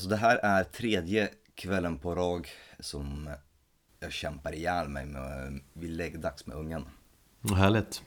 Alltså 0.00 0.10
det 0.10 0.16
här 0.16 0.36
är 0.36 0.64
tredje 0.64 1.28
kvällen 1.54 1.98
på 1.98 2.14
rad 2.14 2.46
som 2.78 3.30
jag 4.00 4.12
kämpar 4.12 4.54
ihjäl 4.54 4.88
mig 4.88 5.06
med, 5.06 5.60
vid 5.72 5.90
läggdags 5.90 6.46
med 6.46 6.56
ungen. 6.56 6.84
Vad 7.40 7.58
härligt. 7.58 8.02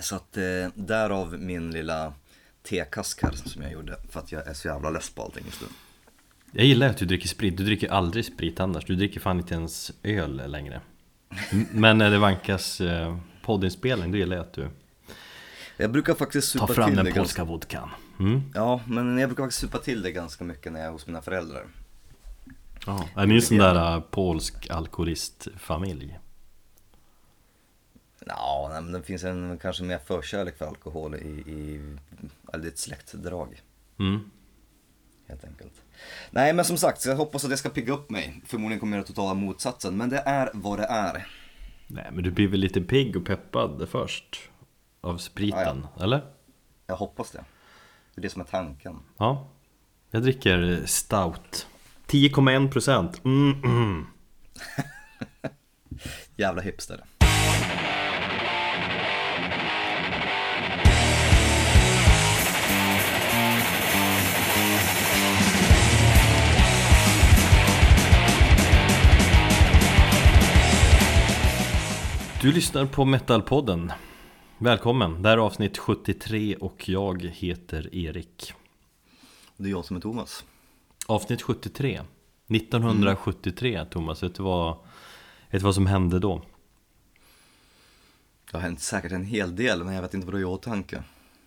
Så 0.00 0.16
att 0.16 0.36
eh, 0.36 0.42
därav 0.74 1.38
min 1.38 1.70
lilla 1.70 2.14
tekask 2.62 3.22
här 3.22 3.32
som 3.32 3.62
jag 3.62 3.72
gjorde 3.72 3.96
för 4.10 4.20
att 4.20 4.32
jag 4.32 4.46
är 4.46 4.54
så 4.54 4.68
jävla 4.68 4.90
less 4.90 5.10
på 5.10 5.22
allting 5.22 5.44
just 5.46 5.60
nu. 5.60 5.66
Jag 6.52 6.66
gillar 6.66 6.88
att 6.88 6.96
du 6.96 7.06
dricker 7.06 7.28
sprit, 7.28 7.56
du 7.56 7.64
dricker 7.64 7.90
aldrig 7.90 8.24
sprit 8.24 8.60
annars, 8.60 8.84
du 8.84 8.96
dricker 8.96 9.20
fan 9.20 9.38
inte 9.38 9.54
ens 9.54 9.92
öl 10.02 10.50
längre 10.50 10.80
Men 11.72 11.98
när 11.98 12.10
det 12.10 12.18
vankas 12.18 12.80
eh, 12.80 13.18
poddinspelning, 13.42 14.12
då 14.12 14.18
gillar 14.18 14.36
jag 14.36 14.46
att 14.46 14.52
du 14.52 14.70
Jag 15.76 15.92
brukar 15.92 16.14
faktiskt 16.14 16.48
supa 16.48 16.66
tar 16.66 16.74
fram 16.74 16.94
till 16.94 17.04
den 17.04 17.14
polska 17.14 17.44
vodkan 17.44 17.90
mm. 18.18 18.42
Ja, 18.54 18.80
men 18.86 19.18
jag 19.18 19.28
brukar 19.28 19.42
faktiskt 19.44 19.60
supa 19.60 19.78
till 19.78 20.02
det 20.02 20.12
ganska 20.12 20.44
mycket 20.44 20.72
när 20.72 20.80
jag 20.80 20.88
är 20.88 20.92
hos 20.92 21.06
mina 21.06 21.22
föräldrar. 21.22 21.66
ja. 22.86 23.08
Är 23.16 23.26
ni 23.26 23.34
en 23.34 23.42
sån 23.42 23.58
där 23.58 23.94
eh, 23.94 24.00
polsk 24.00 24.70
alkoholistfamilj? 24.70 26.18
Ja, 28.26 28.68
nej, 28.72 28.82
men 28.82 28.92
det 28.92 29.02
finns 29.02 29.24
en 29.24 29.58
kanske 29.62 29.82
mer 29.84 29.98
förkärlek 29.98 30.58
för 30.58 30.66
alkohol 30.66 31.14
i, 31.14 31.18
i 31.28 31.96
eller 32.52 32.68
ett 32.68 32.78
släktdrag 32.78 33.62
Mm. 33.98 34.30
helt 35.28 35.44
enkelt. 35.44 35.72
Nej 36.30 36.52
men 36.52 36.64
som 36.64 36.76
sagt, 36.76 37.06
jag 37.06 37.16
hoppas 37.16 37.44
att 37.44 37.50
det 37.50 37.56
ska 37.56 37.68
pigga 37.68 37.92
upp 37.92 38.10
mig. 38.10 38.42
Förmodligen 38.46 38.80
kommer 38.80 38.96
jag 38.96 39.00
göra 39.00 39.06
totala 39.06 39.34
motsatsen, 39.34 39.96
men 39.96 40.08
det 40.08 40.18
är 40.18 40.50
vad 40.54 40.78
det 40.78 40.84
är. 40.86 41.26
Nej 41.86 42.08
men 42.12 42.24
du 42.24 42.30
blir 42.30 42.48
väl 42.48 42.60
lite 42.60 42.80
pigg 42.80 43.16
och 43.16 43.26
peppad 43.26 43.88
först 43.90 44.40
Av 45.00 45.16
spriten, 45.18 45.86
eller? 46.00 46.26
Jag 46.86 46.96
hoppas 46.96 47.30
det. 47.30 47.44
Det 48.18 48.20
är 48.20 48.22
det 48.22 48.30
som 48.30 48.42
är 48.42 48.46
tanken. 48.46 48.96
Ja 49.18 49.48
Jag 50.10 50.22
dricker 50.22 50.82
stout 50.86 51.66
10,1% 52.06 53.20
mm, 53.24 53.64
mm. 53.64 54.06
Jävla 56.36 56.62
hipster. 56.62 57.04
Du 72.42 72.52
lyssnar 72.52 72.86
på 72.86 73.04
Metalpodden 73.04 73.92
Välkommen, 74.60 75.22
det 75.22 75.28
här 75.28 75.36
är 75.36 75.40
avsnitt 75.40 75.78
73 75.78 76.56
och 76.56 76.88
jag 76.88 77.22
heter 77.22 77.94
Erik 77.94 78.52
Det 79.56 79.68
är 79.68 79.70
jag 79.70 79.84
som 79.84 79.96
är 79.96 80.00
Thomas. 80.00 80.44
Avsnitt 81.06 81.42
73 81.42 82.00
1973 82.48 83.84
Thomas, 83.84 84.22
vet 84.22 84.34
du 84.34 84.42
vad, 84.42 84.76
vet 85.50 85.60
du 85.60 85.64
vad 85.64 85.74
som 85.74 85.86
hände 85.86 86.18
då? 86.18 86.42
Det 88.50 88.56
har 88.56 88.60
hänt 88.60 88.80
säkert 88.80 89.12
en 89.12 89.24
hel 89.24 89.56
del, 89.56 89.84
men 89.84 89.94
jag 89.94 90.02
vet 90.02 90.14
inte 90.14 90.26
vad 90.26 90.34
du 90.34 90.38
har 90.38 90.42
i 90.42 90.54
åtanke. 90.54 91.02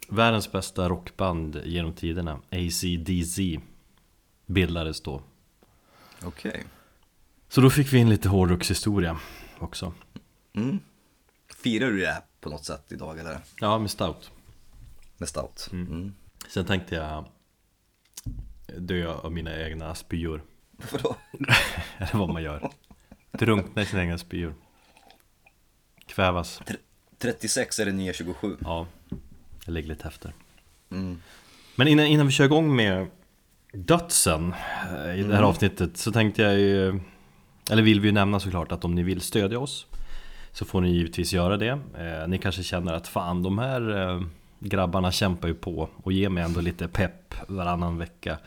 Världens 0.10 0.52
bästa 0.52 0.90
rockband 0.90 1.62
genom 1.66 1.94
tiderna, 1.94 2.40
AC/DC 2.52 3.60
Bildades 4.46 5.02
då 5.02 5.22
Okej. 6.24 6.64
Så 7.50 7.62
då 7.62 7.70
fick 7.70 7.94
vi 7.94 7.98
in 7.98 8.10
lite 8.10 8.30
hårdrockshistoria 8.30 9.20
också 9.60 9.94
Mm. 10.54 10.80
Firar 11.64 11.92
du 11.92 12.00
det 12.00 12.08
här 12.08 12.22
på 12.42 12.50
något 12.50 12.66
sätt 12.66 12.92
idag 12.92 13.20
eller? 13.20 13.40
Ja, 13.60 13.80
med 13.80 13.92
stout 13.92 14.32
Med 15.18 15.30
stout? 15.30 15.70
Mm. 15.72 16.14
Sen 16.48 16.66
tänkte 16.66 16.96
jag 16.96 17.26
dö 18.78 19.14
av 19.14 19.32
mina 19.32 19.62
egna 19.62 19.96
spyor 19.96 20.44
Vadå? 20.92 21.16
Eller 21.98 22.18
vad 22.18 22.30
man 22.30 22.44
gör 22.44 22.70
Drunkna 23.32 23.82
i 23.82 23.86
sina 23.86 24.02
egna 24.02 24.18
spyor 24.18 24.54
Kvävas 26.06 26.62
36 27.18 27.80
är 27.80 27.86
det 27.86 27.92
nya 27.92 28.14
27. 28.14 28.58
Ja, 28.62 28.88
jag 29.66 29.74
ligger 29.74 29.90
lite 29.90 30.08
efter 30.08 30.34
Mm. 30.92 31.22
Men 31.76 31.88
innan, 31.88 32.06
innan 32.06 32.26
vi 32.26 32.32
kör 32.32 32.46
igång 32.46 32.76
med 32.76 33.08
dödsen 33.74 34.54
eh, 34.92 35.20
i 35.20 35.24
det 35.24 35.36
här 35.36 35.44
avsnittet 35.44 35.98
så 35.98 36.12
tänkte 36.12 36.42
jag 36.42 36.60
ju 36.60 37.00
Eller 37.72 37.84
vill 37.84 38.02
vi 38.02 38.08
ju 38.08 38.12
nämna 38.12 38.40
såklart 38.40 38.72
att 38.72 38.86
om 38.86 38.96
ni 38.96 39.04
vill 39.04 39.22
stödja 39.22 39.60
oss 39.60 39.88
så 40.54 40.66
får 40.66 40.82
ni 40.82 40.92
givetvis 40.92 41.34
göra 41.34 41.58
det. 41.58 41.70
Eh, 41.70 42.28
Ni 42.28 42.38
kanske 42.38 42.64
känner 42.64 42.94
att 42.94 43.08
fan 43.08 43.44
de 43.44 43.60
här 43.60 44.10
eh, 44.10 44.22
grabbarna 44.60 45.12
kämpar 45.12 45.48
ju 45.48 45.54
på 45.54 45.90
och 46.04 46.12
ger 46.12 46.30
mig 46.30 46.44
ändå 46.44 46.62
lite 46.62 46.88
pepp 46.88 47.36
varannan 47.48 47.98
vecka 47.98 48.38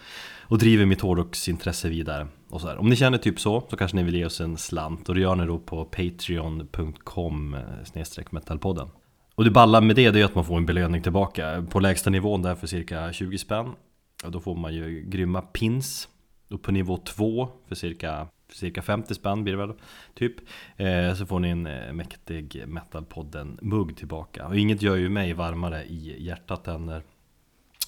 Och 0.42 0.58
driver 0.58 0.86
mitt 0.86 1.00
hårdrocksintresse 1.00 1.88
vidare. 1.88 2.26
Och 2.50 2.60
så 2.60 2.68
här. 2.68 2.78
Om 2.80 2.88
ni 2.88 2.96
känner 2.96 3.18
typ 3.18 3.40
så, 3.40 3.66
så 3.70 3.76
kanske 3.76 3.96
ni 3.96 4.02
vill 4.02 4.14
ge 4.14 4.24
oss 4.24 4.40
en 4.40 4.56
slant. 4.56 5.08
Och 5.08 5.14
det 5.14 5.20
gör 5.20 5.34
ni 5.34 5.46
då 5.46 5.58
på 5.58 5.84
patreon.com 5.84 7.54
eh, 7.54 7.60
snedstreck 7.84 8.32
metalpodden. 8.32 8.88
Och 9.34 9.44
det 9.44 9.50
balla 9.50 9.80
med 9.80 9.96
det, 9.96 10.10
det 10.10 10.20
är 10.20 10.24
att 10.24 10.34
man 10.34 10.44
får 10.44 10.56
en 10.56 10.66
belöning 10.66 11.02
tillbaka. 11.02 11.66
På 11.70 11.80
lägsta 11.80 12.10
nivån 12.10 12.42
där 12.42 12.54
för 12.54 12.66
cirka 12.66 13.12
20 13.12 13.38
spänn 13.38 13.72
Och 14.24 14.30
Då 14.30 14.40
får 14.40 14.54
man 14.54 14.74
ju 14.74 15.04
grymma 15.06 15.40
pins. 15.42 16.08
Och 16.50 16.62
på 16.62 16.72
nivå 16.72 16.96
2 16.96 17.48
för 17.68 17.74
cirka, 17.74 18.26
cirka 18.48 18.82
50 18.82 19.14
spänn 19.14 19.44
blir 19.44 19.56
det 19.56 19.66
väl 19.66 19.76
Typ. 20.14 20.34
Eh, 20.76 21.14
Så 21.14 21.26
får 21.26 21.40
ni 21.40 21.48
en 21.48 21.66
eh, 21.66 21.92
mäktig 21.92 22.64
Metalpodden 22.66 23.58
mugg 23.62 23.96
tillbaka. 23.96 24.46
Och 24.46 24.56
inget 24.56 24.82
gör 24.82 24.96
ju 24.96 25.08
mig 25.08 25.32
varmare 25.32 25.84
i 25.84 26.24
hjärtat 26.24 26.68
än 26.68 26.86
när, 26.86 27.02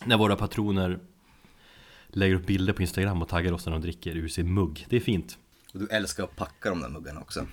när 0.05 0.17
våra 0.17 0.37
patroner 0.37 0.99
Lägger 2.09 2.35
upp 2.35 2.47
bilder 2.47 2.73
på 2.73 2.83
Instagram 2.83 3.23
och 3.23 3.29
taggar 3.29 3.53
oss 3.53 3.67
när 3.67 3.73
de 3.73 3.83
dricker 3.83 4.17
ur 4.17 4.29
sin 4.29 4.55
mugg. 4.55 4.87
Det 4.89 4.97
är 4.97 5.01
fint. 5.01 5.39
Och 5.75 5.81
du 5.81 5.89
älskar 5.89 6.25
att 6.25 6.37
packa 6.37 6.71
de 6.71 6.81
där 6.81 6.89
muggarna 6.89 7.21
också. 7.21 7.47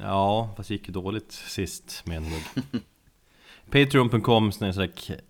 Ja, 0.00 0.54
fast 0.56 0.68
det 0.68 0.74
gick 0.74 0.88
ju 0.88 0.92
dåligt 0.92 1.32
sist 1.32 2.02
med 2.06 2.16
en 2.16 2.22
mugg. 2.22 2.42
Patreon.com 3.70 4.52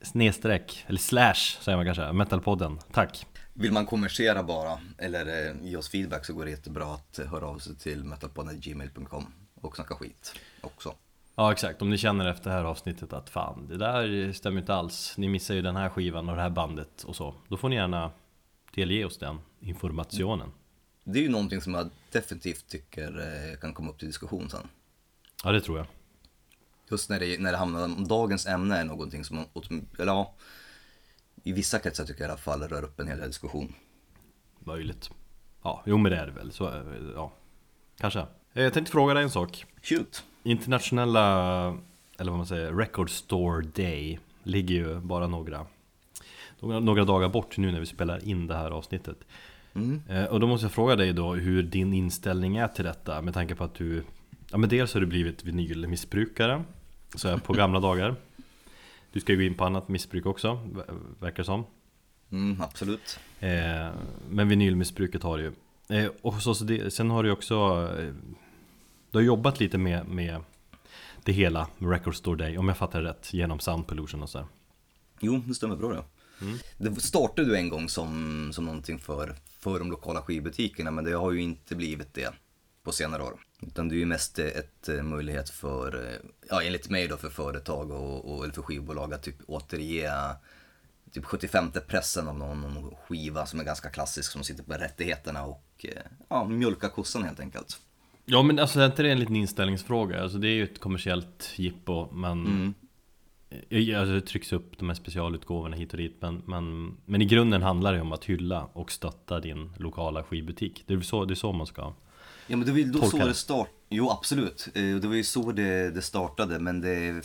snedstreck, 0.02 0.84
eller 0.86 0.98
slash 0.98 1.34
säger 1.60 1.76
man 1.76 1.86
kanske, 1.86 2.12
metalpodden, 2.12 2.78
tack 2.92 3.26
Vill 3.60 3.72
man 3.72 3.86
konversera 3.86 4.42
bara 4.42 4.80
eller 4.98 5.48
eh, 5.48 5.54
ge 5.62 5.76
oss 5.76 5.88
feedback 5.88 6.24
så 6.24 6.34
går 6.34 6.44
det 6.44 6.50
jättebra 6.50 6.94
att 6.94 7.18
eh, 7.18 7.26
höra 7.26 7.46
av 7.46 7.58
sig 7.58 7.76
till 7.76 8.04
metalpodden.gmail.com 8.04 9.26
och 9.54 9.76
snacka 9.76 9.94
skit 9.94 10.34
också. 10.60 10.94
Ja 11.34 11.52
exakt, 11.52 11.82
om 11.82 11.90
ni 11.90 11.98
känner 11.98 12.26
efter 12.26 12.50
det 12.50 12.56
här 12.56 12.64
avsnittet 12.64 13.12
att 13.12 13.30
fan, 13.30 13.66
det 13.68 13.76
där 13.76 14.32
stämmer 14.32 14.60
inte 14.60 14.74
alls. 14.74 15.14
Ni 15.16 15.28
missar 15.28 15.54
ju 15.54 15.62
den 15.62 15.76
här 15.76 15.88
skivan 15.88 16.28
och 16.28 16.36
det 16.36 16.42
här 16.42 16.50
bandet 16.50 17.02
och 17.02 17.16
så. 17.16 17.34
Då 17.48 17.56
får 17.56 17.68
ni 17.68 17.76
gärna 17.76 18.10
delge 18.74 19.04
oss 19.04 19.18
den 19.18 19.38
informationen. 19.60 20.52
Det 21.04 21.18
är 21.18 21.22
ju 21.22 21.28
någonting 21.28 21.60
som 21.60 21.74
jag 21.74 21.90
definitivt 22.12 22.68
tycker 22.68 23.18
eh, 23.18 23.58
kan 23.60 23.74
komma 23.74 23.90
upp 23.90 23.98
till 23.98 24.08
diskussion 24.08 24.50
sen. 24.50 24.68
Ja 25.44 25.52
det 25.52 25.60
tror 25.60 25.78
jag. 25.78 25.86
Just 26.90 27.10
när 27.10 27.20
det, 27.20 27.40
när 27.40 27.52
det 27.52 27.58
hamnar, 27.58 27.84
om 27.84 28.08
dagens 28.08 28.46
ämne 28.46 28.76
är 28.76 28.84
någonting 28.84 29.24
som, 29.24 29.44
eller 29.98 30.12
ja, 30.12 30.34
i 31.42 31.52
vissa 31.52 31.78
kretsar 31.78 32.04
tycker 32.04 32.20
jag 32.20 32.28
i 32.28 32.30
alla 32.30 32.40
fall 32.40 32.62
rör 32.62 32.82
upp 32.84 33.00
en 33.00 33.08
hel 33.08 33.18
del 33.18 33.28
diskussion. 33.28 33.74
Möjligt 34.58 35.10
Ja, 35.62 35.82
jo 35.86 35.98
men 35.98 36.12
det 36.12 36.18
är 36.18 36.26
det 36.26 36.32
väl, 36.32 36.52
så, 36.52 36.68
eh, 36.68 36.74
ja 37.14 37.32
Kanske 38.00 38.20
Eh, 38.52 38.62
Jag 38.62 38.72
tänkte 38.72 38.92
fråga 38.92 39.14
dig 39.14 39.22
en 39.22 39.30
sak 39.30 39.64
Shoot! 39.82 40.24
Internationella, 40.42 41.26
eller 42.18 42.30
vad 42.30 42.38
man 42.38 42.46
säger, 42.46 42.72
Record 42.72 43.10
Store 43.10 43.66
Day 43.74 44.18
ligger 44.42 44.74
ju 44.74 45.00
bara 45.00 45.26
några, 45.26 45.66
några, 46.60 46.80
några 46.80 47.04
dagar 47.04 47.28
bort 47.28 47.56
nu 47.56 47.72
när 47.72 47.80
vi 47.80 47.86
spelar 47.86 48.28
in 48.28 48.46
det 48.46 48.54
här 48.56 48.70
avsnittet. 48.70 49.16
Mm. 49.74 50.02
Eh, 50.08 50.24
Och 50.24 50.40
då 50.40 50.46
måste 50.46 50.64
jag 50.64 50.72
fråga 50.72 50.96
dig 50.96 51.12
då 51.12 51.34
hur 51.34 51.62
din 51.62 51.92
inställning 51.94 52.56
är 52.56 52.68
till 52.68 52.84
detta 52.84 53.22
med 53.22 53.34
tanke 53.34 53.54
på 53.54 53.64
att 53.64 53.74
du, 53.74 54.02
ja 54.50 54.58
men 54.58 54.68
dels 54.68 54.94
har 54.94 55.00
du 55.00 55.06
blivit 55.06 55.44
vinylmissbrukare, 55.44 56.62
så 57.14 57.28
här 57.28 57.38
på 57.38 57.52
gamla 57.52 57.80
dagar. 57.88 58.16
Du 59.12 59.20
ska 59.20 59.32
ju 59.32 59.38
gå 59.38 59.44
in 59.44 59.54
på 59.54 59.64
annat 59.64 59.88
missbruk 59.88 60.26
också, 60.26 60.48
ver- 60.72 61.00
verkar 61.20 61.42
som. 61.42 61.64
Mm, 62.32 62.60
absolut. 62.60 63.18
Eh, 63.40 63.88
men 64.30 64.48
vinylmissbruket 64.48 65.22
har 65.22 65.38
du 65.38 65.44
ju. 65.44 65.52
Eh, 65.98 66.10
och 66.22 66.42
så, 66.42 66.54
så 66.54 66.64
det, 66.64 66.90
sen 66.94 67.10
har 67.10 67.22
du 67.22 67.30
också 67.30 67.54
eh, 67.98 68.14
Du 69.10 69.18
har 69.18 69.22
jobbat 69.22 69.60
lite 69.60 69.78
med, 69.78 70.08
med 70.08 70.40
det 71.24 71.32
hela, 71.32 71.66
med 71.78 71.90
Record 71.90 72.14
Store 72.16 72.36
Day, 72.38 72.58
om 72.58 72.68
jag 72.68 72.76
fattar 72.76 73.02
rätt, 73.02 73.32
genom 73.34 73.60
Sound 73.60 73.86
Pollution 73.86 74.22
och 74.22 74.30
så. 74.30 74.38
här. 74.38 74.46
Jo, 75.20 75.42
det 75.46 75.54
stämmer 75.54 75.76
bra 75.76 75.88
det. 75.92 76.04
Mm. 76.46 76.58
Det 76.78 77.00
startade 77.00 77.48
ju 77.48 77.54
en 77.54 77.68
gång 77.68 77.88
som, 77.88 78.50
som 78.52 78.64
någonting 78.64 78.98
för, 78.98 79.34
för 79.58 79.78
de 79.78 79.90
lokala 79.90 80.22
skivbutikerna 80.22 80.90
men 80.90 81.04
det 81.04 81.12
har 81.12 81.32
ju 81.32 81.42
inte 81.42 81.76
blivit 81.76 82.14
det 82.14 82.30
på 82.90 82.94
senare 82.94 83.22
år. 83.22 83.34
Utan 83.60 83.88
det 83.88 83.94
är 83.94 83.98
ju 83.98 84.06
mest 84.06 84.38
ett 84.38 84.88
eh, 84.88 85.02
möjlighet 85.02 85.50
för, 85.50 85.94
eh, 85.94 86.30
ja 86.48 86.62
enligt 86.62 86.90
mig 86.90 87.08
då 87.08 87.16
för 87.16 87.30
företag 87.30 87.90
och, 87.90 88.32
och 88.32 88.44
eller 88.44 88.54
för 88.54 88.62
skivbolag 88.62 89.14
att 89.14 89.22
typ 89.22 89.36
återge 89.46 90.10
typ 91.12 91.24
75 91.24 91.70
pressen 91.88 92.28
av 92.28 92.38
någon, 92.38 92.60
någon 92.60 92.94
skiva 92.96 93.46
som 93.46 93.60
är 93.60 93.64
ganska 93.64 93.90
klassisk 93.90 94.32
som 94.32 94.44
sitter 94.44 94.62
på 94.62 94.72
rättigheterna 94.72 95.44
och 95.44 95.86
eh, 95.88 96.02
ja, 96.28 96.44
mjölka 96.44 96.88
kossan 96.88 97.24
helt 97.24 97.40
enkelt. 97.40 97.80
Ja 98.24 98.42
men 98.42 98.58
alltså 98.58 98.80
är 98.80 98.86
inte 98.86 99.02
det 99.02 99.10
en 99.10 99.20
liten 99.20 99.36
inställningsfråga? 99.36 100.22
Alltså 100.22 100.38
det 100.38 100.48
är 100.48 100.54
ju 100.54 100.64
ett 100.64 100.80
kommersiellt 100.80 101.52
jippo 101.56 102.12
men 102.12 102.46
Mm. 102.46 102.74
Alltså 104.00 104.14
det 104.14 104.20
trycks 104.20 104.52
upp 104.52 104.78
de 104.78 104.88
här 104.88 104.94
specialutgåvorna 104.94 105.76
hit 105.76 105.92
och 105.92 105.98
dit 105.98 106.16
men, 106.20 106.42
men, 106.46 106.96
men 107.06 107.22
i 107.22 107.24
grunden 107.24 107.62
handlar 107.62 107.92
det 107.92 108.00
om 108.00 108.12
att 108.12 108.24
hylla 108.24 108.64
och 108.72 108.92
stötta 108.92 109.40
din 109.40 109.72
lokala 109.76 110.22
skivbutik 110.22 110.84
Det 110.86 110.94
är 110.94 111.00
så, 111.00 111.24
det 111.24 111.32
är 111.32 111.36
så 111.36 111.52
man 111.52 111.66
ska 111.66 111.92
Ja 112.50 112.56
men 112.56 112.66
det 112.66 112.72
var 112.72 112.78
ju 112.78 112.84
då 112.84 113.02
så 113.10 113.16
det. 113.18 113.34
startade. 113.34 113.70
Jo 113.88 114.10
absolut, 114.10 114.68
Eh, 114.74 114.96
det 114.96 115.08
var 115.08 115.14
ju 115.14 115.24
så 115.24 115.52
det, 115.52 115.90
det 115.90 116.02
startade 116.02 116.58
men 116.58 116.80
det 116.80 117.22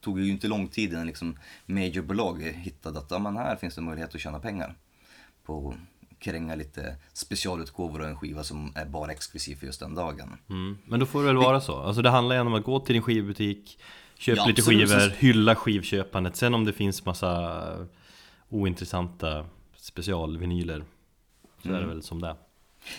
tog 0.00 0.20
ju 0.20 0.28
inte 0.30 0.48
lång 0.48 0.68
tid 0.68 0.92
innan 0.92 1.06
liksom 1.06 1.38
majorbolag 1.66 2.42
hittade 2.42 2.98
att 2.98 3.10
ja, 3.10 3.18
men 3.18 3.36
här 3.36 3.56
finns 3.56 3.74
det 3.74 3.80
möjlighet 3.80 4.14
att 4.14 4.20
tjäna 4.20 4.38
pengar. 4.38 4.74
På 5.44 5.68
att 5.68 6.18
kränga 6.18 6.54
lite 6.54 6.96
specialutgåvor 7.12 8.00
och 8.00 8.06
en 8.08 8.16
skiva 8.16 8.42
som 8.44 8.72
är 8.76 8.86
bara 8.86 9.12
exklusiv 9.12 9.56
för 9.56 9.66
just 9.66 9.80
den 9.80 9.94
dagen. 9.94 10.36
mm. 10.50 10.78
Men 10.84 11.00
då 11.00 11.06
får 11.06 11.20
det 11.20 11.26
väl 11.26 11.36
vara 11.36 11.60
så 11.60 11.76
Alltså 11.76 12.02
det 12.02 12.10
handlar 12.10 12.34
ju 12.36 12.40
om 12.40 12.54
att 12.54 12.64
gå 12.64 12.80
till 12.80 12.92
din 12.92 13.02
skivbutik 13.02 13.78
Köp 14.18 14.36
Ja, 14.36 14.46
lite 14.46 14.60
absolut. 14.60 14.88
skivor, 14.90 15.10
hylla 15.18 15.54
skivköpandet 15.54 16.36
Sen 16.36 16.54
om 16.54 16.64
det 16.64 16.72
finns 16.72 17.04
massa 17.04 17.62
ointressanta 18.48 19.46
specialvinyler 19.76 20.84
Så 21.62 21.68
är 21.68 21.80
det 21.80 21.86
väl 21.86 22.02
som 22.02 22.20
det 22.20 22.28
är. 22.28 22.36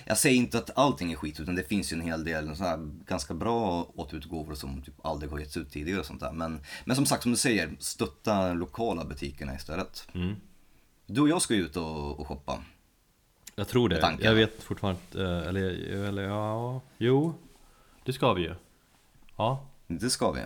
Jag 0.06 0.18
säger 0.18 0.38
inte 0.38 0.58
att 0.58 0.78
allting 0.78 1.12
är 1.12 1.16
skit 1.16 1.40
utan 1.40 1.56
det 1.56 1.64
finns 1.64 1.94
ju 1.94 1.96
en 1.96 2.02
hel 2.02 2.24
del 2.24 2.56
så 2.56 2.64
här, 2.64 2.78
ganska 3.06 3.34
bra 3.34 3.88
återutgåvor 3.96 4.56
som 4.56 4.82
typ 4.82 5.06
aldrig 5.06 5.32
har 5.32 5.40
getts 5.40 5.58
ut 5.58 5.72
tidigare 5.72 6.00
och 6.00 6.06
sånt 6.06 6.20
där. 6.20 6.32
Men, 6.32 6.60
men 6.86 6.96
som 6.96 7.06
sagt 7.06 7.24
som 7.24 7.32
du 7.32 7.38
säger, 7.38 7.76
stötta 7.80 8.54
lokala 8.54 9.06
butikerna 9.06 9.56
istället. 9.56 10.08
Mm. 10.14 10.36
Du 11.06 11.22
och 11.22 11.30
jag 11.30 11.42
ska 11.42 11.54
ju 11.54 11.62
ut 11.62 11.78
och, 11.78 12.20
och 12.20 12.28
shoppa. 12.28 12.64
Jag 13.56 13.68
tror 13.68 13.90
det, 13.90 14.18
jag 14.20 14.34
vet 14.36 14.64
fortfarande 14.64 15.02
eh, 15.14 15.48
eller, 15.48 15.62
eller 16.06 16.24
ja, 16.24 16.82
jo 16.98 17.34
Det 18.04 18.14
ska 18.14 18.34
vi 18.34 18.42
ju 18.42 18.56
Ja, 19.38 19.66
Det 19.88 20.10
ska 20.10 20.32
vi. 20.32 20.42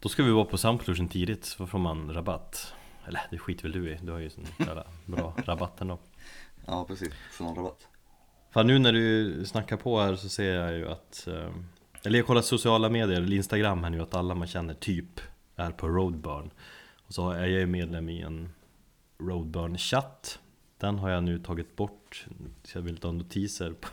då 0.00 0.08
ska 0.08 0.22
vi 0.22 0.30
vara 0.30 0.44
på 0.44 0.58
Soundplusion 0.58 1.08
tidigt 1.08 1.44
så 1.44 1.66
får 1.66 1.78
man 1.78 2.14
rabatt 2.14 2.74
Eller 3.06 3.20
det 3.30 3.38
skiter 3.38 3.62
väl 3.62 3.72
du 3.72 3.90
i, 3.90 3.98
du 4.02 4.12
har 4.12 4.18
ju 4.18 4.30
sån 4.30 4.46
jävla 4.58 4.84
bra 5.06 5.34
rabatt 5.44 5.80
ändå 5.80 5.98
Ja 6.66 6.84
precis, 6.84 7.12
journalrabatt. 7.38 7.88
Fan 8.50 8.66
nu 8.66 8.78
när 8.78 8.92
du 8.92 9.44
snackar 9.44 9.76
på 9.76 10.00
här 10.00 10.14
så 10.14 10.28
ser 10.28 10.54
jag 10.54 10.72
ju 10.72 10.88
att 10.88 11.26
eh, 11.26 11.50
Eller 12.02 12.18
jag 12.18 12.26
kollar 12.26 12.42
sociala 12.42 12.88
medier, 12.88 13.20
eller 13.20 13.36
Instagram 13.36 13.82
här 13.82 13.90
nu 13.90 14.00
att 14.00 14.14
alla 14.14 14.34
man 14.34 14.48
känner 14.48 14.74
typ 14.74 15.20
är 15.56 15.70
på 15.70 15.88
Roadburn. 15.88 16.50
Och 17.06 17.14
så 17.14 17.30
är 17.30 17.40
jag 17.40 17.60
ju 17.60 17.66
medlem 17.66 18.08
i 18.08 18.20
en 18.20 18.52
Roadburn-chatt. 19.18 20.38
Den 20.78 20.98
har 20.98 21.10
jag 21.10 21.24
nu 21.24 21.38
tagit 21.38 21.76
bort 21.76 22.26
Så 22.62 22.78
jag 22.78 22.82
vill 22.82 22.96
ta 22.96 23.12
notiser 23.12 23.72
på. 23.72 23.88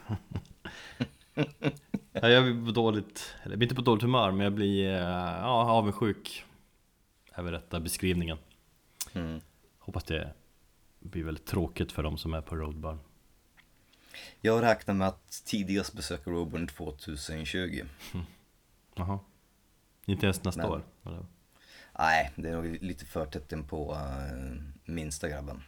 Ja, 2.11 2.29
Jag 2.29 2.43
blir 2.43 2.65
på 2.65 2.71
dåligt, 2.71 3.35
eller 3.43 3.51
jag 3.51 3.59
blir 3.59 3.65
inte 3.65 3.75
på 3.75 3.81
dåligt 3.81 4.03
humör 4.03 4.31
men 4.31 4.39
jag 4.39 4.53
blir 4.53 4.89
eh, 4.89 4.99
ja, 5.41 5.71
avundsjuk 5.71 6.45
Över 7.35 7.51
rätta 7.51 7.79
beskrivningen. 7.79 8.37
Mm. 9.13 9.41
Hoppas 9.79 10.03
det 10.03 10.33
blir 10.99 11.23
väldigt 11.23 11.45
tråkigt 11.45 11.91
för 11.91 12.03
de 12.03 12.17
som 12.17 12.33
är 12.33 12.41
på 12.41 12.55
Roadburn 12.55 12.99
Jag 14.41 14.63
räknar 14.63 14.93
med 14.93 15.07
att 15.07 15.41
tidigast 15.45 15.93
besöka 15.93 16.31
Roburn 16.31 16.67
2020. 16.67 17.83
Jaha 18.95 19.19
Inte 20.05 20.25
ens 20.25 20.43
nästa 20.43 20.61
Men- 20.61 20.71
år? 20.71 20.81
Eller? 21.05 21.25
Nej, 21.99 22.31
det 22.35 22.49
är 22.49 22.53
nog 22.53 22.77
lite 22.81 23.05
för 23.05 23.25
tätt 23.25 23.51
in 23.51 23.63
på 23.63 23.93
uh, 23.93 24.61
minsta 24.85 25.29
grabben. 25.29 25.63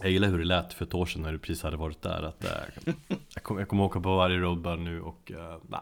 Jag 0.00 0.10
gillar 0.10 0.28
hur 0.28 0.38
det 0.38 0.44
lät 0.44 0.72
för 0.72 0.84
ett 0.84 0.94
år 0.94 1.06
sedan 1.06 1.22
när 1.22 1.32
du 1.32 1.38
precis 1.38 1.62
hade 1.62 1.76
varit 1.76 2.02
där 2.02 2.22
att 2.22 2.44
äh, 2.44 2.94
jag, 3.34 3.42
kommer, 3.42 3.60
jag 3.60 3.68
kommer 3.68 3.84
åka 3.84 4.00
på 4.00 4.16
varje 4.16 4.38
roadburn 4.38 4.84
nu 4.84 5.00
och 5.00 5.32
äh, 5.32 5.58
nej, 5.68 5.80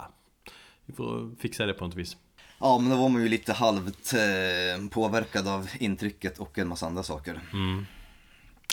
Vi 0.85 0.93
får 0.93 1.35
fixa 1.39 1.65
det 1.65 1.73
på 1.73 1.85
något 1.85 1.95
vis 1.95 2.17
Ja, 2.59 2.77
men 2.79 2.89
då 2.89 2.95
var 2.95 3.09
man 3.09 3.21
ju 3.21 3.27
lite 3.29 3.53
halvt 3.53 4.13
eh, 4.13 4.87
påverkad 4.91 5.47
av 5.47 5.69
intrycket 5.79 6.39
och 6.39 6.57
en 6.57 6.67
massa 6.67 6.85
andra 6.85 7.03
saker. 7.03 7.39
mm. 7.53 7.85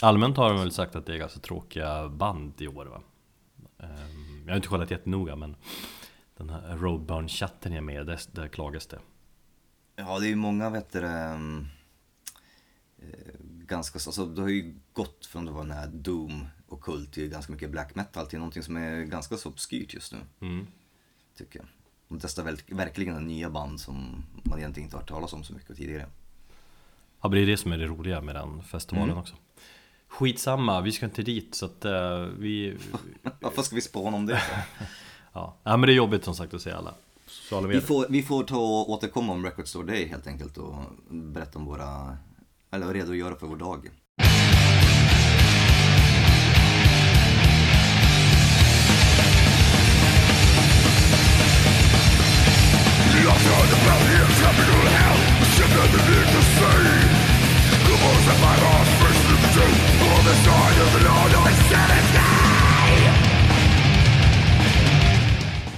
Allmänt 0.01 0.37
har 0.37 0.49
de 0.49 0.59
väl 0.59 0.71
sagt 0.71 0.95
att 0.95 1.05
det 1.05 1.13
är 1.13 1.17
ganska 1.17 1.39
tråkiga 1.39 2.09
band 2.09 2.61
i 2.61 2.67
år 2.67 2.85
va? 2.85 3.01
Ehm, 3.79 4.43
Jag 4.45 4.51
har 4.51 4.55
inte 4.55 4.67
kollat 4.67 4.91
jättenoga 4.91 5.35
men 5.35 5.55
Den 6.37 6.49
här 6.49 6.77
roadburn-chatten 6.77 7.71
jag 7.71 7.77
är 7.77 7.81
med, 7.81 8.05
där, 8.05 8.19
där 8.31 8.47
klagas 8.47 8.87
det 8.87 8.99
Ja, 9.95 10.19
det 10.19 10.25
är 10.25 10.29
ju 10.29 10.35
många, 10.35 10.69
vet 10.69 10.91
du, 10.91 11.05
ehm, 11.07 11.67
eh, 12.99 13.33
ganska, 13.41 13.97
alltså 13.97 14.25
det 14.25 14.41
har 14.41 14.49
ju 14.49 14.75
gått 14.93 15.25
från 15.25 15.47
att 15.47 15.53
vara 15.53 15.63
den 15.63 15.77
här 15.77 15.87
Doom 15.87 16.47
och 16.67 16.81
Kult 16.81 17.13
till 17.13 17.29
ganska 17.29 17.51
mycket 17.51 17.71
black 17.71 17.95
metal 17.95 18.27
till 18.27 18.39
någonting 18.39 18.63
som 18.63 18.77
är 18.77 19.03
ganska 19.03 19.37
så 19.37 19.49
obskyrt 19.49 19.93
just 19.93 20.13
nu, 20.13 20.19
mm. 20.47 20.67
tycker 21.37 21.59
jag. 21.59 21.67
De 22.07 22.19
testar 22.19 22.43
väl, 22.43 22.57
verkligen 22.67 23.27
nya 23.27 23.49
band 23.49 23.79
som 23.79 24.23
man 24.43 24.59
egentligen 24.59 24.85
inte 24.85 24.95
har 24.95 25.01
hört 25.01 25.09
talas 25.09 25.33
om 25.33 25.43
så 25.43 25.53
mycket 25.53 25.77
tidigare. 25.77 26.05
Ja 27.21 27.29
men 27.29 27.31
det 27.31 27.39
är 27.39 27.45
det 27.45 27.57
som 27.57 27.71
är 27.71 27.77
det 27.77 27.85
roliga 27.85 28.21
med 28.21 28.35
den 28.35 28.63
festivalen 28.63 29.09
Mm. 29.09 29.21
också 29.21 29.35
Skitsamma, 30.11 30.81
vi 30.81 30.91
ska 30.91 31.05
inte 31.05 31.23
dit 31.23 31.55
så 31.55 31.65
att 31.65 31.85
äh, 31.85 32.19
vi 32.39 32.77
Varför 33.39 33.61
ska 33.61 33.75
vi 33.75 33.81
spåna 33.81 34.17
om 34.17 34.25
det? 34.25 34.41
Ja. 35.33 35.57
ja 35.63 35.77
men 35.77 35.87
det 35.87 35.93
är 35.93 35.95
jobbigt 35.95 36.23
som 36.23 36.35
sagt 36.35 36.53
att 36.53 36.61
se 36.61 36.71
alla 36.71 36.93
sociala 37.27 37.67
Vi 37.67 37.73
medier 37.73 37.87
får, 37.87 38.05
vi 38.09 38.23
får 38.23 38.43
ta 38.43 38.57
och 38.57 38.89
återkomma 38.89 39.33
om 39.33 39.45
Record 39.45 39.67
Store 39.67 39.87
Day 39.87 40.07
helt 40.07 40.27
enkelt 40.27 40.57
och 40.57 40.75
berätta 41.09 41.59
om 41.59 41.65
våra, 41.65 42.17
eller 42.71 42.93
redogöra 42.93 43.35
för 43.35 43.47
vår 43.47 43.55
dag. 43.55 43.89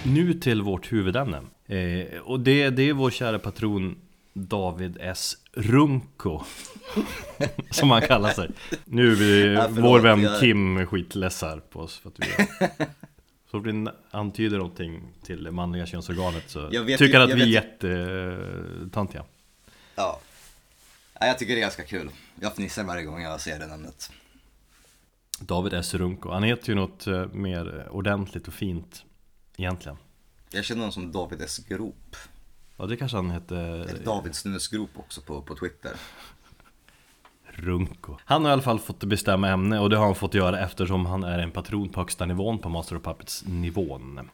Nu 0.05 0.33
till 0.33 0.61
vårt 0.61 0.91
huvudämne 0.91 1.41
eh, 1.67 2.19
Och 2.21 2.39
det, 2.39 2.69
det 2.69 2.89
är 2.89 2.93
vår 2.93 3.11
kära 3.11 3.39
patron 3.39 3.97
David 4.33 4.97
S. 5.01 5.37
Runko 5.53 6.43
Som 7.71 7.91
han 7.91 8.01
kallar 8.01 8.29
sig 8.31 8.49
Nu 8.85 9.15
blir 9.15 9.47
Ja, 9.53 9.61
förlåt, 9.67 9.83
vår 9.83 9.99
vän 9.99 10.21
jag- 10.21 10.39
Kim 10.39 10.85
skitlessar 10.87 11.59
på 11.59 11.79
oss 11.79 11.97
för 11.99 12.09
att 12.09 12.15
vi 12.19 12.25
Så 13.51 13.59
fort 13.59 13.65
vi 13.65 13.87
antyder 14.11 14.57
någonting 14.57 15.01
till 15.25 15.43
det 15.43 15.51
manliga 15.51 15.85
könsorganet 15.85 16.43
så 16.49 16.69
tycker 16.69 17.05
ju- 17.05 17.13
han 17.13 17.21
att 17.31 17.37
vi 17.37 17.41
är 17.41 17.47
jättetöntiga 17.47 19.23
Ja. 19.95 20.19
ja. 21.19 21.25
Jag 21.27 21.39
tycker 21.39 21.53
det 21.53 21.59
är 21.59 21.61
ganska 21.61 21.83
kul. 21.83 22.09
Jag 22.41 22.55
fnissar 22.55 22.83
varje 22.83 23.03
gång 23.03 23.21
jag 23.21 23.41
ser 23.41 23.59
det 23.59 23.67
namnet. 23.67 24.11
David 25.39 25.73
S. 25.73 25.93
Runko 25.93 26.31
Han 26.31 26.43
heter 26.43 26.69
ju 26.69 26.75
något 26.75 27.07
eh, 27.07 27.25
mer 27.27 27.87
ordentligt 27.91 28.47
och 28.47 28.53
fint 28.53 29.05
Egentligen 29.57 29.97
Jag 30.51 30.65
känner 30.65 30.81
honom 30.81 30.91
som 30.91 31.11
David 31.11 31.41
S. 31.41 31.59
Grop. 31.67 32.15
Ja 32.77 32.85
det 32.85 32.97
kanske 32.97 33.17
han 33.17 33.29
hette 33.29 33.57
Eller 33.57 34.03
David 34.05 34.35
Snusgrop 34.35 34.89
också 34.95 35.21
på, 35.21 35.41
på 35.41 35.55
Twitter. 35.55 35.91
Runko. 37.55 38.17
Han 38.25 38.43
har 38.43 38.49
i 38.49 38.53
alla 38.53 38.61
fall 38.61 38.79
fått 38.79 39.03
bestämma 39.03 39.49
ämne 39.49 39.79
och 39.79 39.89
det 39.89 39.97
har 39.97 40.05
han 40.05 40.15
fått 40.15 40.33
göra 40.33 40.59
eftersom 40.59 41.05
han 41.05 41.23
är 41.23 41.39
en 41.39 41.51
patron 41.51 41.89
på 41.89 41.99
högsta 41.99 42.25
nivån 42.25 42.59
på 42.59 42.69
Master 42.69 42.95
of 42.95 43.03
Puppets 43.03 43.43
nivån. 43.47 44.29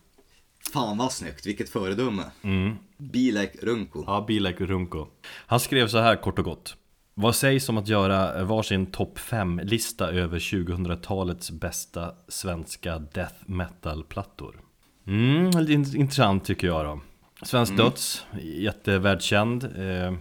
Fan 0.73 0.97
vad 0.97 1.11
snyggt, 1.11 1.45
vilket 1.45 1.69
föredöme. 1.69 2.23
Mm. 2.41 2.75
Be 2.97 3.17
like 3.19 3.57
Runko. 3.61 4.03
Ja, 4.07 4.25
Be 4.27 4.33
Like 4.33 4.65
Runko. 4.65 5.07
Han 5.45 5.59
skrev 5.59 5.87
så 5.87 5.97
här 5.99 6.15
kort 6.15 6.39
och 6.39 6.45
gott. 6.45 6.75
Vad 7.21 7.35
sägs 7.35 7.69
om 7.69 7.77
att 7.77 7.87
göra 7.87 8.43
varsin 8.43 8.85
topp 8.85 9.17
5-lista 9.17 10.11
över 10.11 10.39
2000-talets 10.39 11.51
bästa 11.51 12.13
svenska 12.27 12.99
death 12.99 13.35
metal-plattor? 13.45 14.61
Mm, 15.07 15.45
lite 15.45 15.71
int- 15.73 15.95
intressant 15.95 16.45
tycker 16.45 16.67
jag 16.67 16.85
då. 16.85 16.99
Svensk 17.41 17.77
döds, 17.77 18.25
jättevärldskänd. 18.41 19.63
Eh, 19.63 20.13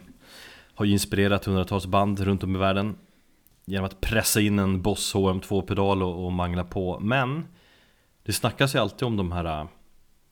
har 0.74 0.84
ju 0.84 0.92
inspirerat 0.92 1.44
hundratals 1.44 1.86
band 1.86 2.20
runt 2.20 2.42
om 2.42 2.56
i 2.56 2.58
världen. 2.58 2.96
Genom 3.64 3.86
att 3.86 4.00
pressa 4.00 4.40
in 4.40 4.58
en 4.58 4.82
Boss 4.82 5.14
HM2-pedal 5.14 6.02
och, 6.02 6.24
och 6.24 6.32
mangla 6.32 6.64
på. 6.64 7.00
Men 7.00 7.44
det 8.22 8.32
snackas 8.32 8.74
ju 8.74 8.78
alltid 8.78 9.02
om 9.02 9.16
de 9.16 9.32
här 9.32 9.60
äh, 9.60 9.68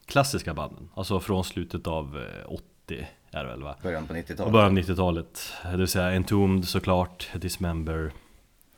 klassiska 0.07 0.55
banden. 0.55 0.89
Alltså 0.95 1.21
från 1.21 1.45
slutet 1.45 1.87
av 1.87 2.19
eh, 2.19 2.53
80 2.53 3.07
är 3.30 3.45
det 3.45 3.50
väl 3.50 3.62
va? 3.62 3.76
Början 3.83 4.06
på 4.06 4.12
Och 4.12 4.18
90-talet. 4.18 4.52
början 4.52 4.71
av 4.78 4.78
90-talet. 4.85 5.52
Det 5.62 5.76
vill 5.76 5.88
säga 5.88 6.16
Entombed 6.16 6.68
såklart, 6.68 7.28
Dismember, 7.35 8.12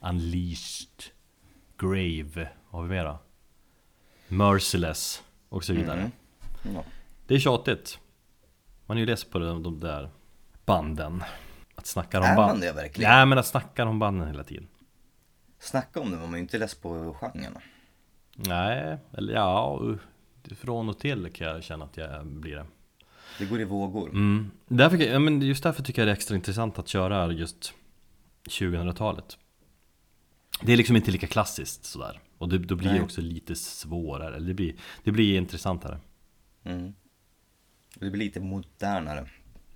Unleashed, 0.00 1.04
Grave, 1.78 2.48
vad 2.70 2.82
har 2.82 2.82
vi 2.82 2.88
mera? 2.88 3.18
Merciless 4.28 5.22
och 5.48 5.64
så 5.64 5.72
vidare. 5.72 5.98
Mm. 6.00 6.10
Ja. 6.74 6.84
Det 7.26 7.34
är 7.34 7.38
tjatigt. 7.38 7.98
Man 8.86 8.96
är 8.96 9.00
ju 9.00 9.06
less 9.06 9.24
på 9.24 9.38
de, 9.38 9.62
de 9.62 9.80
där 9.80 10.10
banden. 10.64 11.24
Att 11.74 11.86
snacka 11.86 12.18
om 12.18 12.24
Är 12.24 12.36
band. 12.36 12.48
man 12.52 12.60
det 12.60 12.72
verkligen? 12.72 13.10
Nej 13.10 13.26
men 13.26 13.38
att 13.38 13.46
snacka 13.46 13.84
om 13.84 13.98
banden 13.98 14.28
hela 14.28 14.44
tiden. 14.44 14.68
Snacka 15.58 16.00
om 16.00 16.10
det, 16.10 16.16
man 16.16 16.30
är 16.30 16.36
ju 16.36 16.42
inte 16.42 16.58
less 16.58 16.74
på 16.74 17.16
genren. 17.20 17.58
Nej, 18.34 18.98
eller 19.12 19.34
ja, 19.34 19.80
från 20.56 20.88
och 20.88 20.98
till 20.98 21.32
kan 21.32 21.46
jag 21.46 21.64
känna 21.64 21.84
att 21.84 21.96
jag 21.96 22.26
blir 22.26 22.56
det. 22.56 22.66
Det 23.38 23.46
går 23.46 23.60
i 23.60 23.64
vågor. 23.64 24.08
Mm. 24.10 24.50
Därför, 24.66 24.96
ja, 24.96 25.18
men 25.18 25.42
just 25.42 25.62
därför 25.62 25.82
tycker 25.82 26.02
jag 26.02 26.06
det 26.06 26.12
är 26.12 26.16
extra 26.16 26.36
intressant 26.36 26.78
att 26.78 26.88
köra 26.88 27.32
just 27.32 27.72
2000-talet. 28.48 29.38
Det 30.62 30.72
är 30.72 30.76
liksom 30.76 30.96
inte 30.96 31.10
lika 31.10 31.26
klassiskt 31.26 31.84
sådär. 31.84 32.20
Och 32.38 32.48
det, 32.48 32.58
då 32.58 32.76
blir 32.76 32.90
det 32.92 33.02
också 33.02 33.20
lite 33.20 33.54
svårare. 33.54 34.36
Eller 34.36 34.48
det 34.48 34.54
blir, 34.54 34.74
det 35.04 35.12
blir 35.12 35.38
intressantare. 35.38 35.98
Mm. 36.64 36.94
Det 37.94 38.10
blir 38.10 38.24
lite 38.24 38.40
modernare, 38.40 39.28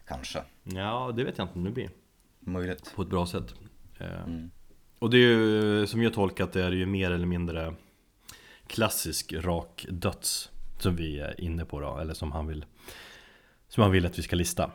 kanske. 0.07 0.42
Ja, 0.62 1.12
det 1.16 1.25
vet 1.25 1.38
jag 1.38 1.45
inte 1.45 1.59
om 1.59 1.64
det 1.64 1.71
blir. 1.71 1.90
Möjligt. 2.40 2.92
På 2.97 3.02
ett 3.02 3.09
bra 3.09 3.26
sätt. 3.26 3.54
Eh, 3.99 4.23
Mm. 4.26 4.50
Och 4.99 5.11
det 5.11 5.16
är 5.16 5.21
ju, 5.21 5.87
som 5.87 6.02
jag 6.02 6.14
tolkat 6.14 6.52
det, 6.52 6.64
är 6.64 6.71
det 6.71 6.76
ju 6.76 6.87
mer 6.87 7.11
eller 7.11 7.26
mindre 7.26 7.75
klassisk 8.66 9.33
rak 9.33 9.87
döds 9.90 10.50
som 10.78 10.97
vi 10.97 11.19
är 11.19 11.40
inne 11.40 11.64
på 11.64 11.81
då, 11.81 11.99
eller 11.99 12.14
som 12.14 12.33
han 12.33 12.47
vill 12.47 12.64
Som 13.74 13.82
han 13.82 13.92
vill 13.92 14.06
att 14.06 14.18
vi 14.18 14.22
ska 14.22 14.36
lista 14.36 14.70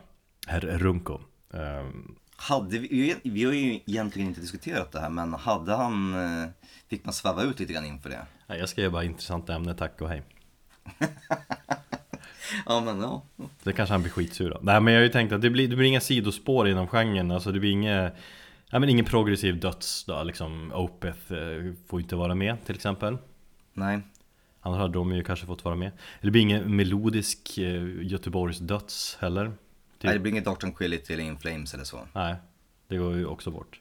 Herr 0.46 0.60
Runko 0.60 1.20
Ehm, 1.54 2.14
Hade 2.36 2.78
vi, 2.78 3.16
vi 3.24 3.44
har 3.44 3.52
ju 3.52 3.80
egentligen 3.86 4.28
inte 4.28 4.40
diskuterat 4.40 4.92
det 4.92 5.00
här, 5.00 5.10
men 5.10 5.34
hade 5.34 5.74
han, 5.74 6.14
eh, 6.14 6.48
fick 6.88 7.04
man 7.04 7.14
sväva 7.14 7.42
ut 7.42 7.60
lite 7.60 7.72
grann 7.72 7.84
inför 7.86 8.10
det? 8.10 8.26
nej, 8.46 8.58
Jag 8.58 8.68
skrev 8.68 8.92
bara 8.92 9.04
intressanta 9.04 9.54
ämne, 9.54 9.74
tack 9.74 10.00
och 10.00 10.08
hej 10.08 10.22
Ja, 12.66 12.80
men 12.80 13.00
ja. 13.00 13.22
Det 13.62 13.72
kanske 13.72 13.92
han 13.92 14.02
blir 14.02 14.12
skitsur 14.12 14.50
av. 14.50 14.64
Nej 14.64 14.80
men 14.80 14.94
jag 14.94 15.00
har 15.00 15.04
ju 15.04 15.12
tänkt 15.12 15.32
att 15.32 15.42
det 15.42 15.50
blir, 15.50 15.68
det 15.68 15.76
blir 15.76 15.86
inga 15.86 16.00
sidospår 16.00 16.68
inom 16.68 16.88
genren, 16.88 17.30
alltså 17.30 17.52
det 17.52 17.60
blir 17.60 17.70
inget 17.70 18.14
Ja 18.70 18.78
men 18.78 18.88
ingen 18.88 19.04
progressiv 19.04 19.60
döds 19.60 20.04
då, 20.04 20.22
liksom 20.22 20.72
Opeth 20.72 21.32
eh, 21.32 21.72
får 21.86 22.00
inte 22.00 22.16
vara 22.16 22.34
med 22.34 22.64
till 22.66 22.74
exempel 22.74 23.18
Nej. 23.72 24.00
Annars 24.68 24.80
hade 24.80 24.92
de 24.92 25.12
ju 25.12 25.24
kanske 25.24 25.46
fått 25.46 25.64
vara 25.64 25.74
med 25.74 25.92
Det 26.20 26.30
blir 26.30 26.42
ingen 26.42 26.76
melodisk 26.76 27.58
eh, 27.58 28.06
Göteborgs 28.06 28.58
döds 28.58 29.16
heller 29.20 29.44
Typ. 29.46 30.04
Nej, 30.04 30.12
det 30.12 30.18
blir 30.20 30.32
inget 30.32 30.44
Dr. 30.44 30.70
Quillity 30.76 31.14
eller 31.14 31.24
In 31.24 31.38
Flames 31.38 31.74
eller 31.74 31.84
så. 31.84 32.00
Nej, 32.12 32.36
det 32.88 32.96
går 32.96 33.16
ju 33.16 33.26
också 33.26 33.50
bort 33.50 33.80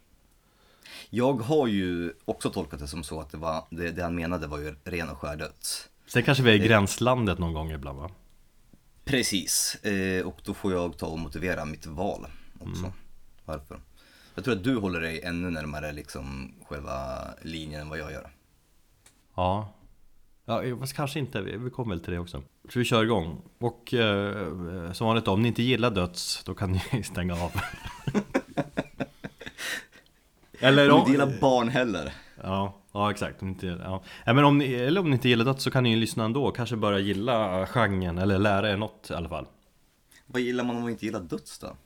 Jag 1.10 1.34
har 1.34 1.68
ju 1.68 2.14
också 2.26 2.50
tolkat 2.50 2.80
det 2.80 2.88
som 2.88 3.04
så 3.04 3.20
att 3.20 3.30
det, 3.30 3.38
var, 3.38 3.64
det, 3.70 3.92
det 3.92 4.04
han 4.04 4.16
menade 4.16 4.48
var 4.48 4.58
ju 4.58 4.76
ren 4.84 5.10
och 5.10 5.18
skär 5.18 5.36
döds. 5.36 5.90
Sen 6.06 6.24
kanske 6.24 6.44
vi 6.44 6.50
är 6.50 6.56
i 6.56 6.68
gränslandet 6.68 7.40
någon 7.40 7.54
gång 7.54 7.72
ibland 7.72 8.00
va? 8.00 8.12
Precis, 9.04 9.76
eh, 9.76 10.26
och 10.26 10.42
då 10.44 10.54
får 10.54 10.74
jag 10.74 10.98
ta 10.98 11.06
och 11.06 11.20
motivera 11.20 11.66
mitt 11.66 11.86
val 11.86 12.28
också. 12.60 12.94
Varför? 13.46 13.80
Jag 14.36 14.44
tror 14.44 14.56
att 14.56 14.64
du 14.64 14.76
håller 14.76 15.02
dig 15.02 15.22
ännu 15.22 15.50
närmare 15.50 15.92
liksom 15.92 16.54
själva 16.68 16.96
linjen 17.42 17.82
än 17.82 17.90
vad 17.90 18.00
jag 18.00 18.12
gör. 18.12 18.32
Ja 19.36 19.74
Ja, 20.50 20.64
fast 20.80 20.94
kanske 20.94 21.20
inte, 21.20 21.42
vi 21.42 21.70
kommer 21.70 21.96
väl 21.96 22.04
till 22.04 22.14
det 22.14 22.20
också 22.20 22.44
Så 22.70 22.80
vi 22.80 22.86
kör 22.86 23.04
igång 23.04 23.42
Och 23.60 23.94
eh, 23.94 24.92
som 24.92 25.08
vanligt 25.08 25.26
då, 25.26 25.32
om 25.32 25.42
ni 25.42 25.48
inte 25.48 25.64
gillar 25.64 25.92
döds 25.92 26.44
Då 26.44 26.54
kan 26.54 26.72
ni 26.72 27.04
stänga 27.04 27.34
av 27.34 27.52
Eller 30.60 30.90
Om 30.90 30.94
om, 30.94 31.00
inte 31.00 31.12
gillar 31.12 31.40
barn 31.42 31.70
heller. 31.70 32.14
Ja, 32.44 32.74
ja 32.92 33.12
exakt. 33.12 33.42
Om 33.42 33.48
ni 33.48 33.54
inte, 33.54 33.68
ja. 33.68 34.04
Ja, 34.26 34.34
men 34.34 34.46
om 34.46 34.58
ni, 34.58 34.74
eller 34.74 35.02
om 35.02 35.10
ni 35.10 35.14
inte 35.14 35.30
gillar 35.30 35.46
döds 35.46 35.64
så 35.64 35.72
kan 35.72 35.84
ni 35.84 35.90
ju 35.90 35.96
lyssna 35.96 36.26
ändå. 36.26 36.52
Kanske 36.52 36.76
börja 36.76 37.00
gilla 37.00 37.66
genren 37.66 38.18
eller 38.18 38.40
lära 38.40 38.72
er 38.72 38.78
något 38.78 39.08
i 39.10 39.14
alla 39.14 39.30
fall. 39.30 39.46
Vad 40.26 40.42
gillar 40.42 40.64
man 40.64 40.76
om 40.76 40.82
man 40.82 40.92
inte 40.92 41.06
gillar 41.06 41.20
döds 41.20 41.60
då? 41.60 41.78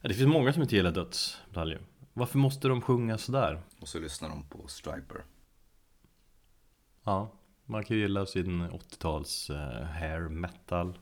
Ja, 0.00 0.08
det 0.08 0.14
finns 0.14 0.28
många 0.28 0.52
som 0.52 0.62
inte 0.62 0.76
gillar 0.76 0.92
döds. 0.92 1.38
Dalje. 1.50 1.78
Varför 2.12 2.38
måste 2.38 2.68
de 2.68 2.80
sjunga 2.80 3.18
sådär? 3.18 3.62
Och 3.80 3.88
så 3.88 3.98
lyssnar 3.98 4.28
de 4.28 4.42
på 4.42 4.68
Striper. 4.68 5.24
Ja, 7.04 7.32
man 7.66 7.84
kan 7.84 7.96
ju 7.96 8.02
gilla 8.02 8.26
sin 8.26 8.62
80-tals 8.70 9.50
eh, 9.50 9.82
hair 9.84 10.20
metal. 10.20 10.98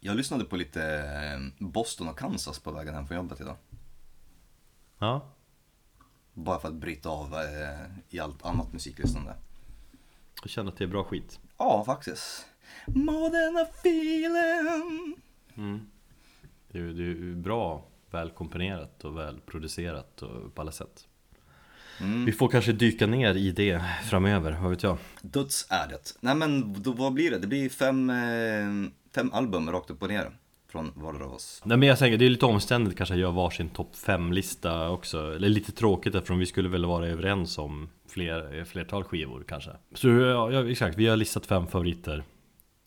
Jag 0.00 0.16
lyssnade 0.16 0.44
på 0.44 0.56
lite 0.56 0.82
eh, 0.84 1.66
Boston 1.66 2.08
och 2.08 2.18
Kansas 2.18 2.58
på 2.58 2.72
vägen 2.72 2.94
hem 2.94 3.06
från 3.06 3.16
jobbet 3.16 3.40
idag. 3.40 3.56
Ja, 4.98 5.30
Bara 6.32 6.60
för 6.60 6.68
att 6.68 6.74
bryta 6.74 7.08
av 7.08 7.34
eh, 7.34 7.86
i 8.08 8.20
allt 8.20 8.44
annat 8.44 8.72
musiklyssnande. 8.72 9.34
jag 10.42 10.50
känner 10.50 10.72
att 10.72 10.78
det 10.78 10.84
är 10.84 10.88
bra 10.88 11.04
skit. 11.04 11.40
Ja, 11.58 11.82
faktiskt. 11.86 12.46
More 12.86 13.30
than 13.30 13.56
a 13.56 13.66
feeling. 13.80 15.16
Det 16.68 16.78
är 16.78 16.82
ju 16.82 16.92
det 16.92 17.02
är 17.02 17.06
ju 17.06 17.34
bra 17.36 17.84
välkomponerat 18.10 19.04
och 19.04 19.18
välproducerat 19.18 20.22
och 20.22 20.54
på 20.54 20.60
alla 20.62 20.72
sätt. 20.72 21.08
Mm. 22.00 22.24
Vi 22.24 22.32
får 22.32 22.48
kanske 22.48 22.72
dyka 22.72 23.06
ner 23.06 23.34
i 23.34 23.50
det 23.50 23.82
framöver, 24.04 24.58
vad 24.62 24.70
vet 24.70 24.82
jag? 24.82 24.98
Döds 25.22 25.66
är 25.70 25.88
det. 25.88 26.14
Nej 26.20 26.34
men 26.34 26.82
då, 26.82 26.92
vad 26.92 27.12
blir 27.12 27.30
det? 27.30 27.38
Det 27.38 27.46
blir 27.46 27.68
fem, 27.68 28.10
eh, 28.10 28.90
fem 29.14 29.32
album 29.32 29.70
rakt 29.70 29.90
upp 29.90 30.02
och 30.02 30.08
ner. 30.08 30.30
Från 30.72 30.92
vardera 30.94 31.24
av 31.24 31.32
oss. 31.32 31.62
Nej 31.64 31.78
men 31.78 31.88
jag 31.88 31.98
tänker, 31.98 32.18
det 32.18 32.24
är 32.24 32.30
lite 32.30 32.46
omständigt 32.46 32.96
kanske 32.96 33.14
att 33.14 33.20
göra 33.20 33.30
varsin 33.30 33.68
topp 33.68 33.92
5-lista 34.06 34.88
också 34.90 35.34
Eller 35.34 35.48
lite 35.48 35.72
tråkigt 35.72 36.14
eftersom 36.14 36.38
vi 36.38 36.46
skulle 36.46 36.68
väl 36.68 36.84
vara 36.84 37.08
överens 37.08 37.58
om 37.58 37.88
fler, 38.08 38.64
flertal 38.64 39.04
skivor 39.04 39.44
kanske 39.48 39.70
Så 39.94 40.08
ja, 40.08 40.52
ja, 40.52 40.70
exakt, 40.70 40.98
vi 40.98 41.06
har 41.06 41.16
listat 41.16 41.46
fem 41.46 41.66
favoriter 41.66 42.24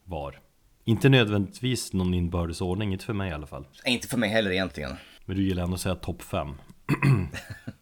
var 0.04 0.40
Inte 0.84 1.10
nödvändigtvis 1.10 1.94
någon 1.94 2.14
inbördes 2.14 2.62
ordning, 2.62 2.94
inte 2.94 3.06
för 3.06 3.14
mig 3.14 3.30
i 3.30 3.34
alla 3.34 3.48
fall 3.48 3.66
inte 3.86 4.08
för 4.08 4.18
mig 4.18 4.30
heller 4.30 4.52
egentligen. 4.52 4.92
Men 5.26 5.38
du 5.38 5.44
gillar 5.44 5.64
ändå 5.64 5.76
att 5.76 5.82
säga 5.82 5.96
topp 5.96 6.22
5 6.22 6.48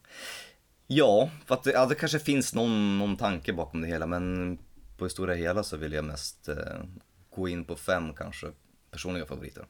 Ja, 0.87 1.29
för 1.45 1.55
att 1.55 1.63
det, 1.63 1.71
ja, 1.71 1.85
det 1.85 1.95
kanske 1.95 2.19
finns 2.19 2.53
någon, 2.53 2.97
någon 2.97 3.17
tanke 3.17 3.53
bakom 3.53 3.81
det 3.81 3.87
hela 3.87 4.05
men 4.05 4.57
på 4.97 5.03
det 5.03 5.09
stora 5.09 5.33
hela 5.33 5.63
så 5.63 5.77
vill 5.77 5.93
jag 5.93 6.05
mest 6.05 6.47
eh, 6.47 6.55
gå 7.35 7.47
in 7.47 7.65
på 7.65 7.75
fem 7.75 8.13
kanske 8.13 8.47
personliga 8.91 9.25
favoriter. 9.25 9.65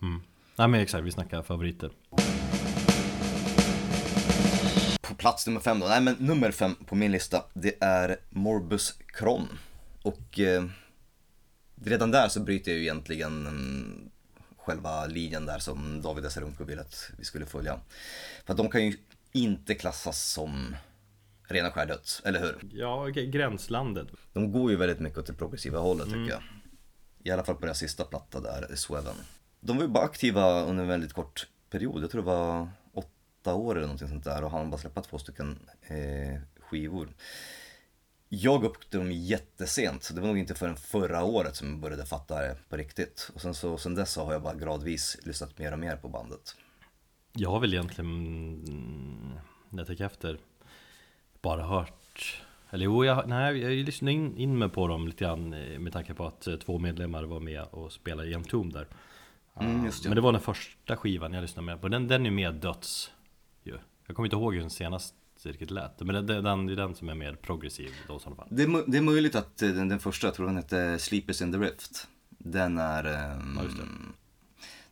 Nej 0.56 0.68
men 0.68 0.74
exakt, 0.74 1.04
vi 1.04 1.12
snackar 1.12 1.42
favoriter 1.42 1.92
På 5.02 5.16
plats 5.16 5.48
nummer 5.48 5.60
fem 5.60 5.80
då, 5.80 5.88
nej 5.88 6.02
men 6.02 6.16
nummer 6.20 6.52
fem 6.52 6.76
på 6.86 6.96
min 6.96 7.12
lista 7.12 7.44
det 7.54 7.76
är 7.84 8.18
Morbus 8.30 9.00
Kron. 9.08 9.48
Och 10.02 10.40
eh, 10.40 10.66
redan 11.84 12.12
där 12.12 12.28
så 12.28 12.40
bryter 12.40 12.72
jag 12.72 12.78
ju 12.78 12.84
egentligen 12.84 13.48
mm, 13.48 14.10
själva 14.58 15.06
linjen 15.06 15.46
där 15.46 15.60
som 15.60 16.02
David 16.02 16.26
Esarunko 16.26 16.64
vill 16.64 16.80
att 16.80 17.12
vi 17.18 17.26
skulle 17.26 17.46
följa. 17.46 17.80
För 18.46 18.54
att 18.54 18.58
de 18.58 18.70
kan 18.70 18.86
ju 18.86 18.98
inte 19.32 19.76
klassas 19.76 20.32
som 20.32 20.76
rena 21.48 21.72
skär 21.72 21.86
döds, 21.86 22.22
eller 22.26 22.40
hur? 22.40 22.56
Ja, 22.72 23.08
gränslandet 23.08 24.08
De 24.34 24.52
går 24.52 24.72
ju 24.72 24.78
väldigt 24.78 25.00
mycket 25.00 25.20
åt 25.20 25.26
det 25.26 25.34
progressiva 25.34 25.80
hållet 25.80 26.06
tycker 26.06 26.30
jag. 26.30 26.42
I 27.24 27.32
alla 27.32 27.44
fall 27.44 27.56
på 27.56 27.66
deras 27.66 27.80
sista 27.80 28.04
platta 28.04 28.40
där, 28.40 28.76
Sweven. 28.76 29.16
De 29.60 29.78
var 29.78 29.84
ju 29.84 29.90
bara 29.90 30.06
aktiva 30.06 30.62
under 30.62 30.84
en 30.84 30.90
väldigt 30.90 31.14
kort 31.14 31.48
period. 31.70 32.04
Jag 32.04 32.12
tror 32.12 32.22
det 32.22 32.28
var 32.28 32.70
åtta 32.94 33.56
år 33.56 33.76
eller 33.76 33.88
någonting 33.88 34.08
sånt 34.08 34.24
där 34.24 34.44
och 34.44 34.52
han 34.52 34.70
bara 34.70 34.78
släppt 34.78 35.10
två 35.10 35.18
stycken 35.18 35.60
eh, 35.82 36.42
skivor. 36.60 37.10
Jag 38.30 38.64
upptäckte 38.64 38.98
dem 38.98 39.12
jättesent, 39.12 40.04
så 40.04 40.14
det 40.14 40.22
var 40.22 40.28
nog 40.28 40.38
inte 40.38 40.56
förrän 40.56 40.76
förra 40.76 41.24
året 41.24 41.56
som 41.56 41.70
jag 41.70 41.80
började 41.80 42.06
fatta 42.06 42.42
det 42.42 42.58
på 42.70 42.78
riktigt. 42.78 43.32
Och 43.34 43.42
sen, 43.42 43.54
så, 43.54 43.78
sen 43.78 43.96
dess 43.96 44.12
så 44.12 44.26
har 44.26 44.34
jag 44.34 44.42
bara 44.42 44.54
gradvis 44.54 45.18
lyssnat 45.24 45.58
mer 45.58 45.72
och 45.72 45.80
mer 45.80 45.96
på 45.96 46.10
bandet. 46.10 46.56
Jag 47.34 47.50
har 47.50 47.60
väl 47.60 47.74
egentligen, 47.74 48.12
mm, 48.68 49.34
när 49.70 49.80
jag 49.80 49.88
tänker 49.88 50.06
efter, 50.06 50.38
bara 51.46 51.64
hört 51.64 52.42
Eller 52.70 52.86
jo, 52.86 53.06
jag, 53.06 53.28
nej, 53.28 53.58
jag 53.58 53.72
lyssnade 53.72 54.12
in, 54.12 54.38
in 54.38 54.58
mig 54.58 54.70
på 54.70 54.88
dem 54.88 55.08
lite 55.08 55.24
grann 55.24 55.54
eh, 55.54 55.80
med 55.80 55.94
tanke 55.94 56.14
på 56.14 56.26
att 56.26 56.48
eh, 56.48 56.56
två 56.56 56.80
medlemmar 56.80 57.24
var 57.24 57.40
med 57.40 57.64
och 57.64 57.92
spelade 57.92 58.30
i 58.30 58.34
Entomb 58.34 58.74
där 58.74 58.88
Mm, 59.60 59.86
just 59.86 60.04
det. 60.04 60.10
Men 60.10 60.16
det 60.16 60.22
var 60.22 60.32
den 60.32 60.42
första 60.42 60.98
skivan 60.98 61.34
jag 61.34 61.42
lyssnade 61.42 61.66
med 61.66 61.82
på, 61.82 61.88
den, 61.88 62.08
den 62.08 62.26
är 62.26 62.32
mer 62.32 62.52
döds 62.52 63.12
ju. 63.64 63.78
Jag 64.08 64.16
kommer 64.16 64.28
inte 64.28 64.36
ihåg 64.36 64.54
hur 64.54 64.62
den 64.62 64.70
senaste 64.70 65.16
riktigt 65.44 65.72
lät 65.72 66.00
Men 66.00 66.26
det, 66.26 66.42
den, 66.42 66.66
det 66.66 66.74
är 66.74 66.76
den 66.76 66.96
som 66.96 67.10
är 67.10 67.16
mer 67.16 67.36
progressiv 67.36 67.90
då 68.08 68.18
i 68.18 68.20
sådana 68.20 68.36
fall 68.36 68.48
Det 68.52 68.64
är, 68.64 68.92
det 68.92 68.98
är 68.98 69.02
möjligt 69.02 69.36
att 69.36 69.62
eh, 69.62 69.70
den, 69.70 69.90
den 69.90 70.00
första, 70.00 70.28
jag 70.28 70.34
tror 70.34 70.46
den 70.46 70.56
hette 70.56 71.00
Sleepers 71.00 71.42
in 71.42 71.52
the 71.52 71.58
Rift. 71.58 72.08
Den 72.30 72.78
är, 72.78 73.04
ehm, 73.04 73.60
just 73.64 73.78
det. 73.78 73.84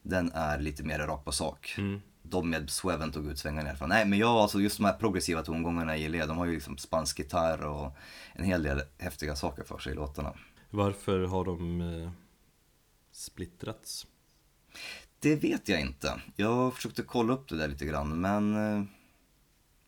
den 0.02 0.32
är 0.34 0.60
lite 0.60 0.84
mer 0.84 1.00
rakt 1.00 1.26
på 1.26 1.32
sak. 1.32 1.76
Mm. 1.78 2.02
De 2.24 2.50
med 2.50 2.70
Sweven 2.70 3.12
tog 3.12 3.28
ut 3.28 3.40
svängarna 3.40 3.68
i 3.68 3.70
alla 3.70 3.78
fall. 3.78 3.90
Nej 3.90 4.06
men 4.06 4.20
jag, 4.20 4.30
alltså 4.30 4.60
just 4.60 4.78
de 4.78 4.86
här 4.86 4.94
progressiva 4.94 5.44
tongångarna 5.44 5.98
gillar 5.98 6.20
jag. 6.20 6.28
De 6.28 6.38
har 6.38 6.46
ju 6.46 6.54
liksom 6.54 6.78
spansk 6.78 7.20
gitarr 7.20 7.66
och 7.66 7.96
en 8.34 8.44
hel 8.46 8.64
del 8.64 8.82
häftiga 8.98 9.36
saker 9.36 9.64
för 9.64 9.78
sig 9.78 9.92
i 9.92 9.96
låtarna. 9.96 10.34
Varför 10.70 11.20
har 11.20 11.46
de 11.46 11.82
eh, 11.82 12.12
splittrats? 13.12 14.08
Det 15.20 15.36
vet 15.36 15.70
jag 15.70 15.82
inte. 15.82 16.22
Jag 16.36 16.74
försökte 16.74 17.04
kolla 17.04 17.34
upp 17.34 17.50
det 17.50 17.58
där 17.58 17.68
lite 17.68 17.86
grann 17.86 18.22
men 18.22 18.56
eh, 18.56 18.84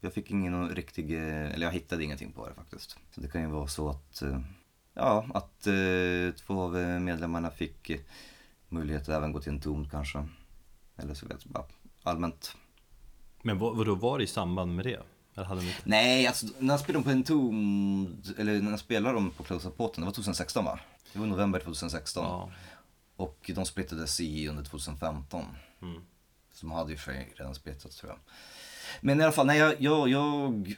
jag 0.06 0.13
fick 0.13 0.32
ingen 0.32 0.70
riktig, 0.70 1.13
eh, 1.13 1.54
eller 1.54 1.65
jag 1.65 1.74
hittade 1.74 2.04
ingenting 2.04 2.32
på 2.32 2.48
det 2.48 2.54
faktiskt. 2.54 2.98
Så 3.12 3.22
det 3.22 3.27
kan 3.27 3.42
ju 3.42 3.48
vara 3.48 3.68
så 3.68 3.89
att, 3.89 4.22
eh, 4.22 4.39
ja, 4.94 5.25
att 5.34 5.68
eh, 5.68 6.36
två 6.46 6.62
av 6.62 7.01
medlemmarna 7.01 7.51
fick 7.51 7.92
möjlighet 8.70 9.01
att 9.01 9.10
även 9.10 9.32
gå 9.32 9.39
till 9.39 9.51
en 9.54 9.60
tom 9.60 9.89
kanske. 9.89 10.27
Eller 10.98 11.13
så 11.13 11.27
vet 11.27 11.46
jag 11.46 11.51
bara 11.51 11.65
allmänt. 12.10 12.56
Men 13.42 13.60
vad, 13.60 13.78
vadå, 13.78 13.96
var 13.96 14.18
det 14.18 14.24
i 14.24 14.28
samband 14.28 14.76
med 14.76 14.86
det? 14.86 15.02
De? 15.36 15.74
Nej, 15.84 16.28
alltså 16.28 16.48
när 16.60 16.78
spelade 16.78 17.04
på 17.04 17.10
en 17.10 17.24
tom, 17.24 18.24
eller 18.38 18.62
när 18.62 18.78
spelade 18.78 19.16
dem 19.16 19.32
på 19.32 19.44
Close 19.44 19.68
Up-båten, 19.68 20.02
det 20.02 20.06
var 20.06 20.14
2016 20.14 20.66
va? 20.66 20.80
Det 21.14 21.20
var 21.20 21.26
november 21.26 21.60
2016. 21.60 22.26
Ja. 22.26 22.52
Och 23.16 23.52
de 23.56 23.66
splittades 23.66 24.20
i 24.20 24.48
under 24.48 24.64
2015. 24.64 25.46
Mm. 25.82 26.02
Som 26.54 26.72
hade 26.72 26.94
och 26.96 27.00
för 27.00 27.12
sig 27.12 27.34
redan 27.36 27.56
splittrats 27.56 27.98
tror 27.98 28.12
jag. 28.12 28.20
Men 29.02 29.20
i 29.20 29.24
alla 29.24 29.32
fall, 29.32 29.48
nej, 29.48 29.58
jag, 29.58 29.82
jag, 29.82 30.10
jag 30.10 30.76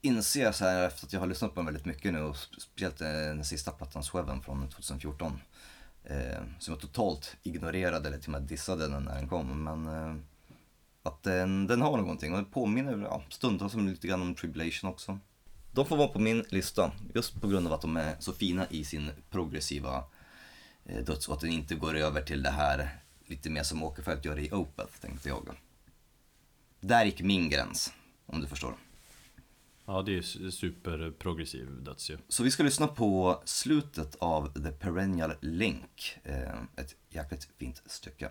inser 0.00 0.52
så 0.52 0.64
här 0.64 0.86
efter 0.86 1.06
att 1.06 1.12
jag 1.12 1.20
har 1.20 1.26
lyssnat 1.26 1.54
på 1.54 1.60
den 1.60 1.66
väldigt 1.66 1.84
mycket 1.84 2.12
nu 2.12 2.20
och 2.20 2.36
speciellt 2.36 2.98
den 2.98 3.44
sista 3.44 3.70
plattan 3.70 4.04
Sweven 4.04 4.42
från 4.42 4.68
2014. 4.68 5.40
Eh, 6.10 6.42
som 6.58 6.72
jag 6.72 6.80
totalt 6.80 7.36
ignorerade 7.42 8.08
eller 8.08 8.18
till 8.18 8.34
och 8.34 8.40
med 8.40 8.48
dissade 8.48 8.88
den 8.88 9.02
när 9.02 9.14
den 9.14 9.28
kom. 9.28 9.64
Men 9.64 9.86
eh, 9.86 10.16
att 11.02 11.22
den, 11.22 11.66
den 11.66 11.82
har 11.82 11.96
någonting 11.96 12.32
och 12.32 12.38
det 12.38 12.44
påminner 12.44 12.98
ja, 12.98 13.22
stundtals 13.28 13.74
om 13.74 13.88
lite 13.88 14.06
grann 14.06 14.22
om 14.22 14.34
Tribulation 14.34 14.90
också. 14.90 15.18
De 15.72 15.86
får 15.86 15.96
vara 15.96 16.08
på 16.08 16.18
min 16.18 16.44
lista 16.48 16.92
just 17.14 17.40
på 17.40 17.48
grund 17.48 17.66
av 17.66 17.72
att 17.72 17.80
de 17.80 17.96
är 17.96 18.16
så 18.18 18.32
fina 18.32 18.66
i 18.70 18.84
sin 18.84 19.10
progressiva 19.30 20.04
eh, 20.84 21.04
döds 21.04 21.28
och 21.28 21.34
att 21.34 21.40
den 21.40 21.50
inte 21.50 21.74
går 21.74 21.96
över 21.96 22.22
till 22.22 22.42
det 22.42 22.50
här 22.50 22.98
lite 23.26 23.50
mer 23.50 23.62
som 23.62 23.82
Åkerfeldt 23.82 24.24
gör 24.24 24.38
i 24.38 24.52
Opeth 24.52 25.00
tänkte 25.00 25.28
jag. 25.28 25.50
Där 26.80 27.04
gick 27.04 27.22
min 27.22 27.50
gräns, 27.50 27.92
om 28.26 28.40
du 28.40 28.46
förstår. 28.46 28.74
Ja, 29.86 30.02
det 30.02 30.10
är 30.10 30.14
ju 30.14 30.50
superprogressiv 30.50 31.68
döds 31.82 32.10
ju. 32.10 32.18
Så 32.28 32.42
vi 32.42 32.50
ska 32.50 32.62
lyssna 32.62 32.86
på 32.86 33.42
slutet 33.44 34.16
av 34.18 34.52
The 34.62 34.72
Perennial 34.72 35.32
Link. 35.40 36.18
Eh, 36.22 36.62
ett 36.76 36.94
jäkligt 37.10 37.48
fint 37.58 37.82
stycke. 37.86 38.30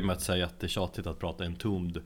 Ju 0.00 0.06
med 0.06 0.16
att 0.16 0.22
säga 0.22 0.46
att 0.46 0.60
det 0.60 0.66
är 0.66 0.68
tjatigt 0.68 1.06
att 1.06 1.18
prata 1.18 1.44
Entombed 1.44 2.02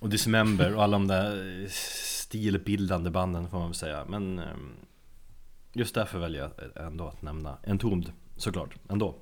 och 0.00 0.08
Dismember 0.08 0.74
och 0.74 0.82
alla 0.82 0.92
de 0.98 1.08
där 1.08 1.66
stilbildande 1.68 3.10
banden 3.10 3.48
får 3.48 3.58
man 3.58 3.68
väl 3.68 3.74
säga. 3.74 4.04
Men 4.08 4.38
ehm, 4.38 4.72
just 5.72 5.94
därför 5.94 6.18
väljer 6.18 6.40
jag 6.40 6.86
ändå 6.86 7.08
att 7.08 7.22
nämna 7.22 7.56
Entombed 7.66 8.12
såklart, 8.36 8.74
ändå. 8.88 9.14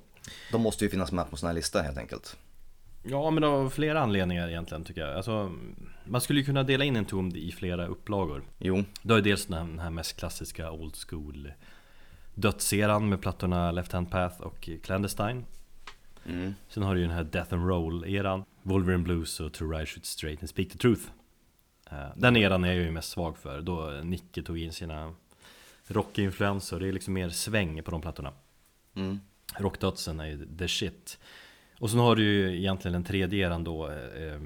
De 0.51 0.61
måste 0.61 0.83
ju 0.85 0.89
finnas 0.89 1.11
med 1.11 1.29
på 1.29 1.37
sån 1.37 1.47
här 1.47 1.53
lista 1.53 1.81
helt 1.81 1.97
enkelt. 1.97 2.37
Ja 3.03 3.31
men 3.31 3.43
av 3.43 3.69
flera 3.69 4.01
anledningar 4.01 4.49
egentligen 4.49 4.83
tycker 4.83 5.01
jag. 5.01 5.15
Alltså, 5.15 5.51
Man 6.05 6.21
skulle 6.21 6.39
ju 6.39 6.45
kunna 6.45 6.63
dela 6.63 6.83
in 6.83 6.95
Entombed 6.95 7.37
i 7.37 7.51
flera 7.51 7.87
upplagor. 7.87 8.43
Jo, 8.57 8.83
Du 9.01 9.09
har 9.13 9.17
ju 9.17 9.23
dels 9.23 9.45
den 9.45 9.79
här 9.79 9.89
mest 9.89 10.17
klassiska 10.17 10.71
old 10.71 10.95
school 10.95 11.51
Dödseran 12.33 13.09
med 13.09 13.21
plattorna 13.21 13.71
Left 13.71 13.91
Hand 13.91 14.11
Path 14.11 14.41
och 14.41 14.69
Clandestine 14.83 15.43
mm. 16.25 16.55
Sen 16.67 16.83
har 16.83 16.95
du 16.95 17.01
ju 17.01 17.07
den 17.07 17.15
här 17.15 17.23
Death 17.23 17.53
and 17.53 17.67
Roll-eran. 17.69 18.43
Wolverine 18.63 19.03
Blues 19.03 19.39
och 19.39 19.53
To 19.53 19.69
Ride 19.69 19.85
Shoot 19.85 20.05
Straight 20.05 20.39
and 20.39 20.49
Speak 20.49 20.69
the 20.69 20.77
Truth. 20.77 21.01
Eh, 21.91 22.09
Den 22.15 22.37
eran 22.37 22.63
är 22.63 22.73
jag 22.73 22.83
ju 22.83 22.91
mest 22.91 23.09
svag 23.09 23.37
för. 23.37 23.61
Då 23.61 24.01
Nicke 24.03 24.43
tog 24.43 24.57
in 24.57 24.73
sina 24.73 25.13
rockinfluenser. 25.87 26.79
Det 26.79 26.87
är 26.87 26.93
liksom 26.93 27.13
mer 27.13 27.29
sväng 27.29 27.83
på 27.83 27.91
de 27.91 28.01
plattorna. 28.01 28.33
Mm. 28.95 29.19
Rockdödsen 29.57 30.19
är 30.19 30.25
ju 30.25 30.57
the 30.57 30.67
shit. 30.67 31.19
Och 31.79 31.89
sen 31.89 31.99
har 31.99 32.15
du 32.15 32.23
ju 32.23 32.57
egentligen 32.57 32.93
den 32.93 33.03
tredje 33.03 33.47
eran 33.47 33.63
då 33.63 33.89
eh, 33.89 34.41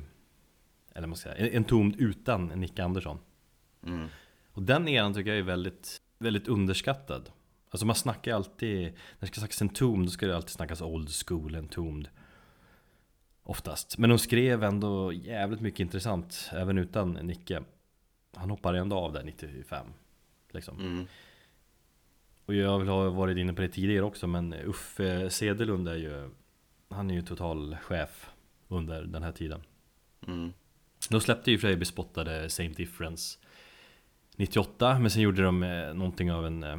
Eller 0.93 1.07
vad 1.07 1.17
ska 1.17 1.29
säga, 1.29 1.49
en 1.49 1.63
tomd 1.63 1.95
utan 1.99 2.47
Nicke 2.47 2.83
Andersson. 2.83 3.19
Mm. 3.85 4.07
Och 4.51 4.63
den 4.63 4.87
eran 4.87 5.13
tycker 5.13 5.29
jag 5.29 5.39
är 5.39 5.43
väldigt, 5.43 6.01
väldigt 6.19 6.47
underskattad 6.47 7.29
Alltså 7.75 7.85
man 7.85 7.95
snackar 7.95 8.31
ju 8.31 8.35
alltid, 8.35 8.83
när 8.83 9.19
det 9.19 9.27
ska 9.27 9.39
snackas 9.39 9.61
Entombed 9.61 10.07
då 10.07 10.11
ska 10.11 10.27
det 10.27 10.35
alltid 10.35 10.49
snackas 10.49 10.81
old 10.81 11.09
school 11.09 11.55
Entombed 11.55 12.09
Oftast, 13.43 13.97
men 13.97 14.09
de 14.09 14.19
skrev 14.19 14.63
ändå 14.63 15.13
jävligt 15.13 15.61
mycket 15.61 15.79
intressant 15.79 16.49
även 16.53 16.77
utan 16.77 17.13
Nicke 17.13 17.63
Han 18.35 18.49
hoppade 18.49 18.79
ändå 18.79 18.95
av 18.95 19.13
där 19.13 19.23
95 19.23 19.87
liksom. 20.51 20.79
Mm. 20.79 21.05
Och 22.45 22.55
jag 22.55 22.79
har 22.79 23.09
varit 23.09 23.37
inne 23.37 23.53
på 23.53 23.61
det 23.61 23.69
tidigare 23.69 24.03
också 24.03 24.27
men 24.27 24.53
Uffe 24.53 25.29
Sedelund 25.29 25.87
är 25.87 25.95
ju 25.95 26.29
Han 26.89 27.09
är 27.11 27.15
ju 27.15 27.21
total 27.21 27.77
chef 27.81 28.29
under 28.67 29.03
den 29.03 29.23
här 29.23 29.31
tiden 29.31 29.61
Mm. 30.27 30.53
De 31.09 31.21
släppte 31.21 31.51
ju 31.51 31.57
för 31.57 31.67
sig 31.67 31.75
bespottade 31.75 32.49
Same 32.49 32.69
Difference 32.69 33.39
98 34.35 34.99
men 34.99 35.11
sen 35.11 35.21
gjorde 35.21 35.43
de 35.43 35.63
eh, 35.63 35.93
någonting 35.93 36.31
av 36.31 36.45
en 36.45 36.63
eh, 36.63 36.77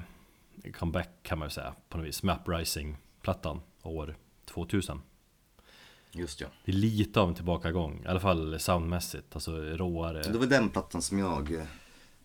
comeback 0.72 1.08
kan 1.22 1.38
man 1.38 1.46
ju 1.46 1.50
säga 1.50 1.74
på 1.88 1.98
något 1.98 2.06
vis 2.06 2.22
med 2.22 2.38
Uprising-plattan 2.40 3.60
år 3.82 4.16
2000 4.44 5.02
Just 6.12 6.40
ja. 6.40 6.46
Det 6.64 6.72
är 6.72 6.76
lite 6.76 7.20
av 7.20 7.28
en 7.28 7.34
tillbakagång, 7.34 8.02
i 8.04 8.08
alla 8.08 8.20
fall 8.20 8.60
soundmässigt, 8.60 9.34
alltså 9.34 9.52
råare 9.56 10.22
Det 10.22 10.38
var 10.38 10.46
den 10.46 10.70
plattan 10.70 11.02
som 11.02 11.18
jag 11.18 11.54
eh, 11.54 11.66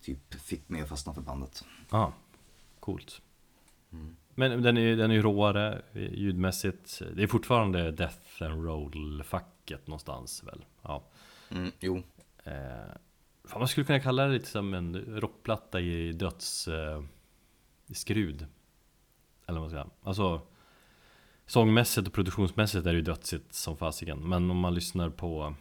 typ 0.00 0.34
fick 0.34 0.68
mig 0.68 0.80
att 0.80 0.88
fastna 0.88 1.14
för 1.14 1.20
bandet. 1.20 1.64
Ja, 1.90 2.12
coolt 2.80 3.22
Mm. 3.92 4.16
Men 4.34 4.62
den 4.62 4.76
är, 4.76 4.96
den 4.96 5.10
är 5.10 5.14
ju 5.14 5.22
råare 5.22 5.82
ljudmässigt 5.92 7.02
Det 7.16 7.22
är 7.22 7.26
fortfarande 7.26 7.90
Death 7.90 8.42
and 8.42 8.64
Roll-facket 8.64 9.86
någonstans 9.86 10.44
väl? 10.44 10.64
Ja 10.82 11.04
Mm, 11.50 11.72
jo, 11.80 12.02
eh, 12.44 12.52
Fan 13.44 13.58
man 13.58 13.68
skulle 13.68 13.86
kunna 13.86 14.00
kalla 14.00 14.26
det 14.26 14.32
lite 14.32 14.46
som 14.46 14.74
en 14.74 15.20
rockplatta 15.20 15.80
i 15.80 16.12
döds 16.12 16.68
eh, 16.68 17.02
skrud 17.94 18.46
Eller 19.46 19.60
vad 19.60 19.60
man 19.60 19.70
ska 19.70 19.76
säga 19.76 19.90
Alltså 20.02 20.40
Sångmässigt 21.46 22.08
och 22.08 22.14
produktionsmässigt 22.14 22.86
är 22.86 22.90
det 22.90 22.96
ju 22.96 23.02
dödsigt 23.02 23.54
som 23.54 23.76
fasiken 23.76 24.28
Men 24.28 24.50
om 24.50 24.56
man 24.56 24.74
lyssnar 24.74 25.10
på 25.10 25.54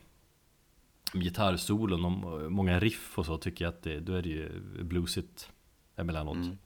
Gitarrsolon 1.13 2.05
och 2.05 2.51
många 2.51 2.79
riff 2.79 3.17
och 3.17 3.25
så 3.25 3.37
tycker 3.37 3.65
jag 3.65 3.73
att 3.73 3.83
det, 3.83 3.99
då 3.99 4.13
är 4.13 4.21
det 4.21 4.29
ju 4.29 4.61
bluesigt 4.83 5.49
Emellanåt 5.95 6.35
Mm. 6.35 6.57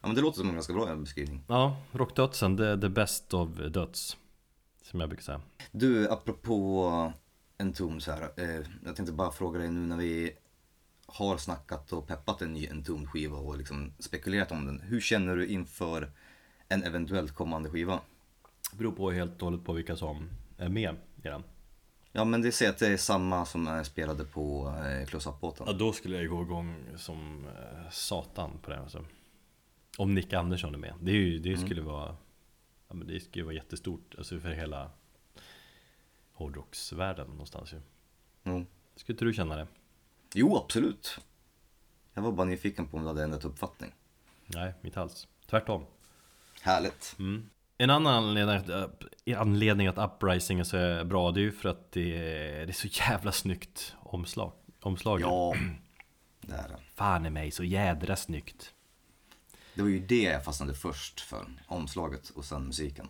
Ja 0.00 0.08
men 0.08 0.14
det 0.14 0.22
låter 0.22 0.38
som 0.38 0.48
en 0.48 0.54
ganska 0.54 0.72
bra 0.72 0.96
beskrivning. 0.96 1.44
Ja, 1.48 1.76
rockdödsen, 1.92 2.56
det 2.56 2.66
är 2.66 2.76
the 2.76 2.88
best 2.88 3.34
of 3.34 3.48
döds 3.70 4.16
Som 4.82 5.00
jag 5.00 5.08
brukar 5.08 5.22
säga 5.22 5.40
Du, 5.72 6.08
apropå 6.10 7.12
en 7.58 7.72
tom 7.72 8.00
så 8.00 8.12
här. 8.12 8.30
Eh, 8.36 8.66
jag 8.84 8.96
tänkte 8.96 9.12
bara 9.12 9.30
fråga 9.30 9.58
dig 9.58 9.70
nu 9.70 9.80
när 9.80 9.96
vi 9.96 10.32
har 11.06 11.36
snackat 11.36 11.92
och 11.92 12.06
peppat 12.06 12.42
en 12.42 12.52
ny 12.52 12.66
en 12.66 13.06
skiva 13.06 13.36
och 13.36 13.58
liksom 13.58 13.92
spekulerat 13.98 14.52
om 14.52 14.66
den. 14.66 14.80
Hur 14.80 15.00
känner 15.00 15.36
du 15.36 15.46
inför 15.46 16.10
en 16.68 16.82
eventuellt 16.82 17.34
kommande 17.34 17.70
skiva? 17.70 18.00
Det 18.70 18.78
beror 18.78 18.92
på 18.92 19.10
helt 19.10 19.42
och 19.42 19.46
hållet 19.46 19.64
på 19.64 19.72
vilka 19.72 19.96
som 19.96 20.28
är 20.58 20.68
med 20.68 20.96
i 21.22 21.28
den 21.28 21.42
Ja 22.12 22.24
men 22.24 22.42
det 22.42 22.52
ser 22.52 22.68
att 22.68 22.78
det 22.78 22.88
är 22.88 22.96
samma 22.96 23.46
som 23.46 23.84
spelade 23.84 24.24
på 24.24 24.74
eh, 24.84 25.06
Close 25.06 25.30
Up-båten. 25.30 25.66
Ja, 25.68 25.72
då 25.72 25.92
skulle 25.92 26.16
jag 26.16 26.28
gå 26.28 26.42
igång 26.42 26.84
som 26.96 27.46
eh, 27.46 27.90
satan 27.90 28.50
på 28.62 28.70
det 28.70 28.80
alltså. 28.80 29.04
Om 29.98 30.14
Nick 30.14 30.32
Andersson 30.32 30.74
är 30.74 30.78
med. 30.78 30.94
Det, 31.00 31.10
är 31.10 31.14
ju, 31.14 31.38
det 31.38 31.56
skulle 31.56 31.82
vara 31.82 32.16
ja, 32.88 32.94
men 32.94 33.06
Det 33.06 33.20
skulle 33.20 33.44
vara 33.44 33.54
jättestort 33.54 34.14
alltså 34.18 34.40
för 34.40 34.50
hela 34.50 34.90
hårdrocksvärlden 36.32 37.26
någonstans 37.26 37.72
ju. 37.72 37.80
Jo. 38.42 38.66
Skulle 38.96 39.14
inte 39.14 39.24
du 39.24 39.32
känna 39.32 39.56
det? 39.56 39.66
Jo, 40.34 40.56
absolut. 40.56 41.18
Jag 42.14 42.22
var 42.22 42.32
bara 42.32 42.46
nyfiken 42.46 42.86
på 42.86 42.96
om 42.96 43.02
du 43.02 43.08
hade 43.08 43.22
ändrat 43.22 43.44
uppfattning. 43.44 43.92
Nej, 44.46 44.74
inte 44.82 45.00
alls. 45.00 45.28
Tvärtom. 45.46 45.84
Härligt. 46.60 47.16
Mm. 47.18 47.50
En 47.78 47.90
annan 47.90 48.14
anledning 48.14 48.56
att, 48.56 49.36
anledning 49.36 49.86
att 49.86 49.98
Uprising 49.98 50.60
är 50.60 50.64
så 50.64 51.04
bra 51.04 51.30
Det 51.30 51.40
är 51.40 51.42
ju 51.42 51.52
för 51.52 51.68
att 51.68 51.92
det 51.92 52.16
är, 52.16 52.66
det 52.66 52.72
är 52.72 52.88
så 52.88 52.88
jävla 52.88 53.32
snyggt 53.32 53.94
omslag 53.98 54.52
Omslaget 54.80 55.26
Ja, 55.26 55.54
det 56.40 56.54
är 56.54 56.68
det. 56.68 56.78
Fan 56.94 57.26
i 57.26 57.30
mig, 57.30 57.50
så 57.50 57.64
jädra 57.64 58.16
snyggt 58.16 58.74
Det 59.74 59.82
var 59.82 59.88
ju 59.88 60.06
det 60.06 60.22
jag 60.22 60.44
fastnade 60.44 60.74
först 60.74 61.20
för. 61.20 61.46
Omslaget 61.66 62.30
och 62.30 62.44
sen 62.44 62.66
musiken. 62.66 63.08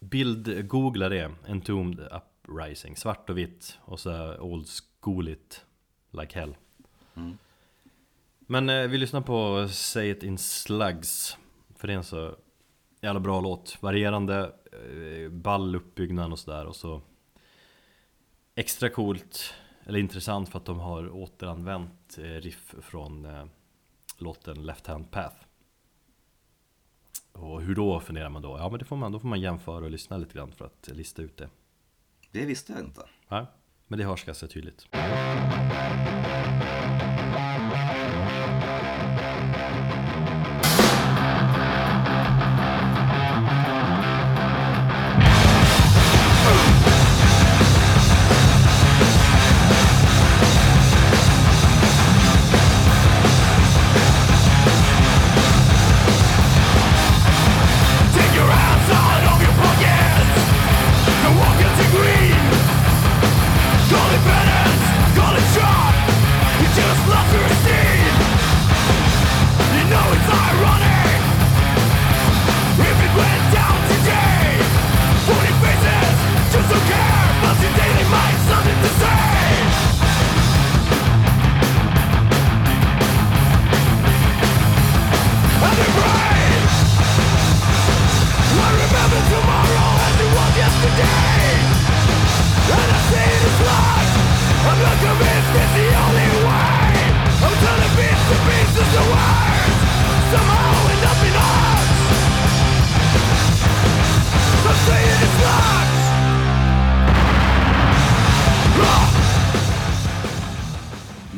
Bild, 0.00 0.68
googla 0.68 1.08
det, 1.08 1.32
Entombed 1.48 2.08
Uprising 2.12 2.96
Svart 2.96 3.30
och 3.30 3.38
vitt 3.38 3.78
och 3.80 4.00
så 4.00 4.38
old 4.38 4.66
schooligt 5.00 5.64
Like 6.20 6.38
hell. 6.38 6.56
Mm. 7.14 7.38
Men 8.38 8.68
eh, 8.68 8.88
vi 8.88 8.98
lyssnar 8.98 9.20
på 9.20 9.68
Say 9.68 10.10
It 10.10 10.22
In 10.22 10.38
Slugs. 10.38 11.38
För 11.76 11.86
det 11.86 11.92
är 11.92 11.96
en 11.96 12.04
så 12.04 12.36
jävla 13.00 13.20
bra 13.20 13.40
låt. 13.40 13.82
Varierande, 13.82 14.52
eh, 14.72 15.30
ball 15.30 15.76
uppbyggnad 15.76 16.32
och 16.32 16.38
sådär. 16.38 16.66
Och 16.66 16.76
så 16.76 17.02
Extra 18.56 18.88
coolt, 18.88 19.54
eller 19.84 19.98
intressant 19.98 20.48
för 20.48 20.58
att 20.58 20.64
de 20.64 20.78
har 20.80 21.10
återanvänt 21.10 22.18
eh, 22.18 22.22
riff 22.22 22.74
från 22.80 23.24
eh, 23.24 23.44
låten 24.18 24.66
Left 24.66 24.86
Hand 24.86 25.10
Path. 25.10 25.36
Och 27.32 27.62
hur 27.62 27.74
då 27.74 28.00
funderar 28.00 28.28
man 28.28 28.42
då? 28.42 28.58
Ja 28.58 28.68
men 28.68 28.78
det 28.78 28.84
får 28.84 28.96
man, 28.96 29.12
då 29.12 29.18
får 29.18 29.28
man 29.28 29.40
jämföra 29.40 29.84
och 29.84 29.90
lyssna 29.90 30.16
lite 30.16 30.34
grann 30.34 30.52
för 30.52 30.64
att 30.64 30.88
lista 30.92 31.22
ut 31.22 31.36
det. 31.36 31.48
Det 32.30 32.46
visste 32.46 32.72
jag 32.72 32.82
inte. 32.82 33.02
Ja, 33.28 33.46
men 33.94 33.98
det 33.98 34.04
hörs 34.04 34.24
ganska 34.24 34.46
tydligt. 34.46 34.86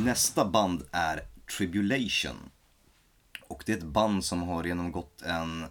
Nästa 0.07 0.45
band 0.45 0.83
är 0.93 1.21
Tribulation. 1.57 2.51
Och 3.43 3.63
det 3.67 3.73
är 3.73 3.77
ett 3.77 3.83
band 3.83 4.25
som 4.25 4.43
har 4.43 4.65
genomgått 4.65 5.23
en, 5.23 5.67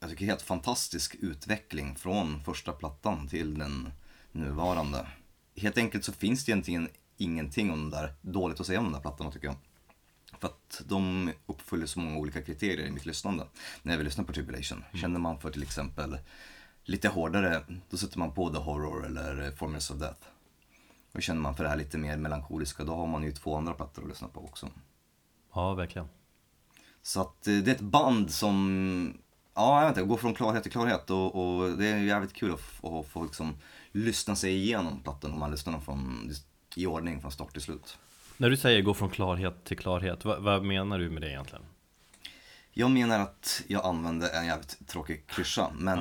jag 0.00 0.10
tycker 0.10 0.24
helt 0.24 0.42
fantastisk 0.42 1.16
utveckling 1.20 1.96
från 1.96 2.40
första 2.44 2.72
plattan 2.72 3.28
till 3.28 3.58
den 3.58 3.92
nuvarande. 4.32 5.06
Helt 5.56 5.78
enkelt 5.78 6.04
så 6.04 6.12
finns 6.12 6.44
det 6.44 6.52
egentligen 6.52 6.88
ingenting 7.16 7.70
om 7.70 7.90
det 7.90 7.96
där, 7.96 8.14
dåligt 8.20 8.60
att 8.60 8.66
säga 8.66 8.78
om 8.78 8.84
de 8.84 8.92
där 8.92 9.00
plattorna 9.00 9.30
tycker 9.30 9.46
jag. 9.46 9.56
För 10.40 10.48
att 10.48 10.82
de 10.84 11.32
uppfyller 11.46 11.86
så 11.86 12.00
många 12.00 12.18
olika 12.18 12.42
kriterier 12.42 12.86
i 12.86 12.90
mitt 12.90 13.06
lyssnande. 13.06 13.46
När 13.82 13.92
jag 13.92 13.98
vill 13.98 14.06
lyssna 14.06 14.24
på 14.24 14.32
Tribulation. 14.32 14.84
Känner 14.94 15.20
man 15.20 15.40
för 15.40 15.50
till 15.50 15.62
exempel 15.62 16.18
lite 16.84 17.08
hårdare, 17.08 17.64
då 17.90 17.96
sätter 17.96 18.18
man 18.18 18.34
på 18.34 18.52
The 18.52 18.58
Horror 18.58 19.06
eller 19.06 19.50
Formulas 19.50 19.90
of 19.90 19.98
Death. 19.98 20.35
Och 21.16 21.22
känner 21.22 21.40
man 21.40 21.54
för 21.54 21.64
det 21.64 21.70
här 21.70 21.76
lite 21.76 21.98
mer 21.98 22.16
melankoliska, 22.16 22.84
då 22.84 22.94
har 22.94 23.06
man 23.06 23.22
ju 23.22 23.32
två 23.32 23.56
andra 23.56 23.74
plattor 23.74 24.02
att 24.02 24.08
lyssna 24.08 24.28
på 24.28 24.44
också. 24.44 24.68
Ja, 25.54 25.74
verkligen 25.74 26.08
Så 27.02 27.20
att 27.20 27.46
eh, 27.46 27.54
det 27.54 27.70
är 27.70 27.74
ett 27.74 27.80
band 27.80 28.30
som, 28.30 29.18
ja 29.54 29.80
jag 29.80 29.88
vet 29.88 29.98
inte, 29.98 30.08
går 30.08 30.16
från 30.16 30.34
klarhet 30.34 30.62
till 30.62 30.72
klarhet 30.72 31.10
och, 31.10 31.34
och 31.34 31.78
det 31.78 31.86
är 31.86 31.98
jävligt 31.98 32.32
kul 32.32 32.52
att, 32.52 32.84
att 32.84 33.06
få 33.06 33.22
liksom 33.22 33.54
lyssna 33.92 34.36
sig 34.36 34.56
igenom 34.56 35.02
plattan 35.02 35.32
om 35.32 35.38
man 35.38 35.50
lyssnar 35.50 35.72
dem 35.72 35.82
från, 35.82 36.30
i 36.76 36.86
ordning 36.86 37.20
från 37.20 37.32
start 37.32 37.52
till 37.52 37.62
slut. 37.62 37.98
När 38.36 38.50
du 38.50 38.56
säger 38.56 38.82
gå 38.82 38.94
från 38.94 39.10
klarhet 39.10 39.64
till 39.64 39.78
klarhet, 39.78 40.24
vad, 40.24 40.42
vad 40.42 40.64
menar 40.64 40.98
du 40.98 41.10
med 41.10 41.22
det 41.22 41.28
egentligen? 41.28 41.64
Jag 42.78 42.90
menar 42.90 43.20
att 43.20 43.62
jag 43.66 43.84
använde 43.84 44.28
en 44.28 44.46
jävligt 44.46 44.88
tråkig 44.88 45.26
klyscha, 45.26 45.70
men 45.78 45.98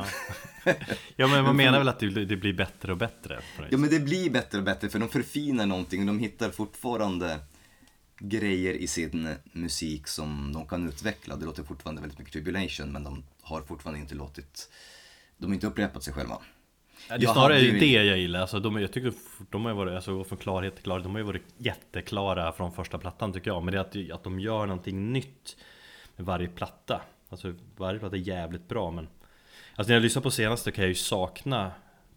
Ja 1.16 1.28
men 1.28 1.44
man 1.44 1.56
menar 1.56 1.78
väl 1.78 1.88
att 1.88 2.00
det, 2.00 2.38
blir 2.38 2.54
bättre 2.54 2.92
och 2.92 2.98
bättre? 2.98 3.40
Ja 3.70 3.78
men 3.78 3.90
det 3.90 4.00
blir 4.00 4.30
bättre 4.30 4.58
och 4.58 4.64
bättre 4.64 4.90
för 4.90 5.00
de 5.00 5.10
förfinar 5.10 5.66
någonting 5.66 6.02
och 6.02 6.08
de 6.08 6.20
hittar 6.20 6.50
fortfarande 6.50 7.40
grejer 8.20 8.74
i 8.74 8.88
sin 8.88 9.30
musik 9.52 10.08
som 10.08 10.54
de 10.54 10.68
kan 10.68 10.88
utveckla. 10.88 11.36
Det 11.36 11.46
låter 11.46 11.64
fortfarande 11.64 12.02
väldigt 12.02 12.20
mycket 12.20 12.34
tribulation 12.34 12.92
men 12.92 13.04
de 13.04 13.24
har 13.42 13.62
fortfarande 13.62 14.00
inte 14.00 14.16
låtit, 14.16 14.70
de 15.38 15.46
har 15.46 15.54
inte 15.54 15.68
upprepat 15.68 16.04
sig 16.04 16.14
själva. 16.14 16.38
Ja, 17.10 17.18
det 17.18 17.26
är 17.26 17.34
snarare 17.34 17.60
ju- 17.60 17.80
det 17.80 17.92
jag 17.92 18.18
gillar, 18.18 18.42
alltså, 18.42 18.60
de, 18.60 18.82
jag 18.82 18.92
tycker 18.92 19.14
de 19.50 19.66
har 19.66 19.72
ju 19.72 19.78
varit, 19.78 19.94
alltså 19.96 20.24
från 20.24 20.38
klarhet 20.38 20.76
till 20.76 20.84
klarhet, 20.84 21.04
de 21.04 21.12
har 21.12 21.20
ju 21.20 21.26
varit 21.26 21.46
jätteklara 21.58 22.52
från 22.52 22.72
första 22.72 22.98
plattan 22.98 23.34
tycker 23.34 23.52
jag 23.52 23.64
Men 23.64 23.74
det 23.74 23.80
är 23.80 24.12
att, 24.12 24.18
att 24.18 24.24
de 24.24 24.40
gör 24.40 24.66
någonting 24.66 25.14
nytt 25.14 25.56
med 26.16 26.26
varje 26.26 26.48
platta 26.48 27.02
Alltså 27.30 27.54
varje 27.78 28.00
platta 28.00 28.16
är 28.16 28.20
jävligt 28.20 28.68
bra 28.68 28.92
men 28.92 29.08
Alltså 29.76 29.90
när 29.90 29.96
jag 29.96 30.04
lyssnar 30.04 30.22
på 30.22 30.32
senaste 30.32 30.72
kan 30.72 30.84
jag 30.84 30.90
ju 30.90 30.96
sakna 30.96 31.72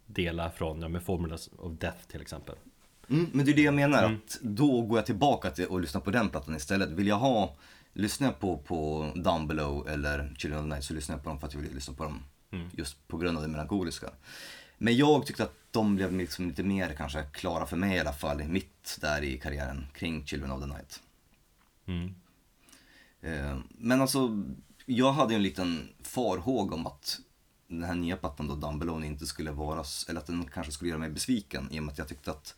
delar 0.05 0.49
från, 0.49 0.81
ja 0.81 0.87
med 0.87 1.03
Formulas 1.03 1.49
of 1.57 1.73
Death 1.73 2.07
till 2.07 2.21
exempel 2.21 2.55
Mm, 3.09 3.29
men 3.33 3.45
det 3.45 3.51
är 3.51 3.55
det 3.55 3.61
jag 3.61 3.73
menar, 3.73 4.03
att 4.03 4.39
då 4.41 4.81
går 4.81 4.97
jag 4.97 5.05
tillbaka 5.05 5.51
till 5.51 5.65
och 5.65 5.81
lyssnar 5.81 6.01
på 6.01 6.11
den 6.11 6.29
plattan 6.29 6.55
istället. 6.55 6.89
Vill 6.89 7.07
jag 7.07 7.15
ha, 7.15 7.55
lyssnar 7.93 8.27
jag 8.27 8.39
på, 8.39 8.57
på 8.57 9.11
Down 9.15 9.47
Below 9.47 9.87
eller 9.89 10.35
Children 10.37 10.59
of 10.59 10.65
the 10.65 10.69
Night 10.69 10.83
så 10.83 10.93
lyssnar 10.93 11.15
jag 11.15 11.23
på 11.23 11.29
dem 11.29 11.39
för 11.39 11.47
att 11.47 11.53
jag 11.53 11.61
vill 11.61 11.75
lyssna 11.75 11.93
på 11.93 12.03
dem. 12.03 12.23
Just 12.71 13.07
på 13.07 13.17
grund 13.17 13.37
av 13.37 13.43
det 13.43 13.49
melankoliska. 13.49 14.09
Men 14.77 14.97
jag 14.97 15.25
tyckte 15.25 15.43
att 15.43 15.55
de 15.71 15.95
blev 15.95 16.13
liksom 16.13 16.47
lite 16.47 16.63
mer 16.63 16.93
kanske 16.97 17.23
klara 17.23 17.65
för 17.65 17.77
mig 17.77 17.95
i 17.95 17.99
alla 17.99 18.13
fall, 18.13 18.43
mitt 18.43 18.97
där 19.01 19.23
i 19.23 19.37
karriären 19.37 19.87
kring 19.93 20.25
Children 20.25 20.51
of 20.51 20.61
the 20.61 20.67
Night. 20.67 21.01
Mm. 23.21 23.49
Eh, 23.49 23.57
Men 23.69 24.01
alltså, 24.01 24.43
jag 24.85 25.11
hade 25.11 25.35
en 25.35 25.43
liten 25.43 25.89
farhåg 26.03 26.73
om 26.73 26.87
att 26.87 27.19
den 27.67 27.83
här 27.83 27.95
nya 27.95 28.17
plattan 28.17 28.47
då, 28.47 28.71
Below, 28.77 29.05
inte 29.05 29.25
skulle 29.25 29.51
vara, 29.51 29.83
eller 30.09 30.19
att 30.19 30.27
den 30.27 30.45
kanske 30.53 30.71
skulle 30.71 30.89
göra 30.89 30.99
mig 30.99 31.09
besviken 31.09 31.71
i 31.71 31.79
och 31.79 31.83
med 31.83 31.91
att 31.91 31.97
jag 31.97 32.07
tyckte 32.07 32.31
att 32.31 32.55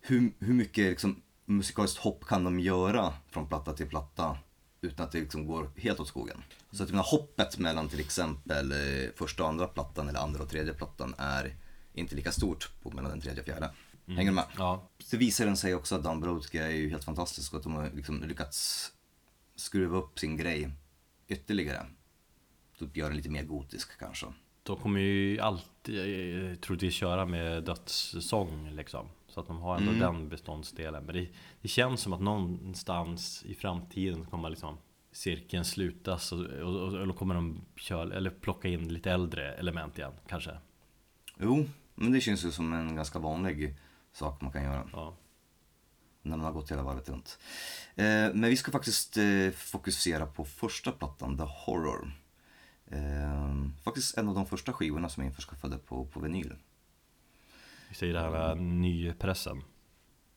hur, 0.00 0.32
hur 0.38 0.54
mycket 0.54 0.90
liksom, 0.90 1.22
musikaliskt 1.44 1.98
hopp 1.98 2.24
kan 2.24 2.44
de 2.44 2.60
göra 2.60 3.12
från 3.30 3.48
platta 3.48 3.72
till 3.72 3.88
platta 3.88 4.38
utan 4.80 5.06
att 5.06 5.12
det 5.12 5.20
liksom 5.20 5.46
går 5.46 5.70
helt 5.76 6.00
åt 6.00 6.08
skogen. 6.08 6.42
Så 6.70 6.82
att 6.82 6.88
jag 6.88 6.94
menar, 6.94 7.10
hoppet 7.10 7.58
mellan 7.58 7.88
till 7.88 8.00
exempel 8.00 8.72
eh, 8.72 9.10
första 9.16 9.42
och 9.42 9.48
andra 9.48 9.66
plattan 9.66 10.08
eller 10.08 10.20
andra 10.20 10.42
och 10.42 10.48
tredje 10.48 10.74
plattan 10.74 11.14
är 11.18 11.56
inte 11.94 12.14
lika 12.14 12.32
stort 12.32 12.70
på 12.82 12.90
mellan 12.90 13.10
den 13.10 13.20
tredje 13.20 13.40
och 13.40 13.46
fjärde. 13.46 13.70
Hänger 14.06 14.30
du 14.30 14.34
med? 14.34 14.44
Ja, 14.58 14.88
Så 14.98 15.16
visar 15.16 15.46
den 15.46 15.56
sig 15.56 15.74
också 15.74 15.94
att 15.94 16.20
Brodski 16.20 16.58
är 16.58 16.70
ju 16.70 16.90
helt 16.90 17.04
fantastisk 17.04 17.52
och 17.52 17.58
att 17.58 17.62
de 17.62 17.74
har 17.74 17.90
liksom 17.94 18.22
lyckats 18.22 18.90
skruva 19.54 19.98
upp 19.98 20.18
sin 20.18 20.36
grej 20.36 20.70
ytterligare. 21.28 21.86
Typ 22.78 22.96
göra 22.96 23.08
den 23.08 23.16
lite 23.16 23.30
mer 23.30 23.44
gotisk 23.44 23.98
kanske. 23.98 24.26
de 24.62 24.76
kommer 24.76 25.00
ju 25.00 25.40
alltid 25.40 25.98
eh, 25.98 26.54
troligtvis 26.54 26.94
köra 26.94 27.26
med 27.26 27.64
dödssång 27.64 28.70
liksom. 28.70 29.08
Så 29.28 29.40
att 29.40 29.46
de 29.46 29.58
har 29.58 29.76
ändå 29.76 29.92
den 29.92 30.28
beståndsdelen. 30.28 31.04
Men 31.04 31.14
det, 31.14 31.28
det 31.60 31.68
känns 31.68 32.00
som 32.00 32.12
att 32.12 32.20
någonstans 32.20 33.44
i 33.44 33.54
framtiden 33.54 34.24
kommer 34.24 34.50
liksom 34.50 34.78
cirkeln 35.12 35.64
slutas 35.64 36.32
och, 36.32 36.40
och, 36.40 36.80
och, 36.80 37.02
eller 37.02 37.14
kommer 37.14 37.34
de 37.34 37.64
köra, 37.76 38.14
eller 38.16 38.30
plocka 38.30 38.68
in 38.68 38.88
lite 38.88 39.10
äldre 39.10 39.52
element 39.52 39.98
igen 39.98 40.12
kanske. 40.28 40.50
Jo, 41.40 41.68
men 41.94 42.12
det 42.12 42.20
känns 42.20 42.44
ju 42.44 42.50
som 42.50 42.72
en 42.72 42.96
ganska 42.96 43.18
vanlig 43.18 43.76
sak 44.12 44.40
man 44.40 44.52
kan 44.52 44.62
göra. 44.62 44.88
Ja, 44.92 45.16
när 46.22 46.36
man 46.36 46.46
har 46.46 46.52
gått 46.52 46.70
hela 46.70 46.82
varvet 46.82 47.08
runt. 47.08 47.38
Eh, 47.94 48.04
men 48.34 48.42
vi 48.42 48.56
ska 48.56 48.72
faktiskt 48.72 49.16
eh, 49.16 49.50
fokusera 49.50 50.26
på 50.26 50.44
första 50.44 50.92
plattan, 50.92 51.36
The 51.36 51.44
Horror. 51.44 52.12
Eh, 52.86 53.54
faktiskt 53.84 54.18
en 54.18 54.28
av 54.28 54.34
de 54.34 54.46
första 54.46 54.72
skivorna 54.72 55.08
som 55.08 55.22
jag 55.22 55.30
införskaffade 55.30 55.78
på, 55.78 56.04
på 56.04 56.20
vinyl. 56.20 56.54
Vi 57.88 57.94
säger 57.94 58.14
det 58.14 58.20
här 58.20 58.50
äh, 58.50 58.56
nypressen. 58.56 59.62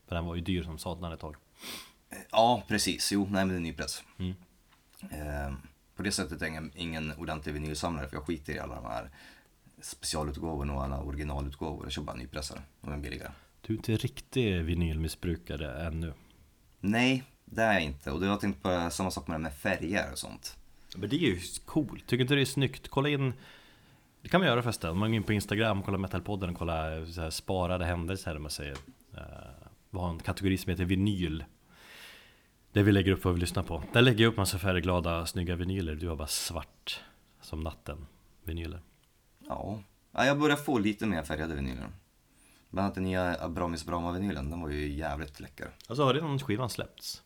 För 0.08 0.14
den 0.14 0.24
var 0.24 0.34
ju 0.34 0.40
dyr 0.40 0.62
som 0.62 0.78
satan 0.78 1.12
ett 1.12 1.20
tag. 1.20 1.36
Ja, 2.30 2.62
precis. 2.68 3.12
Jo, 3.12 3.20
nej 3.30 3.44
men 3.44 3.48
det 3.48 3.54
är 3.54 3.60
nypress. 3.60 4.02
Mm. 4.18 4.34
På 5.96 6.02
det 6.02 6.12
sättet 6.12 6.42
är 6.42 6.46
jag 6.46 6.70
ingen, 6.74 7.12
ordentlig 7.12 7.52
vinylsamlare 7.52 8.08
för 8.08 8.16
jag 8.16 8.24
skiter 8.24 8.52
i 8.52 8.58
alla 8.58 8.74
de 8.74 8.84
här 8.84 9.10
specialutgåvorna 9.80 10.74
och 10.74 10.84
alla 10.84 11.02
originalutgåvor. 11.02 11.84
Jag 11.84 11.92
köper 11.92 12.06
bara 12.06 12.16
nypressare, 12.16 12.62
de 12.80 12.92
är 12.92 12.96
billigare. 12.96 13.32
Du 13.66 13.72
är 13.72 13.76
inte 13.76 13.96
riktig 13.96 14.62
vinylmissbrukare 14.62 15.86
ännu. 15.86 16.12
Nej, 16.80 17.24
det 17.44 17.62
är 17.62 17.72
jag 17.72 17.82
inte. 17.82 18.10
Och 18.10 18.20
du 18.20 18.26
har 18.26 18.36
tänkt 18.36 18.62
på 18.62 18.90
samma 18.90 19.10
sak 19.10 19.26
med, 19.26 19.34
det 19.34 19.42
med 19.42 19.54
färger 19.54 20.12
och 20.12 20.18
sånt. 20.18 20.56
Men 20.96 21.08
det 21.10 21.16
är 21.16 21.20
ju 21.20 21.40
coolt, 21.64 22.06
tycker 22.06 22.22
inte 22.22 22.34
det 22.34 22.40
är 22.40 22.44
snyggt? 22.44 22.88
Kolla 22.88 23.08
in 23.08 23.32
Det 24.22 24.28
kan 24.28 24.40
man 24.40 24.48
göra 24.48 24.62
förresten, 24.62 24.98
man 24.98 25.10
går 25.10 25.16
in 25.16 25.22
på 25.22 25.32
Instagram, 25.32 25.82
kollar 25.82 25.98
Metalpodden 25.98 26.50
och 26.50 26.56
kollar 26.56 27.06
så 27.06 27.20
här, 27.20 27.30
sparade 27.30 27.84
händelser 27.84 28.38
man 28.38 28.50
säger 28.50 28.72
uh, 28.72 29.20
Vi 29.90 29.98
har 29.98 30.10
en 30.10 30.18
kategori 30.18 30.58
som 30.58 30.70
heter 30.70 30.84
vinyl 30.84 31.44
Där 32.72 32.82
vi 32.82 32.92
lägger 32.92 33.12
upp 33.12 33.24
vad 33.24 33.34
vi 33.34 33.40
lyssnar 33.40 33.62
på 33.62 33.82
Där 33.92 34.02
lägger 34.02 34.24
jag 34.24 34.30
upp 34.30 34.36
massa 34.36 34.58
färgglada, 34.58 35.26
snygga 35.26 35.56
vinyler 35.56 35.94
Du 35.94 36.08
har 36.08 36.16
bara 36.16 36.28
svart 36.28 37.04
som 37.40 37.60
natten 37.60 38.06
vinyler 38.44 38.80
Ja, 39.48 39.82
ja 40.12 40.26
jag 40.26 40.38
börjar 40.38 40.56
få 40.56 40.78
lite 40.78 41.06
mer 41.06 41.22
färgade 41.22 41.54
vinyler. 41.54 41.90
Bland 42.70 42.84
annat 42.84 42.94
den 42.94 43.04
nya 43.04 43.36
Abramis 43.44 43.84
Brahma-vinylen, 43.84 44.50
den 44.50 44.60
var 44.60 44.68
ju 44.68 44.92
jävligt 44.92 45.40
läcker. 45.40 45.70
Alltså 45.86 46.04
har 46.04 46.14
redan 46.14 46.38
skivan 46.38 46.70
släppts? 46.70 47.22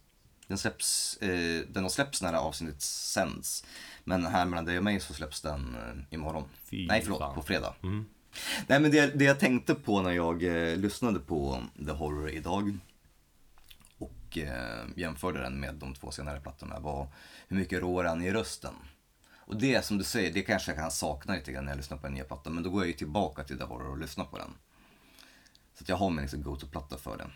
Den 0.46 0.58
släpps, 0.58 1.16
eh, 1.16 1.64
den 1.68 1.82
har 1.82 1.90
släppts 1.90 2.22
när 2.22 2.32
det 2.32 2.38
här 2.38 2.44
avsnittet 2.44 2.82
sänds. 2.82 3.64
Men 4.04 4.26
här 4.26 4.44
mellan 4.44 4.64
dig 4.64 4.78
och 4.78 4.84
mig 4.84 5.00
så 5.00 5.14
släpps 5.14 5.40
den 5.40 5.74
eh, 5.74 6.14
imorgon. 6.14 6.44
Fy 6.64 6.86
Nej 6.86 7.02
förlåt, 7.02 7.18
fan. 7.18 7.34
på 7.34 7.42
fredag. 7.42 7.74
Mm. 7.82 8.04
Nej 8.66 8.80
men 8.80 8.90
det, 8.90 9.18
det 9.18 9.24
jag 9.24 9.40
tänkte 9.40 9.74
på 9.74 10.02
när 10.02 10.10
jag 10.10 10.42
eh, 10.42 10.76
lyssnade 10.76 11.20
på 11.20 11.62
The 11.86 11.92
Horror 11.92 12.30
idag 12.30 12.78
och 13.98 14.38
eh, 14.38 14.86
jämförde 14.96 15.40
den 15.40 15.60
med 15.60 15.74
de 15.74 15.94
två 15.94 16.10
senare 16.10 16.40
plattorna 16.40 16.80
var 16.80 17.08
hur 17.48 17.56
mycket 17.56 17.80
råare 17.80 18.08
han 18.08 18.22
i 18.22 18.32
rösten. 18.32 18.74
Och 19.50 19.56
det 19.56 19.84
som 19.84 19.98
du 19.98 20.04
säger, 20.04 20.32
det 20.32 20.42
kanske 20.42 20.70
jag 20.70 20.78
kan 20.78 20.90
sakna 20.90 21.34
lite 21.34 21.52
grann 21.52 21.64
när 21.64 21.72
jag 21.72 21.76
lyssnar 21.76 21.96
på 21.96 22.06
den 22.06 22.14
nya 22.14 22.24
plattan. 22.24 22.54
Men 22.54 22.62
då 22.62 22.70
går 22.70 22.82
jag 22.82 22.88
ju 22.88 22.92
tillbaka 22.92 23.44
till 23.44 23.58
The 23.58 23.64
Horror 23.64 23.90
och 23.90 23.98
lyssnar 23.98 24.24
på 24.24 24.38
den. 24.38 24.50
Så 25.80 25.84
att 25.84 25.88
jag 25.88 25.96
har 25.96 26.10
min 26.10 26.20
liksom 26.20 26.42
go-to-platta 26.42 26.98
för 26.98 27.16
den. 27.18 27.32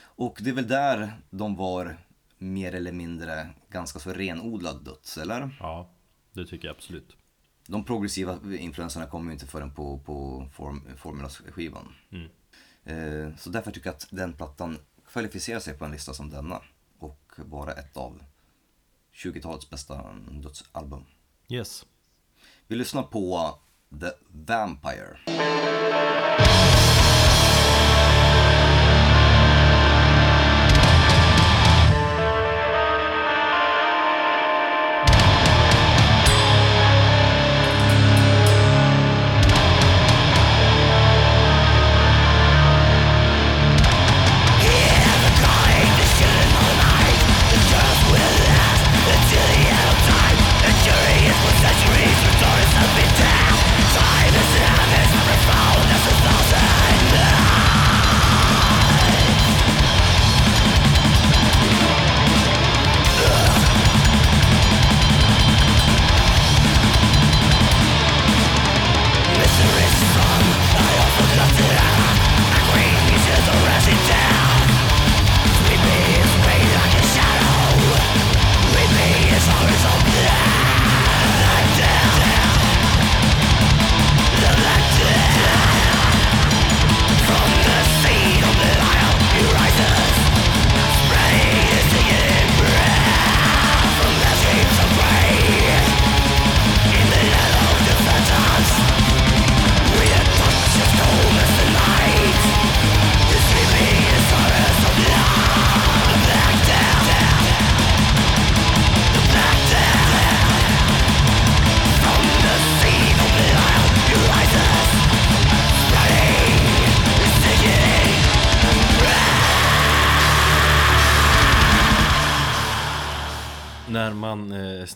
Och 0.00 0.38
det 0.42 0.50
är 0.50 0.54
väl 0.54 0.68
där 0.68 1.20
de 1.30 1.56
var 1.56 1.96
mer 2.38 2.74
eller 2.74 2.92
mindre 2.92 3.48
ganska 3.70 3.98
så 3.98 4.12
renodlad 4.12 4.84
döds, 4.84 5.18
eller? 5.18 5.56
Ja, 5.60 5.90
det 6.32 6.46
tycker 6.46 6.68
jag 6.68 6.76
absolut 6.76 7.16
De 7.66 7.84
progressiva 7.84 8.38
influenserna 8.58 9.06
kommer 9.06 9.26
ju 9.26 9.32
inte 9.32 9.46
förrän 9.46 9.74
på, 9.74 9.98
på 9.98 10.48
form, 10.52 10.82
Formulas-skivan. 10.96 11.94
Eh, 12.84 13.36
så 13.36 13.50
därför 13.50 13.70
tycker 13.70 13.88
jag 13.88 13.94
att 13.94 14.08
den 14.10 14.32
plattan 14.32 14.78
kvalificerar 15.08 15.60
sig 15.60 15.74
på 15.78 15.84
en 15.84 15.90
lista 15.90 16.14
som 16.14 16.30
denna. 16.30 16.62
Och 16.98 17.32
vara 17.36 17.72
ett 17.72 17.96
av 17.96 18.22
20-talets 19.14 19.70
bästa 19.70 20.14
dödsalbum. 20.30 21.04
Yes 21.48 21.86
Vi 22.66 22.76
lyssnar 22.76 23.02
på 23.02 23.58
The 24.00 24.10
Vampire. 24.28 25.18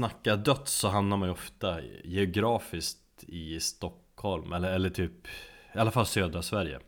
Snackar 0.00 0.36
döds 0.36 0.72
så 0.72 0.88
hamnar 0.88 1.16
man 1.16 1.28
ju 1.28 1.32
ofta 1.32 1.80
geografiskt 2.04 3.24
i 3.26 3.60
Stockholm 3.60 4.52
eller, 4.52 4.72
eller 4.72 4.90
typ 4.90 5.26
I 5.74 5.78
alla 5.78 5.90
fall 5.90 6.06
södra 6.06 6.42
Sverige. 6.42 6.80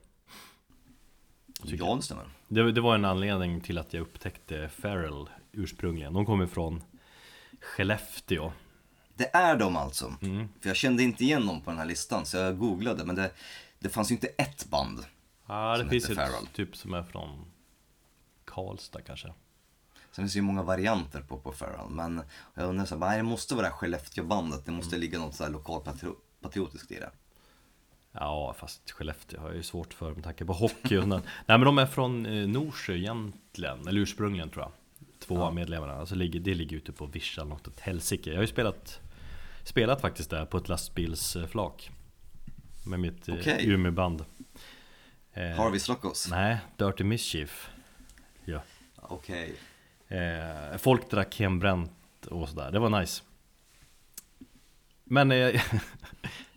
Ja, 1.62 1.94
det 1.94 2.02
stämmer. 2.02 2.24
det, 2.48 2.72
det 2.72 2.80
var 2.80 2.94
en 2.94 3.04
anledning 3.04 3.60
till 3.60 3.78
att 3.78 3.92
jag 3.94 4.00
upptäckte 4.00 4.68
Feral 4.68 5.30
ursprungligen. 5.52 6.12
De 6.12 6.26
kommer 6.26 6.46
från 6.46 6.82
Skellefteå. 7.60 8.52
Det 9.14 9.36
är 9.36 9.56
de 9.56 9.76
alltså. 9.76 10.14
För 10.60 10.68
jag 10.68 10.76
kände 10.76 11.02
inte 11.02 11.24
igen 11.24 11.46
dem 11.46 11.60
på 11.60 11.70
den 11.70 11.78
här 11.78 11.86
listan 11.86 12.26
så 12.26 12.36
jag 12.36 12.58
googlade. 12.58 13.04
Men 13.04 13.16
det, 13.16 13.30
det 13.78 13.88
fanns 13.88 14.10
ju 14.10 14.14
inte 14.14 14.26
ett 14.26 14.66
band. 14.70 15.04
Ja 15.46 15.72
det 15.72 15.78
Som 15.78 15.90
finns 15.90 16.10
ett 16.10 16.52
typ 16.52 16.76
som 16.76 16.94
är 16.94 17.02
från 17.02 17.44
Karlstad 18.44 19.00
kanske 19.00 19.32
Sen 20.12 20.24
finns 20.24 20.32
det 20.32 20.38
ju 20.38 20.42
många 20.42 20.62
varianter 20.62 21.20
på, 21.20 21.38
på 21.38 21.52
Feral. 21.52 21.90
Men 21.90 22.22
jag 22.54 22.68
undrar 22.68 22.84
så 22.86 22.94
här, 22.98 23.00
nej, 23.00 23.16
det 23.16 23.22
måste 23.22 23.54
vara 23.54 23.62
det 23.62 23.70
här 23.70 23.76
Skellefteå-bandet. 23.76 24.64
Det 24.64 24.72
måste 24.72 24.98
ligga 24.98 25.18
något 25.18 25.34
så 25.34 25.44
här 25.44 25.50
lokalpatriotiskt 25.50 26.90
i 26.90 26.94
det. 26.94 27.10
Ja 28.12 28.54
fast 28.58 28.90
Skellefteå 28.90 29.40
har 29.40 29.48
jag 29.48 29.56
ju 29.56 29.62
svårt 29.62 29.94
för 29.94 30.14
med 30.14 30.24
tanke 30.24 30.44
på 30.44 30.52
hockey 30.52 30.96
och 30.96 31.02
sånt. 31.08 31.24
Nej 31.46 31.58
men 31.58 31.60
de 31.60 31.78
är 31.78 31.86
från 31.86 32.26
eh, 32.26 32.48
Norsjö 32.48 32.94
egentligen, 32.94 33.88
eller 33.88 34.00
ursprungligen 34.00 34.50
tror 34.50 34.62
jag 34.64 34.72
Två 35.18 35.42
av 35.42 35.54
medlemmarna, 35.54 35.94
alltså 35.94 36.14
det 36.14 36.54
ligger 36.54 36.76
ute 36.76 36.92
på 36.92 37.06
Vischan 37.06 37.48
något 37.48 37.68
åt 37.68 37.80
helsike 37.80 38.30
Jag 38.30 38.36
har 38.36 38.42
ju 38.42 38.46
spelat 38.46 39.00
Spelat 39.64 40.00
faktiskt 40.00 40.30
där 40.30 40.46
på 40.46 40.56
ett 40.56 40.68
lastbilsflak 40.68 41.90
Med 42.86 43.00
mitt 43.00 43.28
eh, 43.28 43.34
Okej. 43.34 43.66
Umeåband 43.68 44.24
eh, 45.32 45.42
Harvey's 45.42 45.88
Rockos. 45.88 46.28
Nej, 46.30 46.58
Dirty 46.76 47.04
Mischief 47.04 47.70
Ja 48.44 48.62
Okej. 48.96 49.54
Eh, 50.12 50.76
folk 50.78 51.10
drack 51.10 51.40
hembränt 51.40 52.26
och 52.26 52.48
sådär, 52.48 52.70
det 52.70 52.78
var 52.78 53.00
nice. 53.00 53.22
Men 55.04 55.32
eh, 55.32 55.62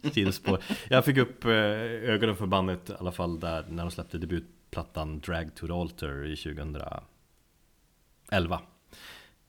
sidospår. 0.12 0.60
Jag 0.89 1.06
fick 1.06 1.18
upp 1.18 1.46
eh, 1.46 1.52
ögonen 1.52 2.36
för 2.36 2.46
bandet 2.46 2.89
i 2.89 2.94
alla 3.00 3.12
fall 3.12 3.39
där 3.39 3.65
när 3.70 3.84
de 3.84 3.91
släppte 3.91 4.18
debutplattan 4.18 5.20
Drag 5.20 5.56
to 5.56 5.68
the 5.68 5.74
Altar 5.74 6.26
i 6.26 6.36
2011 6.36 7.02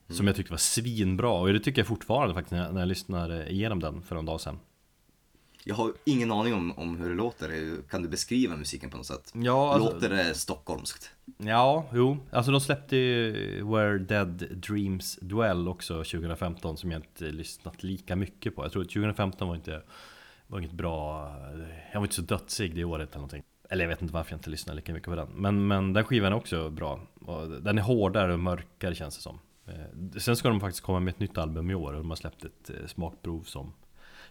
Som 0.09 0.27
jag 0.27 0.35
tyckte 0.35 0.53
var 0.53 0.57
svinbra. 0.57 1.31
Och 1.31 1.53
det 1.53 1.59
tycker 1.59 1.79
jag 1.79 1.87
fortfarande 1.87 2.33
faktiskt 2.33 2.51
när 2.51 2.63
jag, 2.63 2.73
när 2.73 2.81
jag 2.81 2.87
lyssnar 2.87 3.49
igenom 3.49 3.79
den 3.79 4.01
för 4.01 4.15
en 4.15 4.25
dag 4.25 4.41
sedan 4.41 4.59
Jag 5.63 5.75
har 5.75 5.93
ingen 6.05 6.31
aning 6.31 6.53
om, 6.53 6.71
om 6.77 6.97
hur 6.97 7.09
det 7.09 7.15
låter. 7.15 7.77
Kan 7.89 8.01
du 8.01 8.09
beskriva 8.09 8.55
musiken 8.55 8.89
på 8.89 8.97
något 8.97 9.05
sätt? 9.05 9.31
Ja, 9.35 9.73
alltså- 9.73 9.93
Låter 9.93 10.09
det 10.09 10.33
stockholmskt? 10.33 11.09
Ja, 11.37 11.85
jo. 11.93 12.17
Alltså 12.31 12.51
de 12.51 12.61
släppte 12.61 12.95
ju 12.97 13.31
Where 13.65 13.97
Dead 13.97 14.45
Dreams 14.51 15.15
Dwell 15.21 15.67
också 15.67 15.93
2015 16.03 16.77
som 16.77 16.91
jag 16.91 16.99
inte 16.99 17.23
lyssnat 17.25 17.83
lika 17.83 18.15
mycket 18.15 18.55
på. 18.55 18.63
Jag 18.65 18.71
tror 18.71 18.81
att 18.81 18.89
2015 18.89 19.47
var 19.47 19.55
inte 19.55 19.81
var 20.47 20.59
inget 20.59 20.71
bra, 20.71 21.29
jag 21.93 21.99
var 21.99 22.05
inte 22.05 22.15
så 22.15 22.21
dödsig 22.21 22.75
det 22.75 22.83
året 22.83 23.09
eller 23.09 23.17
någonting. 23.17 23.43
Eller 23.69 23.83
jag 23.83 23.89
vet 23.89 24.01
inte 24.01 24.13
varför 24.13 24.31
jag 24.31 24.37
inte 24.37 24.49
lyssnar 24.49 24.73
lika 24.75 24.93
mycket 24.93 25.09
på 25.09 25.15
den. 25.15 25.27
Men, 25.35 25.67
men 25.67 25.93
den 25.93 26.03
skivan 26.03 26.31
är 26.31 26.35
också 26.37 26.69
bra. 26.69 26.99
Den 27.61 27.77
är 27.77 27.81
hårdare 27.81 28.33
och 28.33 28.39
mörkare 28.39 28.95
känns 28.95 29.15
det 29.15 29.21
som. 29.21 29.39
Eh, 29.67 30.19
Sen 30.19 30.35
ska 30.35 30.49
de 30.49 30.59
faktiskt 30.59 30.83
komma 30.83 30.99
med 30.99 31.11
ett 31.13 31.19
nytt 31.19 31.37
album 31.37 31.71
i 31.71 31.75
år 31.75 31.93
och 31.93 31.99
de 31.99 32.09
har 32.09 32.15
släppt 32.15 32.45
ett 32.45 32.69
eh, 32.69 32.87
smakprov 32.87 33.43
som, 33.43 33.73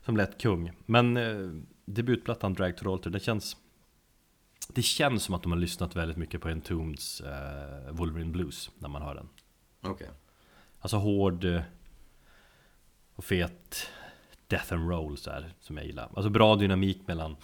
som 0.07 0.17
lät 0.17 0.41
kung. 0.41 0.73
Men 0.87 1.17
eh, 1.17 1.63
debutplattan 1.85 2.55
Drag 2.55 2.77
to 2.77 2.93
Alter, 2.93 3.11
det 3.11 3.21
känns 3.21 3.57
det 4.69 4.83
känns 4.83 5.23
som 5.23 5.35
att 5.35 5.43
de 5.43 5.53
har 5.53 5.59
lyssnat 5.59 5.97
väldigt 5.97 6.17
mycket 6.17 6.41
på 6.41 6.49
Entombeds 6.49 7.21
eh, 7.21 7.91
Wolverine 7.91 8.31
Blues 8.31 8.71
när 8.79 8.89
man 8.89 9.03
hör 9.03 9.15
den. 9.15 9.29
Okej. 9.81 10.09
Alltså 10.81 10.97
hård 10.97 11.45
eh, 11.45 11.63
och 13.15 13.25
fet 13.25 13.91
death 14.47 14.73
and 14.73 14.91
roll 14.91 15.17
så 15.17 15.31
här, 15.31 15.55
som 15.61 15.77
jag 15.77 15.87
gillar. 15.87 16.11
Alltså 16.17 16.31
bra 16.31 16.57
dynamik 16.57 17.07
mellan, 17.07 17.37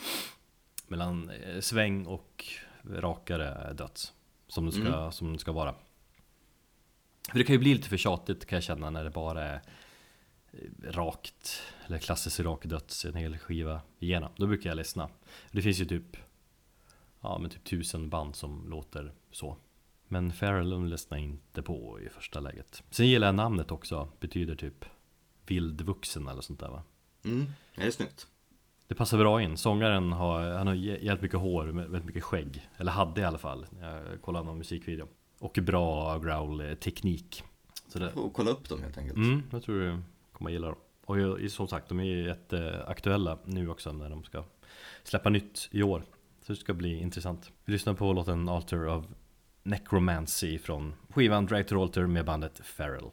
mellan 0.86 1.30
eh, 1.30 1.60
sväng 1.60 2.06
och 2.06 2.44
rakare 2.82 3.72
döds. 3.72 4.12
Som 4.48 4.66
det, 4.66 4.72
ska, 4.72 5.10
som 5.10 5.32
det 5.32 5.38
ska 5.38 5.52
vara. 5.52 5.74
För 7.30 7.38
det 7.38 7.44
kan 7.44 7.54
ju 7.54 7.58
bli 7.58 7.74
lite 7.74 7.88
för 7.88 7.96
tjatigt 7.96 8.46
kan 8.46 8.56
jag 8.56 8.62
känna 8.62 8.90
när 8.90 9.04
det 9.04 9.10
bara 9.10 9.44
är 9.44 9.60
rakt, 10.82 11.62
eller 11.86 11.98
klassiskt 11.98 12.40
rak 12.40 12.64
döds 12.66 13.04
en 13.04 13.14
hel 13.14 13.38
skiva 13.38 13.80
igenom. 13.98 14.30
Då 14.36 14.46
brukar 14.46 14.70
jag 14.70 14.76
ledsna. 14.76 15.08
Det 15.50 15.62
finns 15.62 15.80
ju 15.80 15.84
typ, 15.84 16.16
ja 17.20 17.38
men 17.38 17.50
typ 17.50 17.64
tusen 17.64 18.08
band 18.08 18.36
som 18.36 18.70
låter 18.70 19.12
så. 19.30 19.56
Men 20.08 20.32
Farrell 20.32 20.88
ledsnar 20.88 21.18
inte 21.18 21.62
på 21.62 22.00
i 22.00 22.08
första 22.08 22.40
läget. 22.40 22.82
Sen 22.90 23.06
gillar 23.06 23.28
jag 23.28 23.34
namnet 23.34 23.70
också, 23.70 24.08
betyder 24.20 24.54
typ 24.54 24.84
vildvuxen 25.46 26.28
eller 26.28 26.42
sånt 26.42 26.60
där 26.60 26.68
va? 26.68 26.82
Mm, 27.24 27.46
är 27.74 27.84
det 27.84 27.92
snyggt? 27.92 28.26
Det 28.86 28.94
passar 28.94 29.18
bra 29.18 29.42
in. 29.42 29.56
Sångaren 29.56 30.12
har, 30.12 30.50
han 30.50 30.66
har 30.66 30.74
jä- 30.74 30.98
jävligt 31.04 31.22
mycket 31.22 31.38
hår, 31.40 31.64
väldigt 31.64 32.04
mycket 32.04 32.24
skägg. 32.24 32.68
Eller 32.76 32.92
hade 32.92 33.20
i 33.20 33.24
alla 33.24 33.38
fall. 33.38 33.66
Jag 33.80 34.22
kollade 34.22 34.44
någon 34.46 34.58
musikvideo. 34.58 35.08
Och 35.38 35.58
bra 35.62 36.18
growl-teknik. 36.18 37.42
Så 37.88 37.98
det, 37.98 38.10
Får 38.12 38.30
kolla 38.30 38.50
upp 38.50 38.68
dem 38.68 38.82
helt 38.82 38.98
enkelt. 38.98 39.16
mm, 39.16 39.42
jag 39.50 39.62
tror 39.62 39.80
du 39.80 39.98
kommer 40.32 40.50
att 40.50 40.52
gilla 40.52 40.66
dem. 40.66 40.78
Och 41.04 41.16
som 41.50 41.68
sagt, 41.68 41.88
de 41.88 42.00
är 42.00 42.04
ju 42.04 42.26
jätteaktuella 42.26 43.38
nu 43.44 43.68
också 43.68 43.92
när 43.92 44.10
de 44.10 44.24
ska 44.24 44.44
släppa 45.02 45.30
nytt 45.30 45.68
i 45.70 45.82
år. 45.82 46.02
Så 46.46 46.52
det 46.52 46.58
ska 46.58 46.74
bli 46.74 47.00
intressant. 47.00 47.52
Vi 47.64 47.72
lyssnar 47.72 47.94
på 47.94 48.12
låten 48.12 48.48
Alter 48.48 48.86
of 48.88 49.04
Necromancy 49.62 50.58
från 50.58 50.94
skivan 51.10 51.46
Drag 51.46 51.68
to 51.68 51.82
Alter 51.82 52.06
med 52.06 52.24
bandet 52.24 52.58
Feral. 52.58 53.10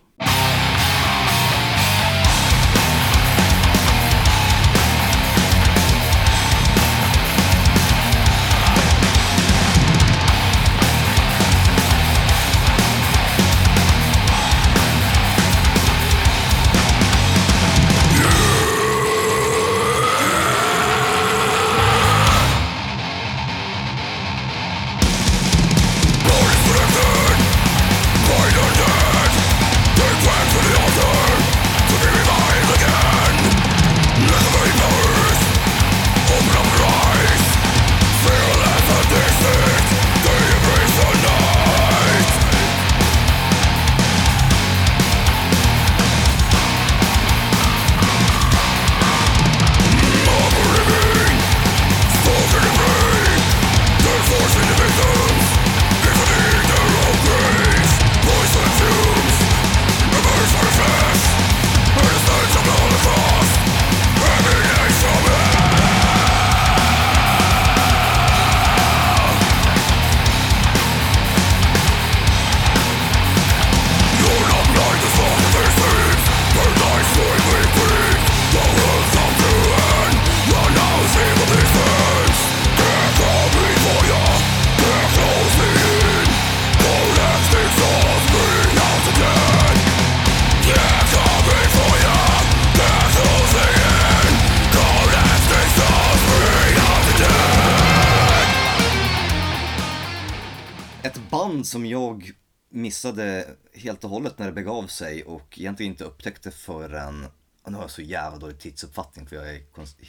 Ett 101.03 101.29
band 101.29 101.67
som 101.67 101.85
jag 101.85 102.31
missade 102.69 103.55
helt 103.73 104.03
och 104.03 104.09
hållet 104.09 104.39
när 104.39 104.45
det 104.45 104.51
begav 104.51 104.88
sig 104.88 105.23
och 105.23 105.59
egentligen 105.59 105.91
inte 105.91 106.03
upptäckte 106.03 106.51
förrän, 106.51 107.27
nu 107.67 107.75
har 107.75 107.81
jag 107.81 107.91
så 107.91 108.01
jävla 108.01 108.39
dålig 108.39 108.59
tidsuppfattning 108.59 109.27
för 109.27 109.35
jag 109.35 109.55
är 109.55 109.62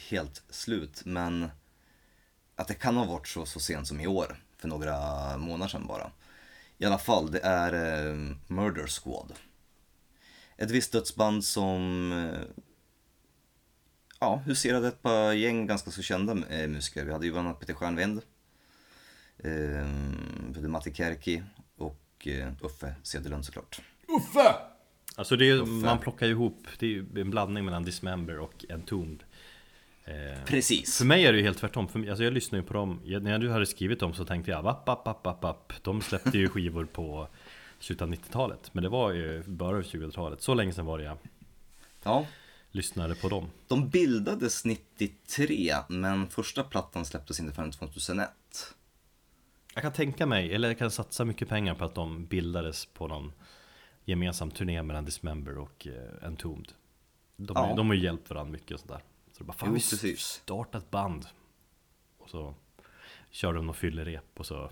helt 0.09 0.43
slut, 0.49 1.01
men 1.05 1.49
att 2.55 2.67
det 2.67 2.73
kan 2.73 2.97
ha 2.97 3.05
varit 3.05 3.27
så, 3.27 3.45
så 3.45 3.59
sent 3.59 3.87
som 3.87 4.01
i 4.01 4.07
år, 4.07 4.43
för 4.57 4.67
några 4.67 5.37
månader 5.37 5.69
sedan 5.69 5.87
bara. 5.87 6.11
I 6.77 6.85
alla 6.85 6.97
fall, 6.97 7.31
det 7.31 7.39
är 7.39 7.73
eh, 7.73 8.35
Murder 8.47 8.87
Squad. 8.87 9.33
Ett 10.57 10.71
visst 10.71 10.91
dödsband 10.91 11.45
som 11.45 12.11
eh, 12.11 12.63
ja, 14.19 14.41
huserade 14.45 14.87
ett 14.87 15.01
par 15.01 15.33
gäng 15.33 15.67
ganska 15.67 15.91
så 15.91 16.01
kända 16.01 16.47
eh, 16.49 16.67
musiker. 16.67 17.05
Vi 17.05 17.11
hade 17.11 17.25
ju 17.25 17.31
bland 17.31 17.47
annat 17.47 17.59
Peter 17.59 17.73
Stjärnvind, 17.73 18.21
eh, 19.43 20.61
Matti 20.69 20.93
Kärki 20.93 21.43
och 21.77 22.27
eh, 22.27 22.51
Uffe 22.61 22.95
Cederlund 23.03 23.45
såklart. 23.45 23.81
Uffe! 24.07 24.55
Alltså 25.15 25.35
det 25.35 25.49
är, 25.49 25.65
man 25.65 25.99
plockar 25.99 26.25
ju 26.25 26.31
ihop, 26.31 26.67
det 26.79 26.95
är 26.97 27.17
en 27.17 27.29
blandning 27.29 27.65
mellan 27.65 27.83
Dismember 27.83 28.39
och 28.39 28.65
Entombed. 28.69 29.23
Eh, 30.05 30.43
Precis. 30.45 30.97
För 30.97 31.05
mig 31.05 31.25
är 31.25 31.31
det 31.31 31.37
ju 31.37 31.43
helt 31.43 31.57
tvärtom, 31.57 31.87
för 31.87 31.99
mig, 31.99 32.09
alltså 32.09 32.23
jag 32.23 32.33
lyssnar 32.33 32.59
ju 32.59 32.65
på 32.65 32.73
dem, 32.73 33.01
jag, 33.05 33.23
när 33.23 33.39
du 33.39 33.49
hade 33.49 33.65
skrivit 33.65 33.99
dem 33.99 34.13
så 34.13 34.25
tänkte 34.25 34.51
jag 34.51 34.67
app, 34.67 34.89
app, 34.89 35.07
app, 35.07 35.27
app, 35.27 35.43
app. 35.45 35.73
De 35.81 36.01
släppte 36.01 36.37
ju 36.37 36.49
skivor 36.49 36.85
på 36.85 37.27
slutet 37.79 38.01
av 38.01 38.13
90-talet, 38.13 38.69
men 38.73 38.83
det 38.83 38.89
var 38.89 39.11
ju 39.11 39.43
början 39.43 39.75
av 39.77 39.81
2000-talet, 39.83 40.41
så 40.41 40.53
länge 40.53 40.73
sedan 40.73 40.85
var 40.85 40.97
det 40.97 41.03
jag 41.03 41.17
Ja, 42.03 42.25
lyssnade 42.71 43.15
på 43.15 43.29
dem. 43.29 43.49
de 43.67 43.89
bildades 43.89 44.65
93 44.65 45.73
men 45.89 46.27
första 46.29 46.63
plattan 46.63 47.05
släpptes 47.05 47.39
inte 47.39 47.53
förrän 47.53 47.71
2001. 47.71 48.29
Jag 49.73 49.83
kan 49.83 49.93
tänka 49.93 50.25
mig, 50.25 50.53
eller 50.53 50.67
jag 50.67 50.77
kan 50.77 50.91
satsa 50.91 51.25
mycket 51.25 51.49
pengar 51.49 51.75
på 51.75 51.85
att 51.85 51.95
de 51.95 52.25
bildades 52.25 52.85
på 52.85 53.07
någon 53.07 53.31
gemensam 54.05 54.51
turné 54.51 54.83
mellan 54.83 55.05
Dismember 55.05 55.57
och 55.57 55.87
eh, 55.87 56.27
Entombed. 56.27 56.71
De, 57.37 57.53
Ja. 57.55 57.73
de 57.75 57.87
har 57.87 57.93
ju 57.95 58.03
hjälpt 58.03 58.29
varandra 58.29 58.51
mycket 58.51 58.71
och 58.71 58.79
sådär. 58.79 59.03
Så 59.31 59.37
det 59.37 59.43
bara, 59.43 59.53
fan 59.53 59.69
Jo, 59.69 59.73
vi 59.75 59.79
precis. 59.79 60.19
startar 60.21 60.79
ett 60.79 60.91
band. 60.91 61.25
Och 62.17 62.29
så 62.29 62.55
kör 63.29 63.53
de 63.53 63.65
någon 63.65 63.75
fyllerep 63.75 64.39
och 64.39 64.45
så 64.45 64.71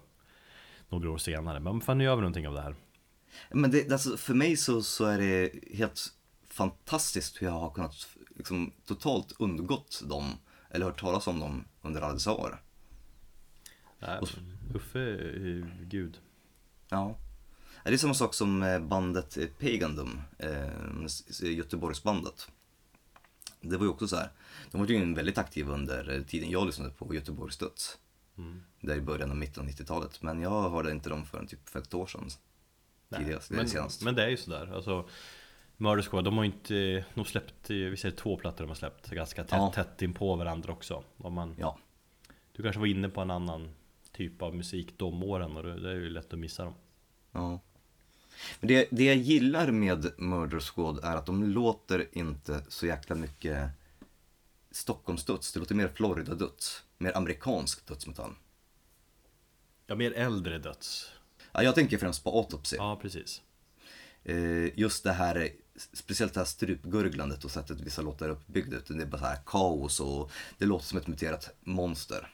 några 0.89 1.11
år 1.11 1.17
senare, 1.17 1.59
men 1.59 1.81
fan 1.81 1.97
nu 1.97 2.03
gör 2.03 2.15
vi 2.15 2.21
någonting 2.21 2.47
av 2.47 2.53
det 2.53 2.61
här. 2.61 2.75
Men 3.51 3.71
det, 3.71 3.91
alltså, 3.91 4.17
för 4.17 4.33
mig 4.33 4.57
så, 4.57 4.81
så 4.81 5.05
är 5.05 5.17
det 5.17 5.51
helt 5.73 6.13
fantastiskt 6.47 7.41
hur 7.41 7.47
jag 7.47 7.53
har 7.53 7.69
kunnat 7.69 8.07
liksom, 8.35 8.71
totalt 8.85 9.31
undgått 9.39 10.01
dem, 10.09 10.31
eller 10.69 10.85
hört 10.85 10.99
talas 10.99 11.27
om 11.27 11.39
dem 11.39 11.65
under 11.81 12.01
alla 12.01 12.13
dessa 12.13 12.33
år. 12.33 12.61
Nej, 13.99 14.19
Uffe 14.73 14.99
är 14.99 15.85
gud. 15.85 16.19
Ja. 16.89 17.15
Det 17.83 17.93
är 17.93 17.97
samma 17.97 18.13
sak 18.13 18.33
som 18.33 18.63
eh, 18.63 18.79
bandet 18.79 19.37
Pagandum, 19.59 20.21
eh, 20.37 20.69
Göteborgsbandet. 21.41 22.47
Det 23.61 23.77
var 23.77 23.85
ju 23.85 23.89
också 23.91 24.07
så 24.07 24.15
här. 24.15 24.31
De 24.71 24.81
var 24.81 24.87
ju 24.87 25.13
väldigt 25.13 25.37
aktiva 25.37 25.73
under 25.73 26.23
tiden 26.27 26.49
jag 26.49 26.65
lyssnade 26.65 26.91
på 26.91 27.15
Göteborgs 27.15 27.55
Studs. 27.55 27.97
Där 28.81 28.95
i 28.95 29.01
början 29.01 29.31
och 29.31 29.37
mitten 29.37 29.63
av 29.63 29.69
90-talet. 29.69 30.21
Men 30.21 30.41
jag 30.41 30.69
hörde 30.69 30.91
inte 30.91 31.09
dem 31.09 31.25
förrän 31.25 31.47
typ 31.47 31.69
för 31.69 31.79
ett 31.79 31.93
år 31.93 32.07
sedan. 32.07 32.29
Tidigast, 33.17 33.51
men, 33.51 33.69
senast. 33.69 34.03
men 34.03 34.15
det 34.15 34.23
är 34.23 34.29
ju 34.29 34.37
sådär. 34.37 34.71
Alltså, 34.75 35.09
Murder 35.77 36.01
Squad, 36.03 36.23
de 36.25 36.37
har 36.37 36.43
ju 36.43 36.51
inte, 36.51 37.05
de 37.13 37.25
släppt, 37.25 37.69
eh, 37.69 37.75
vi 37.75 37.97
säger 37.97 38.15
två 38.15 38.37
plattor 38.37 38.63
de 38.63 38.67
har 38.67 38.75
släppt 38.75 39.09
ganska 39.09 39.43
tätt, 39.43 39.51
Ja. 39.51 39.71
tätt 39.75 40.01
in 40.01 40.13
på 40.13 40.35
varandra 40.35 40.73
också. 40.73 41.03
Om 41.17 41.33
man, 41.33 41.55
Ja. 41.59 41.77
Du 42.55 42.63
kanske 42.63 42.79
var 42.79 42.87
inne 42.87 43.09
på 43.09 43.21
en 43.21 43.31
annan 43.31 43.69
typ 44.19 44.41
av 44.41 44.55
musik 44.55 44.93
de 44.97 45.23
åren 45.23 45.57
och 45.57 45.63
det 45.63 45.89
är 45.89 45.95
ju 45.95 46.09
lätt 46.09 46.33
att 46.33 46.39
missa 46.39 46.63
dem. 46.63 46.73
Ja. 47.31 47.59
Men 48.59 48.67
det, 48.67 48.87
det 48.91 49.03
jag 49.03 49.15
gillar 49.15 49.71
med 49.71 50.11
Murder 50.17 50.59
Squad 50.59 50.99
är 51.03 51.15
att 51.15 51.25
de 51.25 51.43
låter 51.43 52.07
inte 52.11 52.63
så 52.67 52.85
jäkla 52.85 53.15
mycket 53.15 53.69
Stockholmsdöds. 54.71 55.53
Det 55.53 55.59
låter 55.59 55.75
mer 55.75 55.87
Florida-döds. 55.87 56.83
Mer 56.97 57.17
amerikansk 57.17 57.87
dödsmetall. 57.87 58.35
Ja, 59.87 59.95
mer 59.95 60.11
äldre 60.11 60.59
döds. 60.59 61.11
Ja, 61.51 61.63
jag 61.63 61.75
tänker 61.75 61.97
främst 61.97 62.23
på 62.23 62.37
Autopsy. 62.37 62.75
Ja, 62.75 62.99
precis. 63.01 63.41
Eh, 64.23 64.79
just 64.79 65.03
det 65.03 65.11
här, 65.11 65.49
speciellt 65.93 66.33
det 66.33 66.39
här 66.39 66.45
strupgurglandet 66.45 67.45
och 67.45 67.51
sättet 67.51 67.81
vissa 67.81 68.01
låtar 68.01 68.25
är 68.25 68.29
uppbyggda. 68.29 68.77
utan 68.77 68.97
Det 68.97 69.03
är 69.03 69.07
bara 69.07 69.21
så 69.21 69.25
här 69.25 69.39
kaos 69.45 69.99
och 69.99 70.31
det 70.57 70.65
låter 70.65 70.85
som 70.85 70.97
ett 70.97 71.07
muterat 71.07 71.49
monster. 71.61 72.29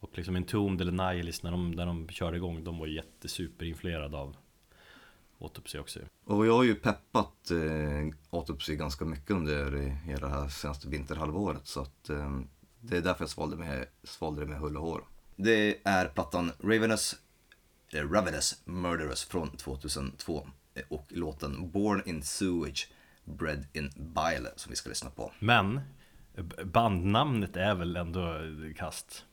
Och 0.00 0.10
liksom 0.18 0.36
Entombed 0.36 0.80
eller 0.88 1.12
Nihilist 1.12 1.42
när 1.42 1.50
de, 1.50 1.70
när 1.70 1.86
de 1.86 2.08
körde 2.08 2.36
igång, 2.36 2.64
de 2.64 2.78
var 2.78 2.86
jättesuperinfluerade 2.86 4.16
av 4.16 4.36
Autopsy 5.40 5.78
också. 5.78 6.00
Och 6.24 6.46
jag 6.46 6.52
har 6.52 6.64
ju 6.64 6.74
peppat 6.74 7.50
eh, 7.50 8.14
Autopsy 8.30 8.76
ganska 8.76 9.04
mycket 9.04 9.30
under 9.30 9.70
hela 10.04 10.26
det 10.28 10.32
här 10.32 10.48
senaste 10.48 10.88
vinterhalvåret. 10.88 11.66
Så 11.66 11.80
att 11.80 12.10
eh, 12.10 12.40
det 12.80 12.96
är 12.96 13.00
därför 13.02 13.22
jag 13.22 13.30
svalde, 13.30 13.56
med, 13.56 13.86
svalde 14.02 14.40
det 14.40 14.46
med 14.46 14.58
hull 14.58 14.76
och 14.76 14.82
hår. 14.82 15.04
Det 15.36 15.86
är 15.88 16.08
plattan 16.08 16.52
Ravenous, 16.60 17.16
eh, 17.92 18.10
Ravenous 18.10 18.62
Murderous 18.64 19.24
från 19.24 19.50
2002. 19.56 20.48
eh, 20.74 20.82
Och 20.88 21.06
låten 21.08 21.70
Born 21.70 22.02
in 22.06 22.22
Sewage, 22.22 22.88
Bred 23.24 23.66
in 23.72 23.90
Bile 23.96 24.50
som 24.56 24.70
vi 24.70 24.76
ska 24.76 24.88
lyssna 24.88 25.10
på. 25.10 25.32
Men 25.38 25.80
bandnamnet 26.64 27.56
är 27.56 27.74
väl 27.74 27.96
ändå 27.96 28.34
kast. 28.76 29.24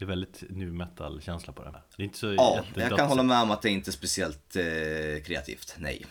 Det 0.00 0.04
är 0.04 0.06
väldigt 0.06 0.42
nu 0.48 0.72
metal 0.72 1.20
känsla 1.22 1.52
på 1.52 1.64
det. 1.64 1.70
Det 1.96 2.02
är 2.02 2.04
inte 2.04 2.18
så 2.18 2.34
Ja, 2.34 2.64
jag 2.74 2.96
kan 2.96 3.08
hålla 3.08 3.22
med 3.22 3.42
om 3.42 3.50
att 3.50 3.62
det 3.62 3.70
inte 3.70 3.90
är 3.90 3.92
speciellt 3.92 4.56
eh, 4.56 4.62
kreativt. 5.24 5.74
Nej. 5.78 6.06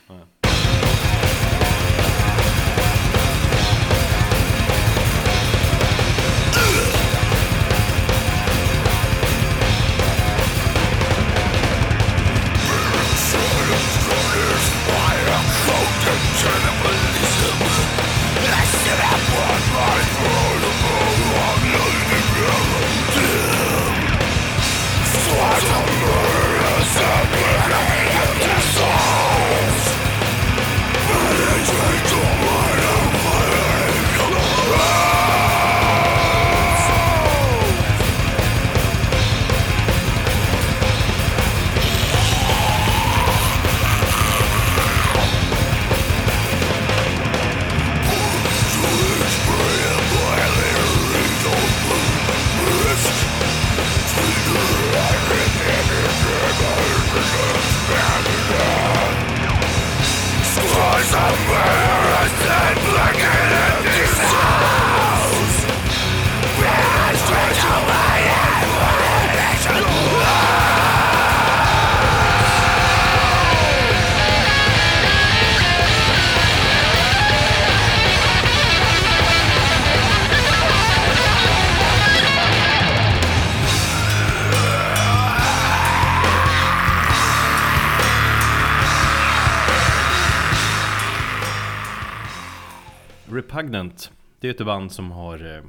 Repugnant 93.39 94.11
Det 94.39 94.47
är 94.47 94.51
ett 94.51 94.65
band 94.65 94.91
som 94.91 95.11
har 95.11 95.55
eh, 95.55 95.63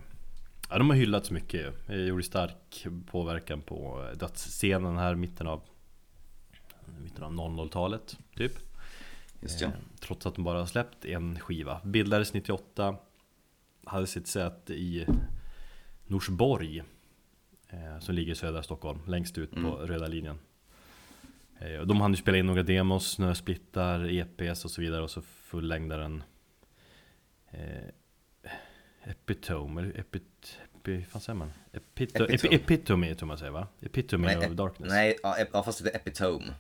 Ja 0.70 0.78
de 0.78 0.90
har 0.90 0.96
hyllats 0.96 1.30
mycket. 1.30 1.74
Jag 1.86 1.98
gjorde 1.98 2.22
stark 2.22 2.86
påverkan 3.06 3.62
på 3.62 4.08
dödsscenen 4.14 4.98
här 4.98 5.12
i 5.12 5.16
mitten 5.16 5.46
av 5.46 5.62
Mitten 7.02 7.24
av 7.24 7.32
00-talet 7.32 8.18
typ. 8.36 8.52
Just 9.40 9.60
ja. 9.60 9.66
Eh, 9.68 9.72
Trots 10.00 10.26
att 10.26 10.34
de 10.34 10.44
bara 10.44 10.58
har 10.58 10.66
släppt 10.66 11.04
en 11.04 11.40
skiva. 11.40 11.80
Bildades 11.84 12.34
98 12.34 12.96
Hade 13.84 14.06
sitt 14.06 14.26
säte 14.26 14.74
i 14.74 15.06
Norsborg 16.06 16.82
eh, 17.68 17.98
Som 18.00 18.14
ligger 18.14 18.32
i 18.32 18.36
södra 18.36 18.62
Stockholm 18.62 18.98
Längst 19.06 19.38
ut 19.38 19.50
på 19.50 19.68
röda 19.70 20.06
linjen. 20.06 20.38
Eh, 21.58 21.80
De 21.80 22.00
hann 22.00 22.10
ju 22.10 22.16
spela 22.16 22.38
in 22.38 22.46
några 22.46 22.62
demos, 22.62 23.10
snösplittar, 23.10 24.10
EPs 24.10 24.64
och 24.64 24.70
så 24.70 24.80
vidare 24.80 25.02
Och 25.02 25.10
så 25.10 25.22
fullängdaren 25.22 26.22
eh, 27.50 27.88
Epitome, 29.04 29.80
eller 29.82 30.00
epit, 30.00 30.58
epi, 30.74 31.06
vad 31.12 31.22
säger 31.22 31.36
man? 31.36 31.52
Epito, 31.72 32.24
Epitome. 32.24 32.34
epi, 32.34 32.54
epitome 32.74 33.14
tror 33.14 33.26
man 33.28 33.38
säger 33.38 33.52
va? 33.52 33.68
Epitome 33.80 34.26
Nej, 34.26 34.36
of 34.36 34.44
ep- 34.44 34.54
Darkness 34.54 34.90
Nej, 34.90 35.16
ja, 35.22 35.36
ep- 35.38 35.48
ja, 35.52 35.62
fast 35.62 35.84
det 35.84 35.90
är 35.90 35.96
Epitome. 35.96 36.54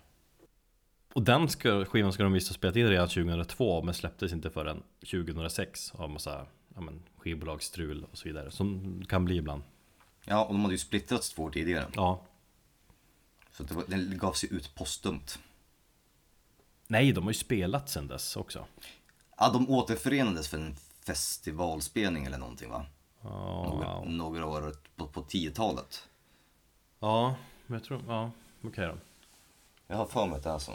Och 1.12 1.22
den 1.22 1.48
ska, 1.48 1.84
skivan 1.84 2.12
ska 2.12 2.22
de 2.22 2.32
visst 2.32 2.48
ha 2.48 2.54
spelat 2.54 2.76
in 2.76 2.88
redan 2.88 3.08
2002 3.08 3.82
men 3.82 3.94
släpptes 3.94 4.32
inte 4.32 4.50
förrän 4.50 4.82
2006 5.00 5.92
av 5.94 6.10
massa 6.10 6.46
ja, 6.74 6.80
men, 6.80 7.02
skivbolagsstrul 7.16 8.04
och 8.12 8.18
så 8.18 8.28
vidare 8.28 8.50
som 8.50 9.02
kan 9.08 9.24
bli 9.24 9.36
ibland. 9.36 9.62
Ja, 10.24 10.44
och 10.44 10.52
de 10.54 10.60
hade 10.62 10.74
ju 10.74 10.78
splittrats 10.78 11.30
två 11.32 11.42
år 11.42 11.50
tidigare. 11.50 11.86
Ja. 11.94 12.22
Så 13.50 13.62
det 13.62 13.74
var, 13.74 13.84
den 13.86 14.18
gavs 14.18 14.44
ju 14.44 14.48
ut 14.48 14.74
postumt. 14.74 15.38
Nej, 16.86 17.12
de 17.12 17.24
har 17.24 17.30
ju 17.30 17.34
spelat 17.38 17.88
sen 17.88 18.08
dess 18.08 18.36
också. 18.36 18.66
Ja, 19.40 19.50
de 19.50 19.70
återförenades 19.70 20.48
för 20.48 20.58
en 20.58 20.76
festivalspelning 21.06 22.24
eller 22.24 22.38
någonting 22.38 22.70
va? 22.70 22.86
Ja, 23.22 23.62
Några, 23.70 23.94
wow. 23.94 24.10
några 24.10 24.46
år 24.46 24.74
på, 24.96 25.06
på 25.06 25.22
10-talet. 25.22 26.08
ja 27.00 27.34
men 27.66 27.78
jag 27.78 27.84
tror, 27.84 28.02
ja 28.08 28.30
okej 28.64 28.86
då. 28.86 28.94
Jag 29.86 29.96
har 29.96 30.06
för 30.06 30.26
mig 30.26 30.36
att 30.36 30.42
det 30.44 30.50
är 30.50 30.58
så. 30.58 30.72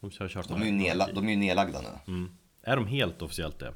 De 0.00 0.10
kör 0.10 0.28
kört 0.28 0.48
De 0.48 0.62
är 0.62 0.66
ju, 0.66 0.72
nedla- 0.72 1.12
de 1.12 1.26
är 1.26 1.30
ju 1.30 1.36
nedlagda 1.36 1.80
nu. 1.80 2.12
mm. 2.12 2.36
Är 2.62 2.76
de 2.76 2.86
helt 2.86 3.22
officiellt 3.22 3.58
det? 3.58 3.74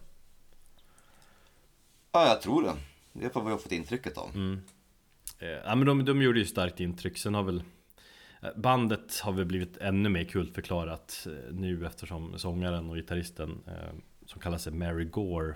Ja, 2.12 2.26
jag 2.28 2.42
tror 2.42 2.62
det. 2.62 2.72
Det 3.12 3.24
är 3.26 3.30
vad 3.34 3.44
vi 3.44 3.50
har 3.50 3.58
fått 3.58 3.72
intrycket 3.72 4.18
av. 4.18 4.30
Mm. 4.34 4.62
Eh, 5.38 5.48
ja 5.48 5.74
men 5.74 5.86
de, 5.86 6.04
de 6.04 6.22
gjorde 6.22 6.38
ju 6.38 6.46
starkt 6.46 6.80
intryck, 6.80 7.18
sen 7.18 7.34
har 7.34 7.42
väl 7.42 7.62
Bandet 8.56 9.20
har 9.20 9.32
väl 9.32 9.44
blivit 9.44 9.76
ännu 9.76 10.08
mer 10.08 10.24
kultförklarat 10.24 11.26
eh, 11.26 11.54
nu 11.54 11.86
eftersom 11.86 12.38
sångaren 12.38 12.90
och 12.90 12.96
gitarristen 12.96 13.62
eh, 13.66 13.94
Som 14.26 14.40
kallar 14.40 14.58
sig 14.58 14.72
Mary 14.72 15.04
Gore 15.04 15.54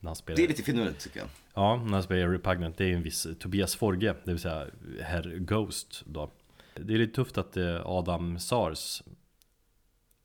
När 0.00 0.08
han 0.08 0.16
spelar 0.16 0.36
Det 0.36 0.44
är 0.44 0.48
lite 0.48 0.62
finurligt 0.62 1.00
tycker 1.00 1.20
jag. 1.20 1.28
Ja, 1.54 1.82
när 1.84 1.92
han 1.92 2.02
spelar 2.02 2.28
Repugnant, 2.28 2.76
det 2.76 2.84
är 2.84 2.92
en 2.92 3.02
viss 3.02 3.26
Tobias 3.38 3.76
Forge, 3.76 4.14
det 4.24 4.30
vill 4.30 4.38
säga 4.38 4.66
Herr 5.00 5.38
Ghost 5.38 6.02
då. 6.06 6.30
Det 6.74 6.94
är 6.94 6.98
lite 6.98 7.14
tufft 7.14 7.38
att 7.38 7.56
eh, 7.56 7.86
Adam 7.86 8.38
Sars 8.38 9.02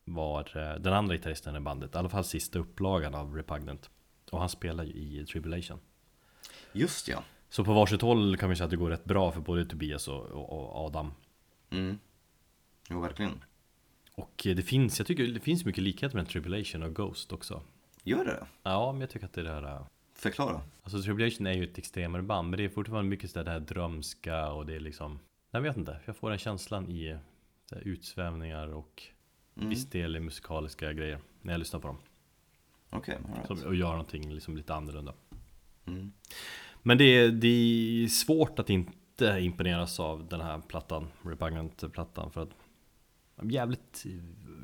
var 0.06 0.78
den 0.80 0.94
andra 0.94 1.16
gitarristen 1.16 1.56
i 1.56 1.60
bandet, 1.60 1.96
i 1.96 1.98
alla 1.98 2.10
fall 2.10 2.24
sista 2.24 2.60
upplagan 2.60 3.16
av 3.16 3.36
Repugnant. 3.36 3.90
Och 4.32 4.40
han 4.40 4.50
spelar 4.50 4.84
ju 4.84 4.92
i 4.92 5.26
Tribulation. 5.26 5.80
Just 6.74 7.08
ja. 7.08 7.24
Så 7.50 7.64
på 7.64 7.74
varsitt 7.74 8.02
håll 8.02 8.38
kan 8.38 8.50
vi 8.50 8.56
säga 8.56 8.66
att 8.66 8.72
det 8.72 8.78
går 8.78 8.90
rätt 8.90 9.04
bra 9.04 9.32
för 9.32 9.42
både 9.42 9.66
Tobias 9.66 10.08
och, 10.08 10.26
och, 10.26 10.50
och 10.52 10.86
Adam. 10.86 11.14
Mm. 11.72 12.00
Jo, 12.90 13.02
verkligen. 13.02 13.44
Och 14.16 14.48
eh, 14.48 14.56
det 14.56 14.62
finns, 14.64 15.00
jag 15.00 15.08
tycker 15.08 15.24
det 15.28 15.40
finns 15.40 15.66
mycket 15.66 15.84
likhet 15.84 16.14
mellan 16.14 16.26
Tribulation 16.26 16.84
och 16.84 16.96
Ghost 16.96 17.34
också. 17.34 17.62
Gör 18.04 18.26
det 18.26 18.48
Ja, 18.64 18.92
men 18.92 19.02
jag 19.02 19.10
tycker 19.10 19.26
att 19.26 19.34
det 19.34 19.44
där... 19.44 19.64
eh, 19.64 19.86
Förklara. 20.14 20.62
Alltså 20.84 21.02
Tribulation 21.02 21.48
är 21.48 21.54
ju 21.54 21.64
ett 21.64 21.78
extremare 21.78 22.22
band 22.22 22.50
Men 22.50 22.58
det 22.58 22.66
är 22.66 22.70
fortfarande 22.70 23.10
mycket 23.10 23.32
sådär 23.32 23.46
det 23.46 23.52
här 23.52 23.60
drömska 23.60 24.52
och 24.52 24.66
det 24.66 24.76
är 24.76 24.80
liksom 24.80 25.20
Jag 25.52 25.62
vet 25.62 25.78
inte, 25.78 26.00
jag 26.06 26.16
får 26.16 26.30
den 26.30 26.40
känslan 26.40 26.90
i 26.90 27.18
så 27.66 27.76
här, 27.76 27.82
utsvävningar 27.88 28.68
och 28.68 29.04
viss 29.54 29.90
del 29.90 30.16
i 30.16 30.20
musikaliska 30.20 30.94
grejer 30.94 31.20
När 31.42 31.54
jag 31.54 31.60
lyssnar 31.60 31.80
på 31.80 31.88
dem 31.88 31.98
Okej, 32.90 33.18
som, 33.48 33.56
right. 33.56 33.68
Och 33.68 33.76
gör 33.76 33.92
någonting 33.92 34.34
liksom 34.34 34.58
lite 34.58 34.74
annorlunda 34.74 35.14
Mm. 35.86 36.12
Men 36.84 36.98
det 36.98 37.04
är, 37.04 37.32
det 37.32 37.48
är 37.48 38.08
svårt 38.08 38.60
att 38.60 38.70
inte 38.70 38.92
imponeras 39.22 40.00
av 40.00 40.28
den 40.28 40.42
här 40.42 40.62
plattan 40.68 41.08
Repugnant-plattan 41.22 42.32
för 42.32 42.42
att 42.42 42.50
Jävligt 43.44 44.04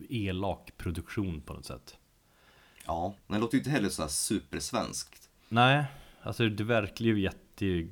elak 0.10 0.72
produktion 0.78 1.41
på 1.41 1.53
något 1.53 1.66
sätt 1.66 1.97
Ja, 2.86 3.16
men 3.28 3.39
det 3.39 3.41
låter 3.41 3.55
ju 3.55 3.60
inte 3.60 3.70
heller 3.70 3.89
så 3.89 4.01
här 4.01 4.10
supersvenskt. 4.10 5.30
Nej, 5.49 5.86
alltså 6.22 6.49
det 6.49 6.64
verkar 6.64 7.05
ju 7.05 7.22
jätte 7.22 7.88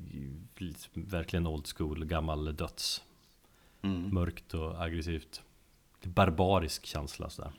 Verkligen 0.94 1.48
old 1.48 1.68
school, 1.68 2.06
gammal 2.06 2.56
döds 2.56 3.02
Mm. 3.82 4.14
Mörkt 4.14 4.54
och 4.54 4.84
aggressivt 4.84 5.42
Barbarisk 6.04 6.86
känsla 6.86 7.30
sådär 7.30 7.52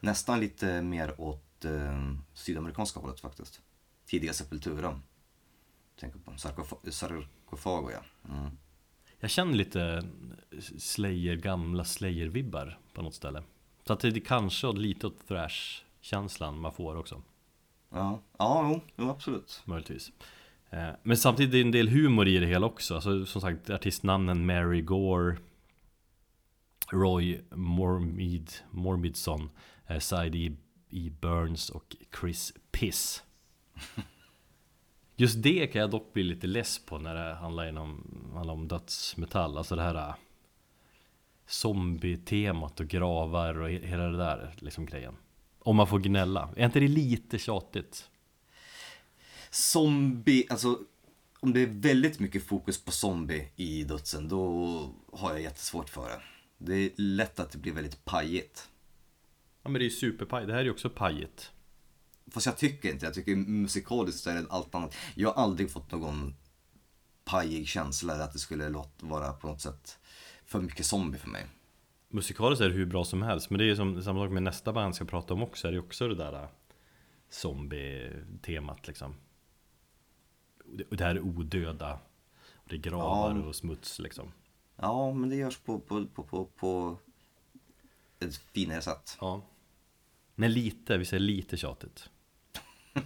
Nästan 0.00 0.40
lite 0.40 0.82
mer 0.82 1.20
åt 1.20 1.64
eh, 1.64 2.12
sydamerikanska 2.34 3.00
hållet 3.00 3.20
faktiskt. 3.20 3.60
Tidiga 4.06 4.32
Sepultura. 4.32 5.00
Tänker 6.00 6.18
på 6.18 6.30
sarkofa- 6.30 6.90
sarkofago 6.90 7.90
ja. 7.90 8.00
Mm. 8.34 8.50
Jag 9.20 9.30
känner 9.30 9.54
lite 9.54 10.02
Slayer, 10.78 11.36
gamla 11.36 11.82
Slayer-vibbar 11.84 12.78
på 12.92 13.02
något 13.02 13.14
ställe 13.14 13.42
Så 13.86 13.92
att 13.92 14.00
det 14.00 14.08
är 14.08 14.20
kanske 14.20 14.72
lite 14.72 15.06
åt 15.06 15.28
thrash-känslan 15.28 16.60
man 16.60 16.72
får 16.72 16.96
också 16.96 17.22
Ja, 17.90 18.22
ja 18.38 18.70
jo, 18.72 18.80
jo, 18.96 19.10
absolut. 19.10 19.62
Möjligtvis 19.64 20.12
Eh, 20.70 20.88
Men 21.02 21.16
samtidigt 21.16 21.54
är 21.54 21.58
det 21.58 21.62
en 21.64 21.70
del 21.72 21.88
humor 21.88 22.28
i 22.28 22.38
det 22.38 22.46
hela 22.46 22.66
också 22.66 22.94
alltså, 22.94 23.26
Som 23.26 23.40
sagt 23.40 23.70
artistnamnen 23.70 24.46
Mary 24.46 24.82
Gore 24.82 25.36
Roy 26.92 27.40
Mormid, 27.50 28.52
Mormidson 28.70 29.50
eh, 29.86 29.98
Side 29.98 30.34
E. 30.34 30.56
E. 30.90 31.10
Burns 31.20 31.70
och 31.70 31.96
Chris 32.20 32.52
Piss 32.72 33.22
Just 35.18 35.42
det 35.42 35.66
kan 35.66 35.80
jag 35.80 35.90
dock 35.90 36.12
bli 36.12 36.22
lite 36.22 36.46
less 36.46 36.78
på 36.78 36.98
när 36.98 37.14
det 37.14 37.34
handlar 37.34 37.76
om, 37.76 38.30
handlar 38.34 38.54
om 38.54 38.68
dödsmetall 38.68 39.58
Alltså 39.58 39.76
det 39.76 39.82
här 39.82 39.94
eh, 39.94 40.14
Zombie-temat 41.46 42.80
och 42.80 42.86
gravar 42.88 43.60
och 43.60 43.68
he- 43.68 43.86
hela 43.86 44.02
det 44.08 44.16
där 44.16 44.54
liksom 44.58 44.86
grejen 44.86 45.16
Om 45.58 45.76
man 45.76 45.86
får 45.86 45.98
gnälla, 45.98 46.48
är 46.56 46.64
inte 46.66 46.80
det 46.80 46.88
lite 46.88 47.38
tjatigt? 47.38 48.10
Zombie, 49.50 50.46
alltså 50.50 50.78
om 51.40 51.52
det 51.52 51.60
är 51.60 51.66
väldigt 51.66 52.18
mycket 52.20 52.46
fokus 52.46 52.84
på 52.84 52.90
zombie 52.92 53.48
i 53.56 53.84
dödsen 53.84 54.28
då 54.28 54.90
har 55.12 55.30
jag 55.30 55.42
jättesvårt 55.42 55.88
för 55.88 56.08
det. 56.08 56.20
Det 56.58 56.74
är 56.74 56.90
lätt 56.96 57.40
att 57.40 57.50
det 57.50 57.58
blir 57.58 57.72
väldigt 57.72 58.04
pajigt. 58.04 58.68
Ja 59.62 59.70
men 59.70 59.78
det 59.78 59.82
är 59.82 59.84
ju 59.84 59.90
superpaj, 59.90 60.46
det 60.46 60.52
här 60.52 60.60
är 60.60 60.64
ju 60.64 60.70
också 60.70 60.90
pajigt 60.90 61.52
Fast 62.30 62.46
jag 62.46 62.56
tycker 62.58 62.90
inte 62.92 63.06
Jag 63.06 63.14
tycker 63.14 63.36
musikaliskt 63.36 64.26
är 64.26 64.34
det 64.34 64.46
allt 64.50 64.74
annat. 64.74 64.94
Jag 65.14 65.32
har 65.32 65.42
aldrig 65.42 65.70
fått 65.70 65.92
någon 65.92 66.34
pajig 67.24 67.68
känsla 67.68 68.14
eller 68.14 68.24
att 68.24 68.32
det 68.32 68.38
skulle 68.38 68.82
vara 69.00 69.32
på 69.32 69.46
något 69.46 69.60
sätt 69.60 69.98
för 70.44 70.60
mycket 70.60 70.86
zombie 70.86 71.18
för 71.18 71.28
mig. 71.28 71.46
Musikaliskt 72.08 72.60
är 72.62 72.68
det 72.68 72.74
hur 72.74 72.86
bra 72.86 73.04
som 73.04 73.22
helst 73.22 73.50
Men 73.50 73.58
det 73.58 73.64
är 73.64 73.66
ju 73.66 73.76
som 73.76 74.02
samma 74.02 74.24
sak 74.24 74.32
med 74.32 74.42
nästa 74.42 74.72
band 74.72 74.88
jag 74.88 74.94
ska 74.94 75.04
prata 75.04 75.34
om 75.34 75.42
också 75.42 75.68
Är 75.68 75.72
det 75.72 75.78
också 75.78 76.08
det 76.08 76.14
där 76.14 76.32
äh, 76.42 76.48
Zombie-temat 77.30 78.86
liksom 78.86 79.14
det- 80.90 81.04
här 81.04 81.14
är 81.14 81.20
odöda 81.20 81.92
och 82.52 82.68
Det 82.68 82.74
är 82.76 82.80
gravar 82.80 83.36
Ja. 83.38 83.42
och 83.46 83.56
smuts 83.56 83.98
liksom 83.98 84.32
Ja, 84.76 85.12
men 85.12 85.28
det 85.30 85.36
görs 85.36 85.58
på, 85.58 85.80
på, 85.80 86.06
på, 86.06 86.22
på, 86.22 86.44
på 86.44 86.98
ett 88.18 88.36
finare 88.36 88.82
sätt. 88.82 89.16
Ja 89.20 89.42
Men 90.34 90.52
lite, 90.52 90.96
vi 90.98 91.04
säger 91.04 91.20
lite 91.20 91.56
tjatigt 91.56 92.10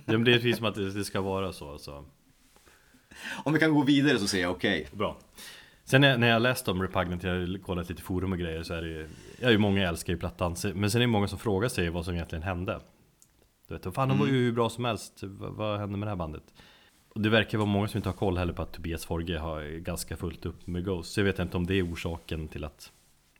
Det 0.05 0.14
är 0.14 0.24
precis 0.24 0.57
som 0.57 0.66
att 0.66 0.74
det 0.74 1.05
ska 1.05 1.20
vara 1.20 1.53
så 1.53 1.72
alltså. 1.72 2.05
Om 3.45 3.53
vi 3.53 3.59
kan 3.59 3.74
gå 3.74 3.82
vidare 3.82 4.18
så 4.18 4.26
säger 4.26 4.45
jag 4.45 4.53
okej. 4.53 4.88
Bra 4.93 5.16
Sen 5.84 6.01
när 6.01 6.28
jag 6.28 6.43
läst 6.43 6.68
om 6.68 6.82
Repugnant, 6.82 7.22
jag 7.22 7.30
har 7.30 7.59
kollat 7.59 7.88
lite 7.88 8.03
forum 8.03 8.32
och 8.32 8.38
grejer 8.38 8.62
så 8.62 8.74
är 8.74 8.82
det 8.82 8.88
ju 8.88 9.09
Jag 9.41 9.49
är 9.49 9.53
ju 9.53 9.59
många 9.59 9.88
älskar 9.88 10.12
ju 10.12 10.18
plattan 10.18 10.57
Men 10.74 10.91
sen 10.91 11.01
är 11.01 11.07
det 11.07 11.12
många 11.12 11.28
som 11.28 11.38
frågar 11.38 11.68
sig 11.68 11.91
vad 11.91 12.05
som 12.05 12.14
egentligen 12.14 12.43
hände 12.43 12.80
Du 13.68 13.74
vet, 13.74 13.95
fan 13.95 14.09
de 14.09 14.18
var 14.18 14.26
ju 14.26 14.32
hur 14.32 14.53
bra 14.53 14.70
som 14.70 14.84
helst 14.84 15.22
Vad, 15.22 15.53
vad 15.53 15.78
hände 15.78 15.99
med 15.99 16.07
det 16.07 16.11
här 16.11 16.16
bandet? 16.16 16.55
Och 17.09 17.20
det 17.20 17.30
verkar 17.30 17.59
vara 17.59 17.68
många 17.68 17.88
som 17.88 17.99
inte 17.99 18.09
har 18.09 18.16
koll 18.16 18.38
heller 18.38 18.53
på 18.53 18.62
att 18.62 18.72
Tobias 18.72 19.05
Forge 19.05 19.38
har 19.38 19.78
ganska 19.78 20.16
fullt 20.16 20.47
upp 20.47 20.66
med 20.66 20.84
Ghost 20.84 21.12
Så 21.12 21.20
jag 21.20 21.24
vet 21.24 21.38
inte 21.38 21.57
om 21.57 21.66
det 21.66 21.74
är 21.74 21.93
orsaken 21.93 22.49
till 22.49 22.64
att 22.64 22.93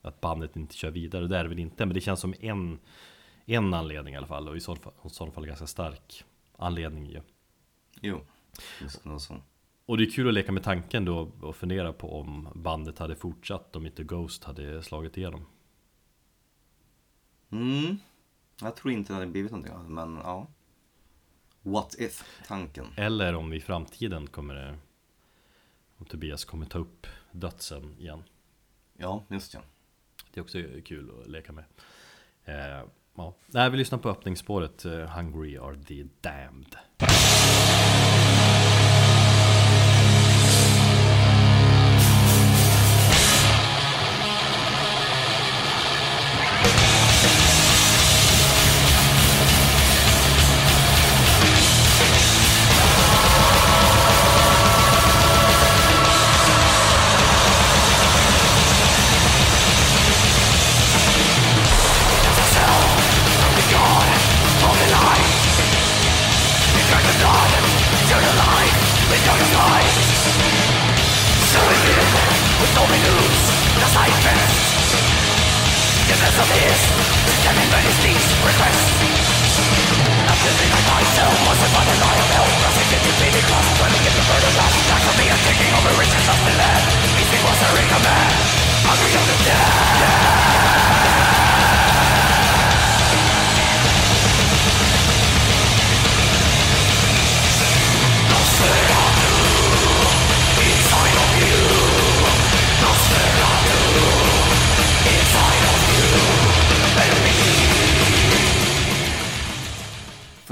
Att 0.03 0.21
bandet 0.21 0.57
inte 0.57 0.75
kör 0.75 0.91
vidare, 0.91 1.27
det 1.27 1.37
är 1.37 1.43
det 1.43 1.49
väl 1.49 1.59
inte 1.59 1.87
Men 1.87 1.95
det 1.95 2.01
känns 2.01 2.21
som 2.21 2.35
en 2.41 2.79
En 3.47 3.75
anledning 3.75 4.15
i 4.15 4.17
alla 4.17 4.27
fall 4.27 4.49
och 4.49 4.57
i 4.57 4.61
så 4.61 4.77
fall, 4.77 4.93
i 5.07 5.09
så 5.09 5.31
fall 5.31 5.47
ganska 5.47 5.67
stark 5.67 6.25
anledning 6.61 7.07
ju 7.07 7.21
Jo, 8.01 8.21
det 8.81 8.89
ska 8.89 9.09
vara 9.09 9.19
så. 9.19 9.43
och 9.87 9.99
det 9.99 10.05
är 10.05 10.11
kul 10.11 10.29
att 10.29 10.35
leka 10.35 10.53
med 10.53 10.63
tanken 10.63 11.05
då 11.05 11.33
och 11.41 11.57
fundera 11.57 11.93
på 11.93 12.21
om 12.21 12.49
bandet 12.55 12.99
hade 12.99 13.17
fortsatt 13.17 13.77
om 13.77 13.87
inte 13.87 14.05
Ghost 14.05 14.45
hade 14.45 14.83
slagit 14.83 15.17
igenom. 15.17 15.47
Mm. 17.51 17.97
Jag 18.61 18.77
tror 18.77 18.93
inte 18.93 19.13
det 19.13 19.15
hade 19.15 19.27
blivit 19.27 19.51
någonting 19.51 19.73
av 19.75 19.83
det, 19.83 19.91
men 19.91 20.15
ja. 20.15 20.47
What 21.63 21.95
if-tanken. 21.99 22.87
Eller 22.97 23.35
om 23.35 23.53
i 23.53 23.61
framtiden 23.61 24.27
kommer 24.27 24.79
Om 25.97 26.07
Tobias 26.07 26.45
kommer 26.45 26.67
ta 26.67 26.79
upp 26.79 27.07
dödsen 27.33 27.97
igen. 27.99 28.23
Ja, 28.97 29.25
just 29.29 29.55
ja. 29.55 29.61
Det 30.33 30.41
är 30.41 30.43
också 30.43 30.59
kul 30.85 31.11
att 31.21 31.29
leka 31.29 31.53
med. 31.53 31.65
Ja. 33.21 33.35
Nej, 33.47 33.71
vi 33.71 33.77
lyssnar 33.77 33.99
på 33.99 34.09
öppningsspåret 34.09 34.85
eh, 34.85 34.93
Hungry 34.93 35.57
are 35.57 35.77
the 35.77 36.07
damned. 36.21 36.77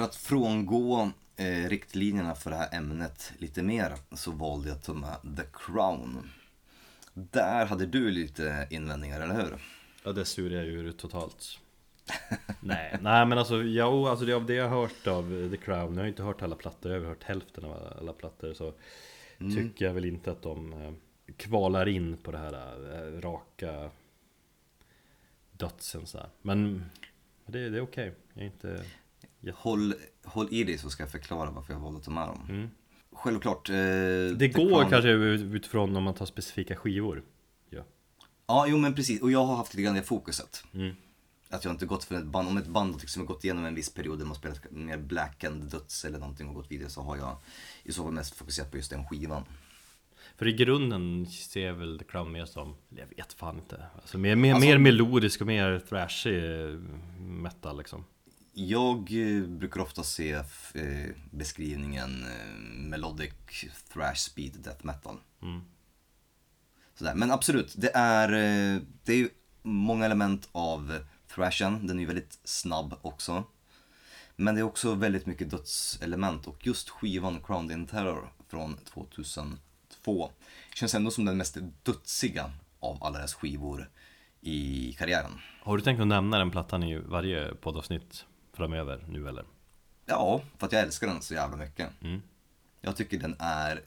Att 0.08 0.16
frångå 0.16 1.10
eh, 1.36 1.68
riktlinjerna 1.68 2.34
för 2.34 2.50
det 2.50 2.56
här 2.56 2.74
ämnet 2.74 3.32
lite 3.38 3.62
mer 3.62 3.92
så 4.12 4.30
valde 4.30 4.68
jag 4.68 4.76
att 4.76 4.84
ta 4.84 4.94
med 4.94 5.36
The 5.36 5.42
Crown. 5.52 6.30
Där 7.14 7.66
hade 7.66 7.86
du 7.86 8.10
lite 8.10 8.66
invändningar, 8.70 9.20
eller 9.20 9.34
hur? 9.34 9.58
Ja, 10.04 10.12
det 10.12 10.24
surar 10.24 10.56
jag 10.56 10.66
ur 10.66 10.92
totalt. 10.92 11.58
nej, 12.60 12.98
nej 13.00 13.26
men 13.26 13.38
alltså, 13.38 13.62
jo, 13.62 14.06
alltså 14.06 14.24
det, 14.24 14.32
av 14.32 14.46
det 14.46 14.54
jag 14.54 14.68
har 14.68 14.80
hört 14.80 15.06
av 15.06 15.50
The 15.50 15.56
Crown, 15.56 15.94
jag 15.94 16.02
har 16.02 16.08
inte 16.08 16.22
hört 16.22 16.42
alla 16.42 16.56
plattor, 16.56 16.92
jag 16.92 17.00
har 17.00 17.08
hört 17.08 17.24
hälften 17.24 17.64
av 17.64 17.94
alla 17.98 18.12
plattor 18.12 18.54
så 18.54 18.72
tycker 19.38 19.84
jag 19.84 19.94
väl 19.94 20.04
inte 20.04 20.30
att 20.30 20.42
de 20.42 20.72
eh, 20.72 20.92
kvalar 21.36 21.88
in 21.88 22.16
på 22.16 22.32
det 22.32 22.38
här 22.38 22.52
eh, 22.52 23.20
raka 23.20 23.90
dödsen 25.52 26.06
så 26.06 26.18
här. 26.18 26.28
Men 26.42 26.84
det, 27.46 27.68
det 27.68 27.78
är 27.78 27.82
okej, 27.82 28.14
jag 28.34 28.42
är 28.42 28.46
inte... 28.46 28.84
Håll, 29.56 29.94
håll 30.24 30.48
i 30.50 30.64
dig 30.64 30.78
så 30.78 30.90
ska 30.90 31.02
jag 31.02 31.10
förklara 31.10 31.50
varför 31.50 31.72
jag 31.72 31.80
valde 31.80 31.98
att 31.98 32.04
ta 32.04 32.10
med 32.10 32.28
dem. 32.28 32.70
Självklart. 33.12 33.68
Eh, 33.68 33.74
Det 33.74 34.52
går 34.54 34.70
Crown- 34.82 34.90
kanske 34.90 35.10
ut- 35.10 35.54
utifrån 35.54 35.96
om 35.96 36.02
man 36.02 36.14
tar 36.14 36.26
specifika 36.26 36.76
skivor. 36.76 37.22
Ja. 37.70 37.82
Ja, 38.46 38.66
jo 38.68 38.76
men 38.78 38.94
precis. 38.94 39.22
Och 39.22 39.30
jag 39.30 39.44
har 39.44 39.56
haft 39.56 39.74
lite 39.74 39.82
grann 39.82 39.94
det 39.94 40.02
fokuset. 40.02 40.64
Mm. 40.74 40.94
Att 41.50 41.64
jag 41.64 41.72
inte 41.74 41.86
gått 41.86 42.04
för 42.04 42.14
ett 42.14 42.24
band, 42.24 42.48
om 42.48 42.56
ett 42.56 42.66
band 42.66 43.00
liksom 43.00 43.22
har 43.22 43.26
gått 43.26 43.44
igenom 43.44 43.64
en 43.64 43.74
viss 43.74 43.94
period 43.94 44.18
där 44.18 44.26
man 44.26 44.34
spelat 44.34 44.70
mer 44.70 44.98
black 44.98 45.44
and 45.44 45.62
döds 45.70 46.04
eller 46.04 46.18
någonting 46.18 46.48
och 46.48 46.54
gått 46.54 46.70
vidare 46.70 46.90
så 46.90 47.02
har 47.02 47.16
jag 47.16 47.36
i 47.82 47.92
så 47.92 48.02
fall 48.02 48.12
mest 48.12 48.34
fokuserat 48.34 48.70
på 48.70 48.76
just 48.76 48.90
den 48.90 49.04
skivan. 49.08 49.44
För 50.36 50.46
i 50.48 50.52
grunden 50.52 51.26
ser 51.26 51.66
jag 51.66 51.74
väl 51.74 51.98
The 51.98 52.04
Crown 52.04 52.32
mer 52.32 52.44
som, 52.44 52.74
eller 52.90 53.00
jag 53.00 53.16
vet 53.16 53.32
fan 53.32 53.56
inte. 53.58 53.86
Alltså 53.94 54.18
mer, 54.18 54.36
mer, 54.36 54.54
Alltså- 54.54 54.68
mer 54.68 54.78
melodisk 54.78 55.40
och 55.40 55.46
mer 55.46 55.78
thrashig 55.88 56.36
eh, 56.60 56.68
metal 57.20 57.78
liksom. 57.78 58.04
Jag 58.60 58.98
eh, 58.98 59.42
brukar 59.42 59.80
ofta 59.80 60.02
se 60.02 60.32
eh, 60.32 61.10
beskrivningen 61.30 62.22
eh, 62.22 62.58
melodic 62.76 63.32
thrash 63.92 64.14
speed 64.14 64.52
death 64.52 64.86
metal. 64.86 65.16
Mm. 65.42 65.60
Sådär. 66.94 67.14
Men 67.14 67.30
absolut, 67.30 67.74
det 67.76 67.90
är, 67.94 68.28
det 69.04 69.12
är 69.12 69.16
ju 69.16 69.28
många 69.62 70.04
element 70.04 70.48
av 70.52 70.98
thrashen. 71.34 71.86
Den 71.86 71.96
är 71.96 72.00
ju 72.00 72.06
väldigt 72.06 72.38
snabb 72.44 72.94
också. 73.02 73.44
Men 74.36 74.54
det 74.54 74.60
är 74.60 74.62
också 74.62 74.94
väldigt 74.94 75.26
mycket 75.26 75.50
dödselement 75.50 76.46
och 76.46 76.66
just 76.66 76.88
skivan 76.88 77.40
Crowned 77.46 77.72
in 77.72 77.86
Terror 77.86 78.32
från 78.48 78.76
2002 78.76 80.30
känns 80.74 80.94
ändå 80.94 81.10
som 81.10 81.24
den 81.24 81.36
mest 81.36 81.56
dödsiga 81.82 82.52
av 82.80 83.04
alla 83.04 83.18
deras 83.18 83.34
skivor 83.34 83.90
i 84.40 84.92
karriären. 84.98 85.32
Har 85.62 85.76
du 85.76 85.82
tänkt 85.82 86.00
att 86.00 86.06
nämna 86.06 86.38
den 86.38 86.50
plattan 86.50 86.82
i 86.82 86.98
varje 86.98 87.54
poddavsnitt 87.54 88.24
framöver 88.58 89.04
nu 89.08 89.28
eller? 89.28 89.44
Ja, 90.06 90.42
för 90.58 90.66
att 90.66 90.72
jag 90.72 90.82
älskar 90.82 91.06
den 91.06 91.22
så 91.22 91.34
jävla 91.34 91.56
mycket. 91.56 91.90
Mm. 92.02 92.22
Jag 92.80 92.96
tycker 92.96 93.18
den 93.18 93.36
är 93.38 93.82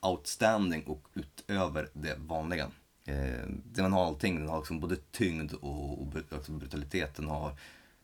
outstanding 0.00 0.84
och 0.86 1.08
utöver 1.14 1.88
det 1.92 2.14
vanliga. 2.18 2.70
Eh, 3.04 3.46
den 3.64 3.92
har 3.92 4.06
allting, 4.06 4.40
den 4.40 4.48
har 4.48 4.58
liksom 4.58 4.80
både 4.80 4.96
tyngd 4.96 5.52
och, 5.52 6.02
och 6.02 6.08
också 6.30 6.52
brutalitet. 6.52 7.14
Den 7.14 7.28
har 7.28 7.58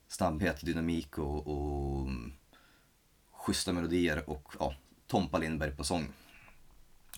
snabbhet, 0.08 0.66
dynamik 0.66 1.18
och, 1.18 1.46
och 1.46 2.06
mm, 2.06 2.32
schyssta 3.30 3.72
melodier 3.72 4.30
och 4.30 4.52
ja, 4.58 4.74
Tompa 5.06 5.38
Lindberg 5.38 5.70
på 5.70 5.84
sång. 5.84 6.06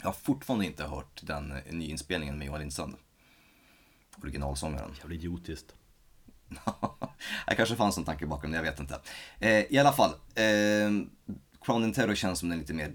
Jag 0.00 0.06
har 0.06 0.12
fortfarande 0.12 0.66
inte 0.66 0.84
hört 0.84 1.20
den 1.22 1.52
eh, 1.52 1.72
nyinspelningen 1.72 2.38
med 2.38 2.46
Johan 2.46 2.60
Lindstrand. 2.60 2.94
Originalsångaren. 4.22 4.94
Jävligt 4.98 5.18
idiotiskt. 5.18 5.74
det 7.46 7.54
kanske 7.54 7.76
fanns 7.76 7.98
en 7.98 8.04
tanke 8.04 8.26
bakom 8.26 8.50
det, 8.50 8.56
jag 8.56 8.62
vet 8.62 8.80
inte. 8.80 9.00
Eh, 9.38 9.72
I 9.72 9.78
alla 9.78 9.92
fall, 9.92 10.10
eh, 10.34 10.90
Crown 11.64 11.84
and 11.84 11.94
Terror 11.94 12.14
känns 12.14 12.38
som 12.38 12.48
den 12.48 12.58
lite 12.58 12.74
mer, 12.74 12.92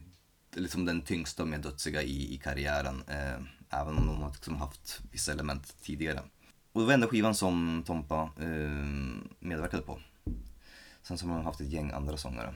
liksom 0.56 0.86
den 0.86 1.02
tyngsta 1.02 1.44
och 1.44 1.50
mer 1.50 1.58
dödsiga 1.58 2.02
i, 2.02 2.34
i 2.34 2.38
karriären. 2.38 3.04
Eh, 3.08 3.80
även 3.80 3.98
om 3.98 4.08
de 4.08 4.22
har 4.22 4.32
liksom 4.32 4.56
haft 4.56 5.00
vissa 5.12 5.32
element 5.32 5.76
tidigare. 5.82 6.20
Och 6.74 6.82
det 6.82 6.88
var 6.88 6.94
enda 6.94 7.08
skivan 7.08 7.36
som 7.36 7.84
Tompa 7.88 8.30
eh, 8.40 8.48
medverkade 9.40 9.84
på. 9.84 10.00
Sen 11.04 11.18
så 11.18 11.28
har 11.28 11.36
de 11.36 11.46
haft 11.46 11.62
ett 11.62 11.72
gäng 11.72 11.92
andra 11.92 12.18
sångare. 12.18 12.56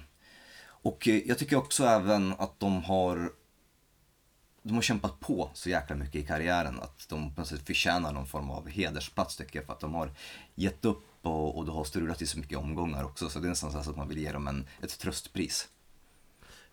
Och 0.64 1.08
eh, 1.08 1.22
jag 1.26 1.38
tycker 1.38 1.56
också 1.56 1.84
även 1.84 2.34
att 2.38 2.60
de 2.60 2.84
har 2.84 3.32
de 4.64 4.74
har 4.74 4.82
kämpat 4.82 5.20
på 5.20 5.50
så 5.54 5.70
jäkla 5.70 5.96
mycket 5.96 6.16
i 6.16 6.24
karriären 6.24 6.80
att 6.80 7.06
de 7.10 7.34
på 7.36 7.42
något 7.42 7.48
sätt 7.48 7.68
förtjänar 7.68 8.14
någon 8.14 8.28
form 8.28 8.50
av 8.50 8.70
hedersplats 8.70 9.38
tycker 9.38 9.60
jag. 9.60 9.66
För 9.66 9.74
att 9.74 9.80
de 9.80 9.94
har 9.94 10.12
gett 10.56 10.86
upp 10.86 11.04
och, 11.22 11.58
och 11.58 11.66
det 11.66 11.72
har 11.72 11.84
strulat 11.84 12.22
i 12.22 12.26
så 12.28 12.40
mycket 12.40 12.58
omgångar 12.58 13.04
också. 13.04 13.30
Så 13.30 13.40
det 13.40 13.48
är 13.48 13.50
nästan 13.50 13.72
så 13.84 13.90
att 13.90 13.98
man 13.98 14.08
vill 14.08 14.18
ge 14.18 14.32
dem 14.32 14.48
en, 14.48 14.68
ett 14.82 15.00
tröstpris. 15.00 15.70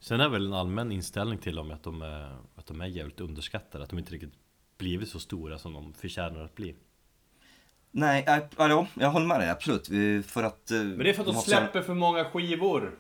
Sen 0.01 0.21
är 0.21 0.29
väl 0.29 0.47
en 0.47 0.53
allmän 0.55 0.93
inställning 0.93 1.39
till 1.39 1.55
dem 1.55 1.71
att 1.71 1.83
de 1.83 2.03
är, 2.03 2.37
att 2.57 2.67
de 2.67 2.81
är 2.81 2.87
jävligt 2.87 3.21
underskattade. 3.21 3.85
Att 3.85 3.91
de 3.91 3.99
inte 3.99 4.13
riktigt 4.13 4.35
blivit 4.79 5.09
så 5.09 5.21
stora 5.21 5.59
som 5.59 5.73
de 5.73 5.93
förtjänar 5.95 6.41
att 6.45 6.55
bli. 6.55 6.75
Nej, 7.91 8.25
äh, 8.29 8.39
ja, 8.57 8.87
jag 8.95 9.11
håller 9.11 9.27
med 9.27 9.41
dig 9.41 9.51
absolut. 9.51 9.91
Eh, 9.91 10.23
För 10.31 10.43
att... 10.43 10.71
eh, 10.71 10.79
Men 10.79 10.99
det 10.99 11.11
är 11.11 11.15
för 11.15 11.21
att 11.23 11.27
de, 11.27 11.35
så- 11.35 11.41
släpper 11.41 11.83
för 11.83 11.95
många 11.95 12.25
skivor. 12.25 12.99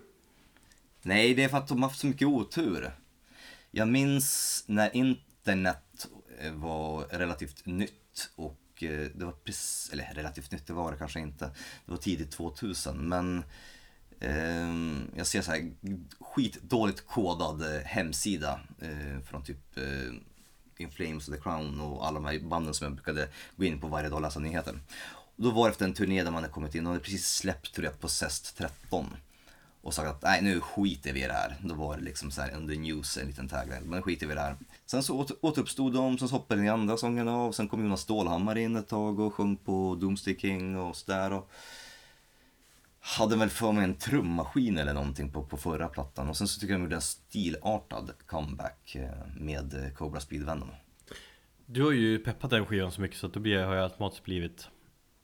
Nej, 1.03 1.35
det 1.35 1.45
är 1.45 1.49
för 1.49 1.59
att 1.59 1.69
de 1.69 1.83
har 1.83 1.89
haft 1.89 2.01
så 2.01 2.07
mycket 2.07 2.29
otur. 2.29 2.91
Jag 3.71 3.89
minns 3.89 4.65
när 4.67 4.97
internet 4.97 6.09
eh, 6.41 6.53
var 6.53 7.05
relativt 7.05 7.67
nytt 7.67 8.31
och 8.37 8.83
eh, 8.83 9.07
det 9.15 9.25
var 9.25 9.33
precis, 9.33 9.93
eller 9.93 10.15
relativt 10.15 10.51
nytt, 10.53 10.67
det 10.67 10.73
var 10.73 10.93
det 10.93 10.99
kanske 10.99 11.21
inte. 11.21 11.45
Det 11.85 11.91
var 11.91 11.99
tidigt 11.99 12.31
2000 12.31 13.09
men 13.09 13.45
eh, 14.21 14.69
jag 15.17 15.27
ser 15.27 15.43
så 15.43 15.51
här 15.51 15.73
skitdåligt 16.21 17.07
kodad 17.07 17.63
eh, 17.63 17.83
hemsida 17.83 18.61
eh, 18.81 19.21
från 19.25 19.45
typ 19.45 19.79
eh, 19.79 20.15
In 20.77 20.91
Flames 20.91 21.29
och 21.29 21.35
The 21.35 21.41
Crown 21.41 21.81
och 21.81 22.07
alla 22.07 22.21
de 22.21 22.25
här 22.25 22.39
banden 22.39 22.75
som 22.75 22.85
jag 22.85 22.95
brukade 22.95 23.29
gå 23.57 23.65
in 23.65 23.81
på 23.81 23.89
varje 23.89 24.09
dag 24.09 24.17
och 24.17 24.23
läsa 24.23 24.41
nyheter. 24.41 24.81
Och 25.37 25.45
då 25.45 25.51
var 25.51 25.65
det 25.65 25.71
efter 25.71 25.85
en 25.85 25.95
turné 25.95 26.25
där 26.25 26.31
man 26.31 26.43
hade 26.43 26.55
kommit 26.55 26.75
in 26.75 26.87
och 26.87 26.93
hade 26.93 27.05
precis 27.05 27.29
släppt 27.29 27.75
tror 27.75 27.85
jag, 27.85 28.01
Possessed 28.01 28.57
13 28.57 29.17
och 29.89 29.95
sagt 29.95 30.09
att 30.09 30.23
nej 30.23 30.43
nu 30.43 30.61
skiter 30.61 31.13
vi 31.13 31.25
i 31.25 31.27
det 31.27 31.33
här. 31.33 31.57
Då 31.63 31.75
var 31.75 31.97
det 31.97 32.03
liksom 32.03 32.31
så 32.31 32.41
här 32.41 32.57
under 32.57 32.77
news 32.77 33.19
en 33.19 33.27
liten 33.27 33.49
tagline, 33.49 33.83
men 33.85 34.03
skiter 34.03 34.27
vi 34.27 34.33
i 34.33 34.35
det 34.35 34.41
här. 34.41 34.57
Sen 34.87 35.03
så 35.03 35.19
åter, 35.19 35.37
återuppstod 35.41 35.93
de, 35.93 36.19
sen 36.19 36.29
så 36.29 36.35
hoppade 36.35 36.61
den 36.61 36.71
andra 36.71 36.97
sången 36.97 37.29
av, 37.29 37.53
sen 37.53 37.69
kom 37.69 37.83
Jonas 37.83 38.01
Stålhammar 38.01 38.59
in 38.59 38.77
ett 38.77 38.89
tag 38.89 39.21
och 39.21 39.35
sjöng 39.35 39.57
på 39.57 39.99
Doomsday 40.01 40.37
King 40.39 40.77
och 40.77 40.97
sådär. 40.97 41.33
Och 41.33 41.51
hade 43.01 43.37
väl 43.37 43.49
för 43.49 43.73
mig 43.73 43.85
en 43.85 43.95
trummaskin 43.95 44.79
eller 44.79 44.95
någonting 44.95 45.31
på, 45.31 45.43
på 45.43 45.57
förra 45.57 45.89
plattan 45.89 46.29
och 46.29 46.37
sen 46.37 46.49
så 46.49 46.61
tycker 46.61 46.73
jag 46.73 46.81
de 46.81 46.85
gjorde 46.85 46.97
en 46.97 47.03
stilartad 47.03 48.11
comeback 48.27 48.95
eh, 48.95 49.11
med 49.37 49.85
eh, 49.85 49.93
Cobra 49.93 50.21
Speed 50.21 50.45
Venom. 50.45 50.69
Du 51.67 51.85
har 51.85 51.93
ju 51.93 52.19
peppat 52.19 52.51
den 52.51 52.67
skivan 52.67 52.93
så 52.93 53.01
mycket 53.01 53.19
så 53.19 53.27
att 53.27 53.33
då 53.33 53.41
har 53.41 53.75
jag 53.75 53.85
automatiskt 53.85 54.25
blivit 54.25 54.69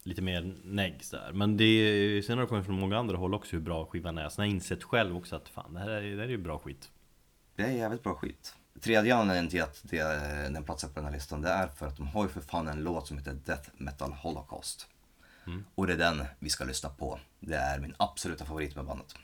lite 0.04 0.22
mer 0.22 0.54
neggs 0.64 1.10
där. 1.10 1.32
Men 1.32 1.56
det 1.56 1.64
är, 1.64 2.22
sen 2.22 2.38
har 2.38 2.42
det 2.42 2.48
kommit 2.48 2.66
från 2.66 2.80
många 2.80 2.98
andra 2.98 3.16
håll 3.16 3.34
också 3.34 3.56
hur 3.56 3.62
bra 3.62 3.86
skivan 3.86 4.18
är. 4.18 4.28
Sen 4.28 4.42
har 4.42 4.46
jag 4.46 4.54
insett 4.54 4.84
själv 4.84 5.16
också 5.16 5.36
att 5.36 5.48
fan 5.48 5.74
det 5.74 5.80
här 5.80 5.90
är, 5.90 6.02
det 6.02 6.16
här 6.16 6.24
är 6.24 6.28
ju 6.28 6.38
bra 6.38 6.58
skit. 6.58 6.90
Det 7.56 7.62
är 7.62 7.70
jävligt 7.70 8.02
bra 8.02 8.14
skit. 8.14 8.54
Tredje 8.80 9.16
anledningen 9.16 9.50
till 9.50 9.62
att 9.62 9.80
det, 9.82 10.02
den 10.52 10.64
platsar 10.64 10.88
på 10.88 10.94
den 10.94 11.04
här 11.04 11.12
listan 11.12 11.42
det 11.42 11.48
är 11.48 11.68
för 11.68 11.86
att 11.86 11.96
de 11.96 12.06
har 12.06 12.22
ju 12.22 12.28
för 12.28 12.40
fan 12.40 12.68
en 12.68 12.84
låt 12.84 13.06
som 13.06 13.18
heter 13.18 13.32
Death 13.44 13.70
Metal 13.76 14.12
Holocaust. 14.12 14.88
Och 15.74 15.86
det 15.86 15.92
är 15.92 15.96
den 15.96 16.24
vi 16.38 16.50
ska 16.50 16.64
lyssna 16.64 16.88
på. 16.88 17.20
Det 17.40 17.56
är 17.56 17.78
min 17.78 17.94
absoluta 17.96 18.44
favorit 18.44 18.76
med 18.76 18.84
bandet. 18.84 19.14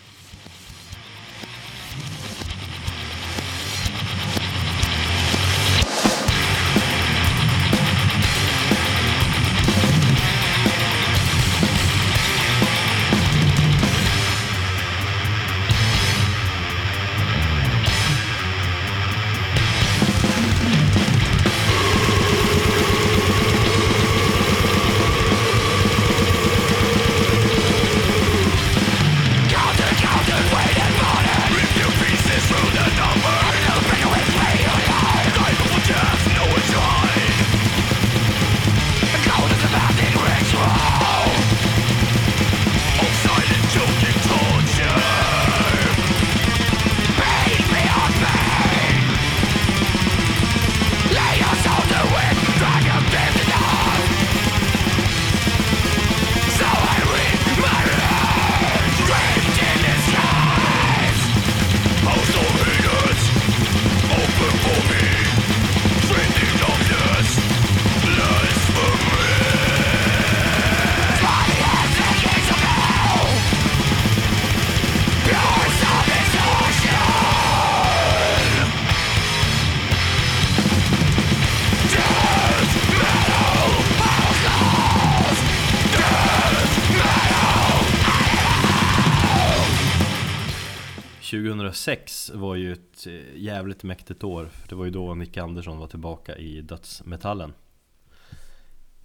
2006 91.81 92.31
var 92.35 92.55
ju 92.55 92.73
ett 92.73 93.07
eh, 93.07 93.37
jävligt 93.37 93.83
mäktigt 93.83 94.25
år. 94.25 94.47
För 94.47 94.69
Det 94.69 94.75
var 94.75 94.85
ju 94.85 94.91
då 94.91 95.15
Nick 95.15 95.37
Andersson 95.37 95.79
var 95.79 95.87
tillbaka 95.87 96.37
i 96.37 96.61
dödsmetallen. 96.61 97.53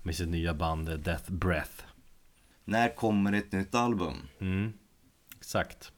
Med 0.03 0.15
sitt 0.15 0.30
nya 0.30 0.53
band 0.53 0.89
eh, 0.89 0.95
Death 0.95 1.32
Breath. 1.32 1.84
När 2.65 2.95
kommer 2.95 3.34
ett 3.34 3.51
nytt 3.51 3.76
album? 3.76 4.13
mm, 4.39 4.73
Exakt. 5.38 5.91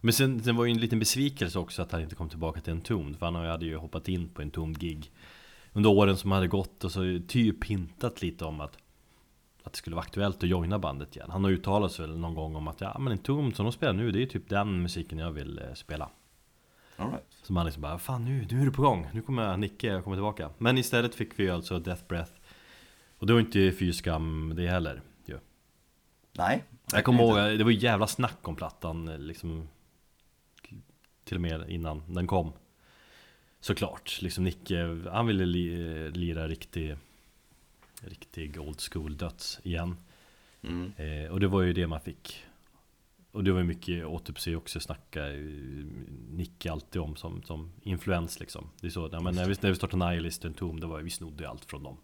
Men 0.00 0.12
sen, 0.12 0.42
sen 0.42 0.56
var 0.56 0.64
ju 0.64 0.70
en 0.70 0.80
liten 0.80 0.98
besvikelse 0.98 1.58
också 1.58 1.82
att 1.82 1.92
han 1.92 2.00
inte 2.00 2.14
kom 2.14 2.28
tillbaka 2.28 2.60
till 2.60 2.72
Entombed. 2.72 3.18
För 3.18 3.26
han 3.26 3.34
hade 3.34 3.66
ju 3.66 3.76
hoppat 3.76 4.08
in 4.08 4.28
på 4.28 4.42
Entombed-gig 4.42 5.12
Under 5.72 5.90
åren 5.90 6.16
som 6.16 6.32
hade 6.32 6.48
gått 6.48 6.84
och 6.84 6.92
så 6.92 7.20
typ 7.28 7.64
hintat 7.64 8.22
lite 8.22 8.44
om 8.44 8.60
att 8.60 8.78
att 9.62 9.72
det 9.72 9.78
skulle 9.78 9.96
vara 9.96 10.04
aktuellt 10.04 10.42
att 10.42 10.48
joina 10.48 10.78
bandet 10.78 11.16
igen. 11.16 11.30
Han 11.30 11.44
har 11.44 11.50
uttalat 11.50 11.92
sig 11.92 12.06
väl 12.06 12.18
någon 12.18 12.34
gång 12.34 12.56
om 12.56 12.68
att 12.68 12.80
ja 12.80 12.98
men 12.98 13.12
Entombed 13.12 13.56
som 13.56 13.64
de 13.64 13.72
spelar 13.72 13.92
nu 13.92 14.10
det 14.12 14.18
är 14.18 14.20
ju 14.20 14.26
typ 14.26 14.48
den 14.48 14.82
musiken 14.82 15.18
jag 15.18 15.32
vill 15.32 15.58
eh, 15.58 15.74
spela 15.74 16.10
All 16.98 17.10
right. 17.10 17.24
Så 17.42 17.52
man 17.52 17.66
liksom 17.66 17.82
bara, 17.82 17.98
fan 17.98 18.24
nu, 18.24 18.46
nu 18.50 18.60
är 18.60 18.64
det 18.64 18.70
på 18.70 18.82
gång, 18.82 19.08
nu 19.12 19.22
kommer 19.22 19.56
Nicke 19.56 20.00
komma 20.04 20.16
tillbaka 20.16 20.50
Men 20.58 20.78
istället 20.78 21.14
fick 21.14 21.38
vi 21.38 21.50
alltså 21.50 21.78
Death 21.78 22.02
Breath 22.08 22.32
Och 23.18 23.26
det 23.26 23.32
var 23.32 23.40
inte 23.40 23.72
fy 23.72 23.92
skam 23.92 24.52
det 24.56 24.68
heller 24.68 25.02
ju. 25.24 25.38
Nej. 26.32 26.64
Jag 26.92 27.04
kommer 27.04 27.22
ihåg, 27.24 27.58
det 27.58 27.64
var 27.64 27.70
ju 27.70 27.78
jävla 27.78 28.06
snack 28.06 28.48
om 28.48 28.56
plattan 28.56 29.26
liksom 29.26 29.68
Till 31.24 31.36
och 31.36 31.40
med 31.40 31.70
innan 31.70 32.02
den 32.14 32.26
kom 32.26 32.52
Såklart, 33.60 34.22
liksom 34.22 34.44
Nicke, 34.44 35.00
han 35.12 35.26
ville 35.26 35.46
li, 35.46 36.10
lira 36.10 36.48
riktig 36.48 36.96
Riktig 38.00 38.60
old 38.60 38.80
school 38.80 39.16
döds 39.16 39.60
igen 39.62 39.96
Mm. 40.62 40.92
Eh, 40.96 41.30
och 41.30 41.40
det 41.40 41.48
var 41.48 41.62
ju 41.62 41.72
det 41.72 41.86
man 41.86 42.00
fick 42.00 42.44
Och 43.38 43.44
det 43.44 43.52
var 43.52 43.58
ju 43.58 43.66
mycket 43.66 44.06
återupsy 44.06 44.56
också 44.56 44.80
snacka 44.80 45.28
eh, 45.28 45.40
Nicke 46.30 46.72
alltid 46.72 47.02
om 47.02 47.16
som, 47.16 47.42
som 47.42 47.72
influens 47.82 48.40
liksom 48.40 48.70
Det 48.80 48.86
är 48.86 48.90
så, 48.90 49.08
ja, 49.12 49.20
men 49.20 49.34
när 49.34 49.48
vi, 49.48 49.54
när 49.60 49.70
vi 49.70 49.76
startade 49.76 50.10
Nihilist 50.10 50.44
och 50.44 50.56
Tom, 50.56 50.80
det 50.80 50.86
var, 50.86 51.00
vi 51.00 51.10
snodde 51.10 51.48
allt 51.48 51.64
från 51.64 51.82
dem 51.82 51.98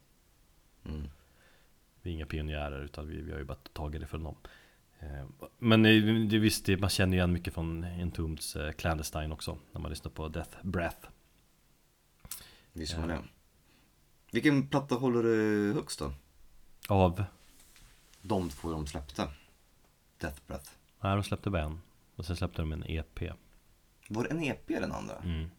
Mm. 0.84 1.08
Vi 2.02 2.10
är 2.10 2.14
inga 2.14 2.26
pionjärer 2.26 2.84
utan 2.84 3.08
vi, 3.08 3.20
vi 3.20 3.32
har 3.32 3.38
ju 3.38 3.44
bara 3.44 3.58
tagit 3.72 4.00
det 4.00 4.06
från 4.06 4.22
dem 4.22 4.36
eh, 4.98 5.48
Men 5.58 5.84
eh, 5.84 6.28
det, 6.28 6.38
visst, 6.38 6.68
man 6.68 6.90
känner 6.90 7.16
igen 7.16 7.32
mycket 7.32 7.54
från 7.54 7.84
Entombeds 7.84 8.56
Clandestine 8.76 9.32
också 9.32 9.58
När 9.72 9.80
man 9.80 9.90
lyssnar 9.90 10.10
på 10.10 10.28
Death 10.28 10.58
Breath 10.62 11.08
Visst 12.72 12.98
var 12.98 13.08
det. 13.08 13.18
Vilken 14.32 14.68
platta 14.68 14.94
håller 14.94 15.22
du 15.22 15.72
högst 15.72 15.98
då? 15.98 16.12
Av, 16.88 17.24
De 18.22 18.50
två 18.50 18.70
de 18.70 18.86
släppte. 18.86 19.28
Death 20.18 20.40
Breath. 20.46 20.83
Nej 21.04 21.14
de 21.14 21.22
släppte 21.24 21.50
bara 21.50 21.62
en 21.62 21.80
Och 22.16 22.26
sen 22.26 22.36
släppte 22.36 22.62
de 22.62 22.72
en 22.72 22.84
EP 22.86 23.20
Var 24.08 24.24
det 24.24 24.30
en 24.30 24.42
EP 24.42 24.66
den 24.66 24.92
andra? 24.92 25.16
mm. 25.16 25.50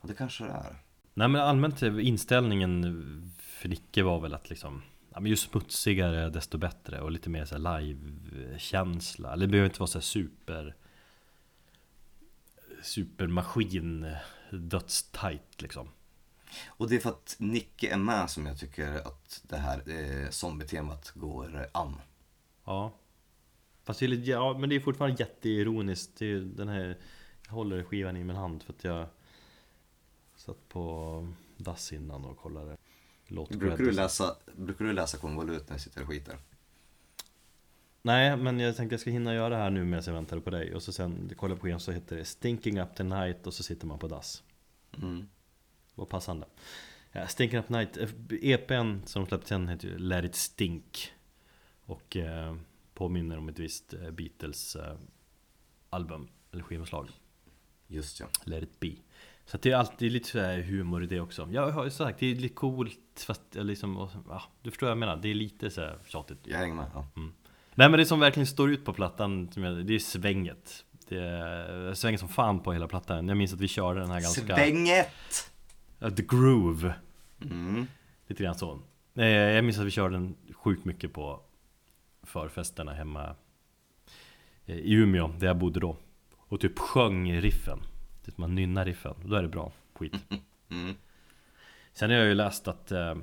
Ja, 0.00 0.08
det 0.08 0.14
kanske 0.14 0.44
det 0.44 0.50
är. 0.50 0.76
Nej 1.14 1.28
men 1.28 1.40
allmänt 1.40 1.82
inställningen 1.82 3.32
för 3.38 3.68
Nicke 3.68 4.02
var 4.02 4.20
väl 4.20 4.34
att 4.34 4.50
liksom 4.50 4.82
Ja 5.14 5.20
men 5.20 5.30
ju 5.30 5.36
smutsigare 5.36 6.30
desto 6.30 6.58
bättre 6.58 7.00
och 7.00 7.10
lite 7.10 7.30
mer 7.30 7.44
så 7.44 7.58
här 7.58 7.80
live-känsla 7.80 9.32
Eller 9.32 9.46
det 9.46 9.50
behöver 9.50 9.68
inte 9.68 9.80
vara 9.80 9.86
så 9.88 9.98
här 9.98 10.02
super 10.02 10.74
Supermaskin 12.82 14.14
Dödstajt 14.50 15.62
liksom 15.62 15.88
Och 16.66 16.88
det 16.88 16.96
är 16.96 17.00
för 17.00 17.10
att 17.10 17.36
Nicke 17.38 17.92
är 17.92 17.96
med 17.96 18.30
som 18.30 18.46
jag 18.46 18.58
tycker 18.58 18.94
att 18.94 19.42
det 19.48 19.56
här 19.56 19.82
eh, 19.86 20.30
zombie-temat 20.30 21.12
går 21.14 21.68
an. 21.72 22.00
Ja 22.64 22.92
Fast 23.84 24.00
det 24.00 24.06
är 24.06 24.08
lite, 24.08 24.30
ja 24.30 24.58
men 24.58 24.68
det 24.68 24.76
är 24.76 24.80
fortfarande 24.80 25.16
jätteironiskt. 25.22 26.18
Det 26.18 26.32
är 26.32 26.40
den 26.40 26.68
här 26.68 26.98
Jag 27.46 27.52
håller 27.52 27.84
skivan 27.84 28.16
i 28.16 28.24
min 28.24 28.36
hand 28.36 28.62
för 28.62 28.72
att 28.72 28.84
jag 28.84 29.06
Satt 30.40 30.68
på 30.68 31.26
dass 31.56 31.92
innan 31.92 32.24
och 32.24 32.36
kollade 32.36 32.76
låt 33.26 33.50
Brukar 33.50 33.76
du 33.76 33.92
läsa, 33.92 34.36
brukar 34.56 34.84
du 34.84 34.92
läsa 34.92 35.18
konvolut 35.18 35.68
när 35.68 35.76
du 35.76 35.82
sitter 35.82 36.02
och 36.02 36.08
skiter? 36.08 36.38
Nej, 38.02 38.36
men 38.36 38.60
jag 38.60 38.76
tänkte 38.76 38.94
jag 38.94 39.00
ska 39.00 39.10
hinna 39.10 39.34
göra 39.34 39.48
det 39.48 39.56
här 39.56 39.70
nu 39.70 39.84
medan 39.84 40.02
jag 40.06 40.12
väntar 40.12 40.40
på 40.40 40.50
dig. 40.50 40.74
Och 40.74 40.82
så 40.82 40.92
sen 40.92 41.32
kollar 41.36 41.54
jag 41.54 41.60
på 41.60 41.68
en 41.68 41.80
så 41.80 41.92
heter 41.92 42.16
det 42.16 42.24
Stinking 42.24 42.80
Up 42.80 42.94
the 42.94 43.02
Night 43.02 43.46
och 43.46 43.54
så 43.54 43.62
sitter 43.62 43.86
man 43.86 43.98
på 43.98 44.08
dass. 44.08 44.42
Mm. 45.02 45.28
Vad 45.94 46.08
passande. 46.08 46.46
Ja, 47.12 47.26
Stinking 47.26 47.58
Up 47.58 47.66
the 47.66 47.72
Night, 47.72 47.96
eh, 47.96 48.08
EPn 48.50 49.06
som 49.06 49.22
de 49.22 49.28
släppte 49.28 49.48
sen 49.48 49.68
heter 49.68 49.88
ju 49.88 49.98
Let 49.98 50.24
It 50.24 50.34
Stink. 50.34 51.12
Och 51.84 52.16
eh, 52.16 52.56
påminner 53.00 53.38
om 53.38 53.48
ett 53.48 53.58
visst 53.58 53.94
eh, 53.94 54.10
Beatles 54.10 54.76
eh, 54.76 54.94
album 55.90 56.28
eller 56.52 56.62
skivomslag 56.62 57.08
Just 57.86 58.20
ja. 58.20 58.26
Let 58.44 58.62
It 58.62 58.80
Be 58.80 58.92
Så 59.46 59.58
det 59.62 59.70
är 59.70 59.76
alltid 59.76 60.12
lite 60.12 60.28
sådär 60.28 60.60
humor 60.62 61.02
i 61.04 61.06
det 61.06 61.20
också 61.20 61.48
Jag 61.52 61.70
har 61.70 61.84
ju 61.84 61.90
sagt, 61.90 62.18
det 62.20 62.26
är 62.26 62.34
lite 62.34 62.54
coolt 62.54 63.24
fast 63.26 63.42
jag 63.52 63.66
liksom, 63.66 63.96
och, 63.96 64.10
ja, 64.28 64.42
du 64.62 64.70
förstår 64.70 64.86
vad 64.86 64.90
jag 64.90 64.98
menar 64.98 65.16
Det 65.16 65.28
är 65.28 65.34
lite 65.34 65.70
såhär 65.70 65.98
tjatigt 66.06 66.38
Jag 66.44 66.58
hänger 66.58 66.74
med. 66.74 66.90
Ja. 66.94 67.06
Nej 67.74 67.88
men 67.90 67.92
det 67.92 68.06
som 68.06 68.20
verkligen 68.20 68.46
står 68.46 68.70
ut 68.70 68.84
på 68.84 68.92
plattan, 68.92 69.48
jag- 69.56 69.86
det 69.86 69.94
är 69.94 69.98
svänget 69.98 70.84
Det 71.08 71.18
är 71.18 71.94
svänget 71.94 72.20
som 72.20 72.28
fan 72.28 72.60
på 72.60 72.72
hela 72.72 72.88
plattan 72.88 73.28
Jag 73.28 73.36
minns 73.36 73.52
att 73.52 73.60
vi 73.60 73.68
körde 73.68 74.00
den 74.00 74.10
här 74.10 74.20
ganska 74.20 74.56
Svänget! 74.56 75.50
The 76.16 76.22
Groove 76.22 76.94
Mm. 77.42 77.86
Lite 78.26 78.42
grann 78.42 78.54
så 78.58 78.78
Eh, 79.14 79.26
Jag 79.26 79.64
minns 79.64 79.78
att 79.78 79.84
vi 79.86 79.90
körde 79.90 80.14
den 80.14 80.36
sjukt 80.52 80.84
mycket 80.84 81.12
på 81.12 81.40
förfesterna 82.30 82.92
hemma 82.92 83.34
i 84.66 84.94
Umeå, 84.94 85.28
där 85.38 85.46
jag 85.46 85.58
bodde 85.58 85.80
då. 85.80 85.96
Och 86.36 86.60
typ 86.60 86.78
sjöng 86.78 87.40
riffen. 87.40 87.80
Typ 88.24 88.38
man 88.38 88.54
nynnar 88.54 88.84
riffen, 88.84 89.14
då 89.24 89.36
är 89.36 89.42
det 89.42 89.48
bra 89.48 89.72
skit. 89.94 90.14
Mm. 90.70 90.94
Sen 91.92 92.10
har 92.10 92.16
jag 92.16 92.26
ju 92.26 92.34
läst 92.34 92.68
att 92.68 92.92
eh, 92.92 93.14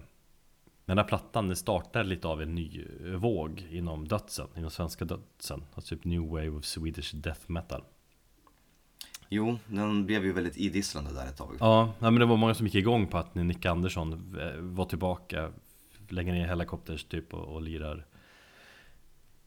den 0.86 0.98
här 0.98 1.06
plattan 1.06 1.48
den 1.48 1.56
startar 1.56 2.04
lite 2.04 2.28
av 2.28 2.42
en 2.42 2.56
ny 2.56 2.86
våg 3.16 3.68
inom 3.72 4.08
dödsen, 4.08 4.48
inom 4.56 4.72
svenska 4.72 5.06
dödsen. 5.06 5.64
Alltså 5.74 5.96
typ 5.96 6.06
New 6.06 6.22
Wave 6.22 6.50
of 6.50 6.66
Swedish 6.66 7.16
Death 7.16 7.42
Metal. 7.48 7.84
Jo, 9.30 9.60
den 9.68 10.06
blev 10.06 10.26
ju 10.26 10.34
väldigt 10.34 10.58
idisslande 10.58 11.14
där 11.14 11.28
ett 11.28 11.38
tag. 11.38 11.56
Ja, 11.60 11.94
ja, 12.00 12.12
men 12.12 12.20
det 12.20 12.26
var 12.26 12.38
många 12.38 12.54
som 12.54 12.66
gick 12.66 12.76
igång 12.76 13.08
på 13.08 13.18
att 13.18 13.36
Nick 13.36 13.66
Andersson 13.66 14.38
eh, 14.42 14.62
var 14.62 14.86
tillbaka 14.86 15.52
Lägger 16.10 16.34
ner 16.34 16.48
helikopters 16.48 17.04
typ 17.04 17.34
och, 17.34 17.56
och 17.56 17.62
lirar 17.62 18.06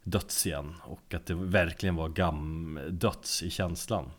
Döds 0.02 0.46
igen 0.46 0.74
Och 0.84 1.14
att 1.14 1.26
det 1.26 1.34
verkligen 1.34 1.96
var 1.96 2.08
gam-döds 2.08 3.42
i 3.42 3.50
känslan. 3.50 4.10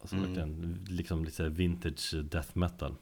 Alltså 0.00 0.16
Mm. 0.16 0.26
verkligen 0.28 0.86
liksom 0.88 1.24
lite 1.24 1.48
vintage 1.48 2.14
death 2.24 2.48
metal. 2.52 2.94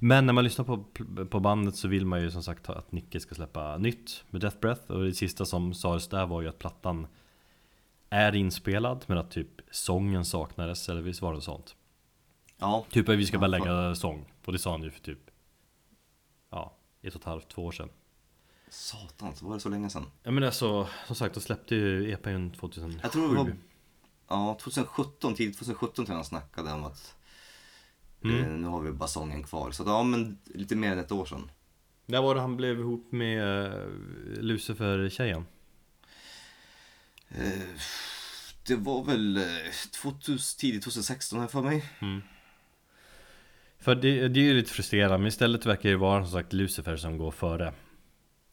Men 0.00 0.26
när 0.26 0.32
man 0.32 0.44
lyssnar 0.44 0.64
på, 0.64 0.84
på 1.26 1.40
bandet 1.40 1.76
så 1.76 1.88
vill 1.88 2.06
man 2.06 2.20
ju 2.20 2.30
som 2.30 2.42
sagt 2.42 2.68
att 2.70 2.92
Nicke 2.92 3.20
ska 3.20 3.34
släppa 3.34 3.78
nytt 3.78 4.24
med 4.30 4.40
Death 4.40 4.58
Breath. 4.60 4.90
Och 4.90 5.04
det 5.04 5.14
sista 5.14 5.44
som 5.44 5.74
sades 5.74 6.08
där 6.08 6.26
var 6.26 6.42
ju 6.42 6.48
att 6.48 6.58
plattan 6.58 7.06
är 8.10 8.34
inspelad 8.34 9.04
men 9.06 9.18
att 9.18 9.30
typ 9.30 9.48
sången 9.70 10.24
saknades 10.24 10.88
eller 10.88 11.02
visst 11.02 11.22
var 11.22 11.34
det 11.34 11.40
sånt? 11.40 11.76
Ja, 12.58 12.86
Typ 12.90 13.08
att 13.08 13.16
vi 13.16 13.26
ska 13.26 13.38
bara 13.38 13.46
lägga 13.46 13.94
sång. 13.94 14.32
Och 14.44 14.52
det 14.52 14.58
sa 14.58 14.70
han 14.70 14.82
ju 14.82 14.90
för 14.90 15.00
typ 15.00 15.18
Ja, 16.50 16.76
ett 17.02 17.14
och 17.14 17.20
ett 17.20 17.26
halvt, 17.26 17.48
två 17.48 17.64
år 17.64 17.72
sedan 17.72 17.88
satan, 18.72 19.36
så 19.36 19.46
var 19.46 19.54
det 19.54 19.60
så 19.60 19.68
länge 19.68 19.90
sedan? 19.90 20.06
Ja 20.22 20.30
men 20.30 20.44
alltså, 20.44 20.88
som 21.06 21.16
sagt, 21.16 21.34
de 21.34 21.40
släppte 21.40 21.74
ju 21.74 22.12
EPn 22.12 22.50
2007 22.50 22.98
Jag 23.02 23.12
tror 23.12 23.28
det 23.28 23.34
var 23.36 23.56
Ja, 24.28 24.58
2017, 24.62 25.34
tidigt 25.34 25.58
2017 25.58 25.94
tror 25.94 26.08
jag 26.08 26.14
han 26.16 26.24
snackade 26.24 26.72
om 26.72 26.84
att 26.84 27.14
Mm. 28.24 28.44
eh, 28.44 28.50
nu 28.50 28.66
har 28.66 28.80
vi 28.80 28.92
bara 28.92 29.08
sången 29.08 29.42
kvar. 29.42 29.70
Så 29.70 29.82
ja, 29.86 30.02
men 30.02 30.38
lite 30.44 30.76
mer 30.76 30.92
än 30.92 30.98
ett 30.98 31.12
år 31.12 31.24
sedan. 31.26 31.50
När 32.06 32.22
var 32.22 32.34
det 32.34 32.40
han 32.40 32.56
blev 32.56 32.80
ihop 32.80 33.12
med 33.12 33.44
uh, 33.68 33.88
Lucifer-tjejen? 34.40 35.46
Eh, 37.28 37.52
det 38.66 38.76
var 38.76 39.04
väl 39.04 39.36
eh, 39.36 39.42
2000, 40.02 40.58
tidigt 40.60 40.82
2016 40.82 41.40
här 41.40 41.46
för 41.46 41.62
mig. 41.62 41.84
För 43.78 43.94
det, 43.94 44.28
det 44.28 44.40
är 44.40 44.44
ju 44.44 44.54
lite 44.54 44.70
frustrerande, 44.70 45.18
men 45.18 45.26
istället 45.26 45.66
verkar 45.66 45.88
det 45.88 45.96
vara 45.96 46.24
som 46.24 46.32
sagt 46.32 46.52
Lucifer 46.52 46.96
som 46.96 47.18
går 47.18 47.30
före 47.30 47.72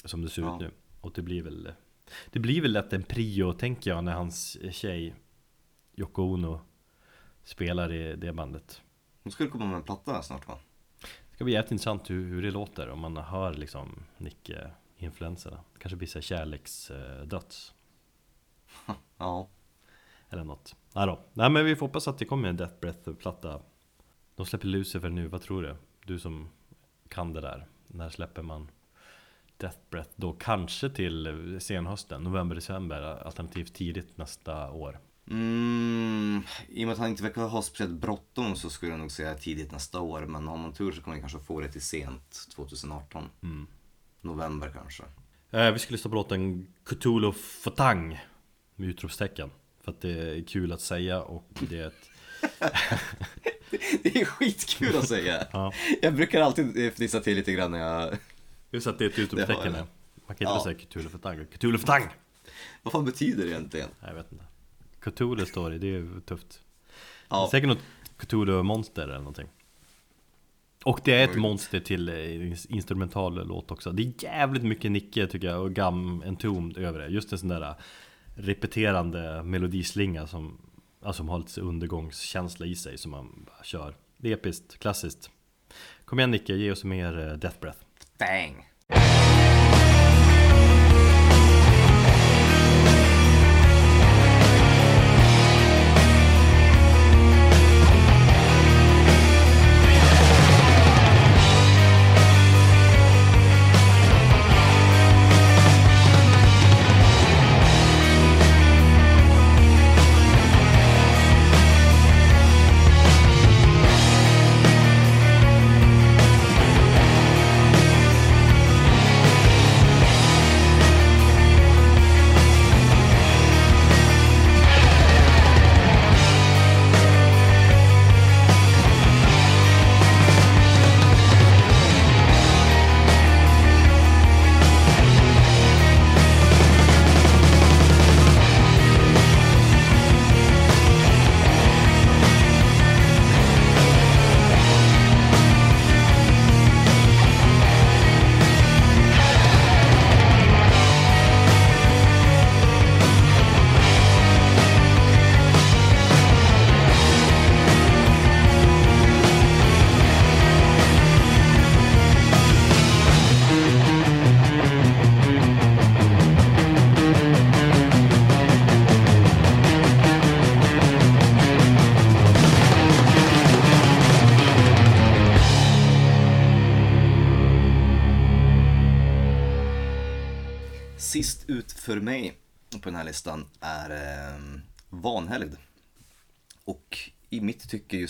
Som 0.06 0.22
det 0.22 0.30
ser 0.30 0.42
Ja. 0.42 0.56
ut 0.56 0.62
nu 0.62 0.72
Och 1.02 1.12
det 1.16 1.22
blir 1.22 1.42
väl 1.44 1.72
Det 2.32 2.40
blir 2.40 2.62
väl 2.62 2.72
lätt 2.72 2.94
en 2.94 3.04
prio, 3.04 3.54
tänker 3.54 3.90
jag, 3.92 4.04
när 4.04 4.14
hans 4.14 4.58
tjej 4.72 5.16
Yoko 5.96 6.22
Ono 6.24 6.62
Spelar 7.44 7.94
i 7.94 8.16
det 8.16 8.34
bandet 8.34 8.82
Hon 9.24 9.32
skulle 9.32 9.50
komma 9.50 9.66
med 9.66 9.76
en 9.76 9.84
platta 9.84 10.22
snart 10.22 10.48
va? 10.48 10.60
Det 11.02 11.36
ska 11.36 11.44
bli 11.44 11.54
jävligt 11.54 11.72
intressant 11.72 12.10
hur, 12.10 12.26
hur 12.30 12.42
det 12.42 12.52
låter 12.52 12.90
om 12.90 13.00
man 13.00 13.18
hör 13.18 13.54
liksom 13.54 14.04
Nicke-influenserna 14.18 15.60
Det 15.74 15.80
kanske 15.80 15.96
blir 15.96 16.08
så 16.08 16.18
här 16.18 16.24
kärleksdöds 16.24 17.74
Ja. 19.18 19.50
Eller 20.30 20.44
något 20.44 20.76
Nej 20.94 21.08
då, 21.08 21.20
nej 21.34 21.50
men 21.50 21.66
vi 21.66 21.76
får 21.76 21.86
hoppas 21.86 22.08
att 22.08 22.18
det 22.18 22.26
kommer 22.26 22.50
en 22.50 22.58
Death 22.58 22.80
Breath-platta 22.80 23.62
De 24.36 24.46
släpper 24.46 24.68
Lucifer 24.68 25.10
nu, 25.10 25.28
vad 25.28 25.42
tror 25.42 25.62
du? 25.64 25.76
Du 26.06 26.20
som 26.20 26.50
kan 27.08 27.34
det 27.34 27.42
där 27.42 27.68
När 27.88 28.10
släpper 28.10 28.42
man 28.42 28.72
Death 29.60 29.78
Breath 29.90 30.10
då? 30.16 30.34
Kanske 30.34 30.90
till 30.90 31.58
senhösten, 31.62 32.24
november, 32.24 32.56
december 32.56 33.02
Alternativt 33.02 33.74
tidigt 33.74 34.18
nästa 34.18 34.72
år 34.72 35.00
Mm, 35.32 36.44
I 36.70 36.84
och 36.84 36.88
med 36.88 36.94
att 36.94 37.00
han 37.00 37.10
inte 37.10 37.24
verkar 37.24 37.42
ha 37.42 37.62
speciellt 37.62 38.02
bråttom 38.02 38.56
så 38.56 38.70
skulle 38.70 38.92
jag 38.92 39.00
nog 39.00 39.12
säga 39.12 39.34
tidigt 39.34 39.72
nästa 39.72 40.00
år. 40.00 40.22
Men 40.22 40.48
har 40.48 40.58
man 40.58 40.74
tur 40.74 40.92
så 40.92 41.02
kommer 41.02 41.16
vi 41.16 41.22
kanske 41.22 41.40
få 41.40 41.62
det 41.62 41.72
till 41.72 41.82
sent 41.82 42.48
2018. 42.56 43.30
November 44.22 44.72
kanske. 44.74 45.04
Eh, 45.52 45.72
vi 45.72 45.80
skulle 45.80 45.96
lyssna 45.96 46.10
på 46.10 46.16
låten 46.16 46.68
Cthulhu 46.86 47.32
Fatang 47.34 48.20
med 48.76 48.90
utropstecken. 48.90 49.52
För 49.82 49.92
att 49.92 50.02
det 50.02 50.38
är 50.38 50.44
kul 50.44 50.72
att 50.72 50.82
säga 50.82 51.22
och 51.22 51.50
det 51.60 51.80
är 51.80 51.88
ett... 51.88 52.10
Det 54.04 54.22
är 54.22 54.26
skitkul 54.26 54.98
att 54.98 55.08
säga. 55.08 55.48
Ja. 55.52 55.74
Jag 56.02 56.16
brukar 56.16 56.42
alltid 56.42 56.94
fnissa 56.94 57.20
till 57.20 57.36
lite 57.36 57.52
grann 57.52 57.72
när 57.72 57.80
jag... 57.80 58.18
Just 58.72 58.88
att 58.88 59.00
det 59.00 59.06
är 59.06 59.10
ett 59.10 59.20
utropstecken. 59.20 59.74
Det. 59.74 59.86
Man 60.28 60.36
kan 60.36 60.48
inte 60.48 60.60
Ja. 60.60 60.64
säga 60.64 60.78
Cthulhu 60.80 61.10
Fatang. 61.10 61.46
Cthulhu 61.52 61.78
Fatang! 61.78 62.04
Vad 62.84 62.92
fan 62.92 63.06
betyder 63.06 63.44
det 63.46 63.50
egentligen? 63.52 63.90
Jag 64.08 64.14
vet 64.14 64.32
inte. 64.32 64.44
Cthulhu 65.00 65.46
står 65.46 65.70
det, 65.70 65.78
det 65.78 65.88
är 65.88 65.92
ju 65.92 66.22
tufft. 66.22 66.48
Det 66.50 66.92
Ja, 67.30 67.46
är 67.46 67.50
säkert 67.50 67.68
något 67.70 67.80
Cthulhu-monster 68.18 69.04
eller 69.04 69.18
någonting. 69.18 69.48
Och 70.84 71.00
det 71.04 71.14
är 71.14 71.24
ett 71.30 71.36
monster 71.36 71.80
till 71.80 72.10
eh, 72.10 72.52
instrumental 72.74 73.48
låt 73.48 73.72
också. 73.72 73.92
Det 73.92 74.04
är 74.04 74.14
jävligt 74.24 74.64
mycket 74.64 74.92
Nicke 74.92 75.28
tycker 75.28 75.48
jag 75.48 75.62
och 75.62 75.74
Gam 75.74 76.24
Entombed 76.26 76.78
över 76.78 77.00
det. 77.00 77.08
Just 77.08 77.32
en 77.32 77.40
sån 77.40 77.50
där 77.50 77.76
repeterande 78.36 79.44
melodislinga 79.44 80.28
som, 80.28 80.58
alltså, 81.02 81.18
som 81.18 81.30
har 81.30 81.40
lite 81.40 81.62
undergångskänsla 81.62 82.66
i 82.66 82.76
sig 82.76 82.98
som 82.98 83.12
man 83.12 83.44
bara 83.46 83.64
kör. 83.64 83.96
Det 84.18 84.30
är 84.30 84.34
episkt, 84.34 84.80
klassiskt. 84.80 85.30
Kom 86.06 86.20
igen 86.20 86.32
Nicke, 86.32 86.54
ge 86.54 86.72
oss 86.72 86.84
mer 86.84 87.20
eh, 87.20 87.34
Death 87.34 87.60
Breath. 87.60 87.80
Bang! 88.20 88.66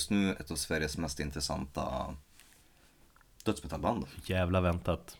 Just 0.09 0.21
nu 0.21 0.33
ett 0.45 0.51
av 0.51 0.55
Sveriges 0.55 0.97
mest 0.97 1.19
intressanta 1.19 2.15
dödsmetallband. 3.43 4.05
Jävla 4.25 4.61
väntat. 4.61 5.17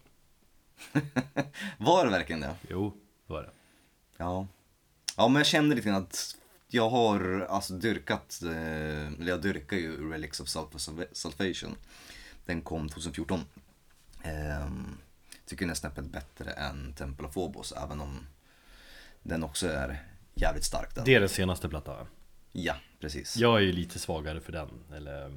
Var 1.78 2.06
det 2.06 2.12
verkligen 2.12 2.42
det? 2.42 2.56
Jo, 2.70 2.94
det 3.28 3.34
var 3.34 3.42
det. 3.42 3.50
Ja. 4.18 4.48
Ja, 5.18 5.28
men 5.28 5.36
jag 5.40 5.46
känner 5.46 5.76
lite 5.76 5.88
grann 5.90 6.02
att 6.04 6.36
jag 6.68 6.90
har 6.90 7.48
alltså 7.50 7.74
dyrkat, 7.74 8.42
eh, 8.44 9.08
eller 9.08 9.28
jag 9.30 9.42
dyrkar 9.42 9.78
ju 9.78 10.12
Relics 10.12 10.40
of 10.40 10.48
Salva- 10.48 11.08
Salvation. 11.12 11.76
Den 12.46 12.62
kom 12.62 12.90
2014. 12.90 13.40
Ehm, 14.24 14.98
tycker 15.46 15.66
den 15.66 15.70
är 15.72 15.76
snäppet 15.76 16.06
bättre 16.06 16.52
än 16.52 16.94
Temple 16.94 17.28
of 17.28 17.34
Phobos, 17.34 17.72
även 17.72 18.02
om 18.02 18.28
den 19.24 19.44
också 19.44 19.68
är 19.68 20.06
jävligt 20.36 20.64
stark 20.66 20.96
den. 20.96 21.06
Det 21.06 21.16
är 21.16 21.20
den 21.20 21.30
senaste 21.30 21.70
plattan. 21.70 22.08
Ja, 22.52 22.76
precis. 23.00 23.38
Jag 23.38 23.58
är 23.58 23.62
ju 23.62 23.72
lite 23.72 24.00
svagare 24.00 24.40
för 24.40 24.52
den. 24.52 24.70
Eller, 24.96 25.32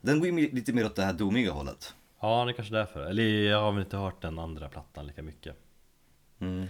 Den 0.00 0.20
går 0.20 0.28
ju 0.28 0.50
lite 0.50 0.72
mer 0.72 0.86
åt 0.86 0.96
det 0.96 1.02
här 1.02 1.12
domiga 1.12 1.52
hållet. 1.52 1.94
ja, 2.20 2.44
det 2.44 2.50
är 2.50 2.54
kanske 2.54 2.74
därför. 2.74 3.04
Eller 3.06 3.22
jag 3.22 3.60
har 3.62 3.72
väl 3.72 3.80
inte 3.82 3.96
hört 3.96 4.22
den 4.22 4.38
andra 4.38 4.68
plattan 4.68 5.06
lika 5.06 5.22
mycket. 5.22 5.56
Mm. 6.38 6.66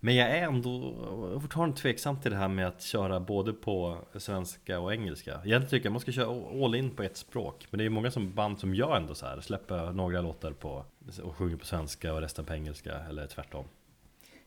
Men 0.00 0.14
jag 0.14 0.30
är 0.30 0.42
ändå 0.42 0.94
fortfarande 1.42 1.76
tveksam 1.76 2.20
till 2.20 2.30
det 2.30 2.36
här 2.36 2.48
med 2.48 2.66
att 2.66 2.82
köra 2.82 3.20
både 3.20 3.52
på 3.52 3.98
svenska 4.14 4.80
och 4.80 4.92
engelska. 4.92 5.30
Egentligen 5.30 5.66
tycker 5.66 5.86
jag 5.86 5.92
man 5.92 6.00
ska 6.00 6.12
köra 6.12 6.64
all 6.64 6.74
in 6.74 6.90
på 6.90 7.02
ett 7.02 7.16
språk. 7.16 7.66
Men 7.70 7.78
det 7.78 7.84
är 7.84 7.90
många 7.90 8.10
som 8.10 8.34
band 8.34 8.58
som 8.58 8.74
gör 8.74 8.96
ändå 8.96 9.14
så 9.14 9.26
här. 9.26 9.40
Släpper 9.40 9.92
några 9.92 10.20
låtar 10.20 10.52
på 10.52 10.84
och 11.22 11.36
sjunger 11.36 11.56
på 11.56 11.66
svenska 11.66 12.14
och 12.14 12.20
resten 12.20 12.44
på 12.44 12.54
engelska. 12.54 12.98
Eller 12.98 13.26
tvärtom. 13.26 13.64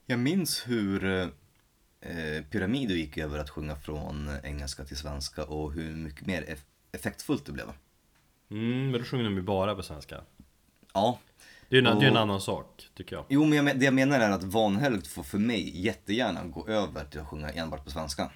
Jag 0.06 0.20
minns 0.20 0.68
hur 0.68 1.30
eh, 2.02 2.43
Pyramido 2.52 2.93
gick 2.93 3.18
över 3.18 3.39
att 3.39 3.49
sjunga 3.49 3.76
från 3.76 4.30
engelska 4.43 4.86
till 4.86 4.97
svenska 4.97 5.43
och 5.45 5.74
hur 5.74 5.95
mycket 5.95 6.26
mer 6.28 6.41
eff- 6.41 6.66
effektfullt 6.91 7.45
det 7.45 7.52
blev. 7.52 7.72
Mm, 8.52 8.91
men 8.91 8.99
då 8.99 9.04
sjunger 9.06 9.24
de 9.24 9.36
ju 9.36 9.41
bara 9.41 9.76
på 9.76 9.84
svenska. 9.84 10.22
Ja, 10.93 11.20
Det 11.70 11.78
är 11.78 11.84
en, 11.88 11.99
det 11.99 12.06
är 12.06 12.10
en 12.10 12.16
Och- 12.16 12.22
annan 12.22 12.41
sak, 12.41 12.89
tycker 12.95 13.16
jag. 13.16 13.26
Jo, 13.30 13.45
men 13.45 13.66
jag, 13.68 13.80
det 13.80 13.86
jag 13.86 13.93
menar 13.93 14.20
är 14.20 14.30
att 14.32 14.43
Vanhelgd 14.43 15.08
får 15.08 15.24
för 15.24 15.38
mig 15.38 15.82
jättegärna 15.86 16.43
gå 16.45 16.68
över 16.68 17.06
till 17.06 17.20
att 17.20 17.28
sjunga 17.28 17.49
enbart 17.49 17.84
på 17.86 17.91
svenska. 17.91 18.32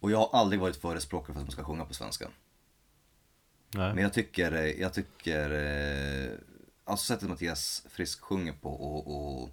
Och 0.00 0.10
jag 0.10 0.18
har 0.18 0.38
aldrig 0.40 0.60
varit 0.60 0.76
förespråkare 0.76 1.32
för 1.34 1.40
att 1.40 1.46
man 1.46 1.52
ska 1.52 1.64
sjunga 1.64 1.84
på 1.84 1.94
svenska. 1.94 2.28
Nej. 3.74 3.94
Men 3.94 4.02
jag 4.02 4.12
tycker, 4.12 4.52
eh, 4.52 4.80
jag 4.80 4.94
tycker, 4.94 5.50
eh, 5.50 6.30
alltså 6.84 7.04
sättet 7.06 7.28
Mattias 7.28 7.86
Frisk 7.90 8.20
sjunger 8.20 8.52
på 8.52 8.68
och, 8.70 9.40
och 9.42 9.50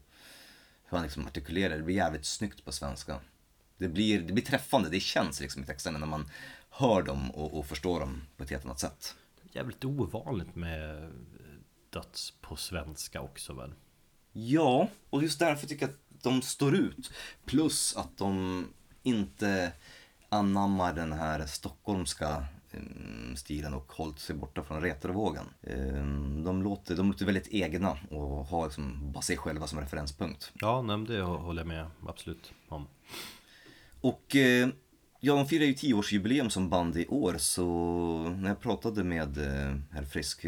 hur 0.89 0.97
han 0.97 1.03
liksom 1.03 1.25
artikulerar, 1.25 1.77
det 1.77 1.83
blir 1.83 1.95
jävligt 1.95 2.25
snyggt 2.25 2.65
på 2.65 2.71
svenska. 2.71 3.19
Det 3.77 3.87
blir, 3.87 4.21
det 4.21 4.33
blir 4.33 4.45
träffande, 4.45 4.89
det 4.89 4.99
känns 4.99 5.41
liksom 5.41 5.63
i 5.63 5.65
texterna 5.65 5.99
när 5.99 6.07
man 6.07 6.29
hör 6.69 7.01
dem 7.01 7.31
och, 7.31 7.59
och 7.59 7.65
förstår 7.65 7.99
dem 7.99 8.21
på 8.37 8.43
ett 8.43 8.49
helt 8.49 8.65
annat 8.65 8.79
sätt. 8.79 9.15
Jävligt 9.51 9.85
ovanligt 9.85 10.55
med 10.55 11.11
döds 11.89 12.33
på 12.41 12.55
svenska 12.55 13.21
också 13.21 13.53
väl? 13.53 13.73
Ja, 14.31 14.89
och 15.09 15.23
just 15.23 15.39
därför 15.39 15.67
tycker 15.67 15.85
jag 15.85 15.93
att 15.93 16.23
de 16.23 16.41
står 16.41 16.75
ut. 16.75 17.11
Plus 17.45 17.95
att 17.95 18.17
de 18.17 18.67
inte 19.03 19.71
anammar 20.29 20.93
den 20.93 21.13
här 21.13 21.45
stockholmska 21.45 22.45
stilen 23.35 23.73
och 23.73 23.91
hållit 23.91 24.19
sig 24.19 24.35
borta 24.35 24.63
från 24.63 24.81
retrovågen. 24.81 25.45
Eh, 25.61 26.05
De 26.43 26.61
låter, 26.63 26.95
de 26.95 27.07
låter 27.11 27.25
väldigt 27.25 27.47
egna 27.47 27.97
och 28.11 28.45
har 28.45 28.65
liksom 28.65 29.11
bara 29.11 29.21
sig 29.21 29.37
själva 29.37 29.67
som 29.67 29.79
referenspunkt. 29.79 30.51
Ja, 30.53 30.81
nej, 30.81 31.05
det 31.07 31.21
håller 31.21 31.61
jag 31.61 31.67
med 31.67 31.87
absolut 32.07 32.53
om. 32.67 32.87
Och 34.01 34.35
eh, 34.35 34.69
ja, 35.19 35.35
de 35.35 35.47
firar 35.47 35.65
ju 35.65 35.73
tioårsjubileum 35.73 36.49
som 36.49 36.69
band 36.69 36.97
i 36.97 37.07
år 37.07 37.37
så 37.37 37.65
när 38.37 38.49
jag 38.49 38.59
pratade 38.59 39.03
med 39.03 39.37
eh, 39.37 39.75
herr 39.91 40.05
Frisk 40.05 40.45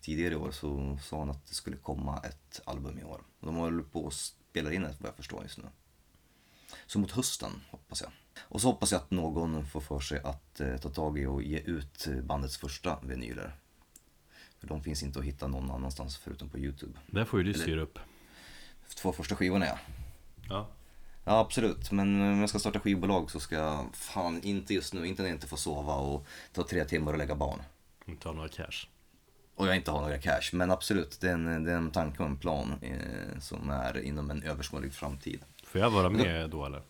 tidigare 0.00 0.34
i 0.34 0.36
år 0.36 0.50
så 0.50 0.98
sa 1.02 1.18
han 1.18 1.30
att 1.30 1.46
det 1.46 1.54
skulle 1.54 1.76
komma 1.76 2.20
ett 2.24 2.60
album 2.64 2.98
i 2.98 3.04
år. 3.04 3.20
De 3.40 3.54
håller 3.54 3.82
på 3.82 4.06
att 4.06 4.14
spela 4.14 4.72
in 4.72 4.82
det 4.82 4.94
vad 4.98 5.08
jag 5.08 5.16
förstår 5.16 5.42
just 5.42 5.58
nu. 5.58 5.64
Så 6.86 6.98
mot 6.98 7.10
hösten 7.10 7.50
hoppas 7.70 8.02
jag. 8.02 8.10
Och 8.40 8.60
så 8.60 8.66
hoppas 8.68 8.92
jag 8.92 8.98
att 9.00 9.10
någon 9.10 9.66
får 9.66 9.80
för 9.80 10.00
sig 10.00 10.20
att 10.24 10.60
eh, 10.60 10.76
ta 10.76 10.88
tag 10.88 11.18
i 11.18 11.26
och 11.26 11.42
ge 11.42 11.58
ut 11.58 12.06
eh, 12.06 12.14
bandets 12.14 12.56
första 12.56 12.98
vinyler. 13.02 13.54
För 14.60 14.66
de 14.68 14.82
finns 14.82 15.02
inte 15.02 15.18
att 15.18 15.24
hitta 15.24 15.46
någon 15.46 15.70
annanstans 15.70 16.16
förutom 16.16 16.48
på 16.48 16.58
Youtube. 16.58 16.98
Där 17.06 17.24
får 17.24 17.40
ju 17.40 17.44
du 17.44 17.50
Eller- 17.50 17.62
styra 17.62 17.80
upp. 17.80 17.98
Två 18.96 19.12
första 19.12 19.36
skivorna 19.36 19.66
ja. 19.66 19.78
Ja. 20.48 20.68
Ja 21.24 21.38
absolut, 21.38 21.90
men 21.92 22.20
om 22.20 22.40
jag 22.40 22.48
ska 22.48 22.58
starta 22.58 22.80
skivbolag 22.80 23.30
så 23.30 23.40
ska 23.40 23.56
jag 23.56 23.86
fan 23.94 24.42
inte 24.42 24.74
just 24.74 24.94
nu, 24.94 25.06
inte 25.06 25.22
när 25.22 25.28
jag 25.28 25.36
inte 25.36 25.46
får 25.46 25.56
sova 25.56 25.94
och 25.94 26.26
ta 26.52 26.62
tre 26.62 26.84
timmar 26.84 27.12
och 27.12 27.18
lägga 27.18 27.34
barn. 27.34 27.62
Inte 28.06 28.28
ha 28.28 28.34
några 28.34 28.48
cash. 28.48 28.86
Och 29.54 29.66
jag 29.66 29.76
inte 29.76 29.90
har 29.90 30.00
några 30.00 30.18
cash, 30.18 30.50
men 30.52 30.70
absolut, 30.70 31.20
det 31.20 31.28
är 31.28 31.32
en, 31.34 31.64
det 31.64 31.72
är 31.72 31.76
en 31.76 31.90
tanke 31.90 32.22
och 32.22 32.28
en 32.28 32.36
plan 32.36 32.74
eh, 32.82 33.38
som 33.40 33.70
är 33.70 33.98
inom 34.00 34.30
en 34.30 34.42
överskådlig 34.42 34.92
framtid. 34.92 35.40
Får 35.64 35.80
jag 35.80 35.90
vara 35.90 36.10
med 36.10 36.50
då 36.50 36.66
eller? 36.66 36.82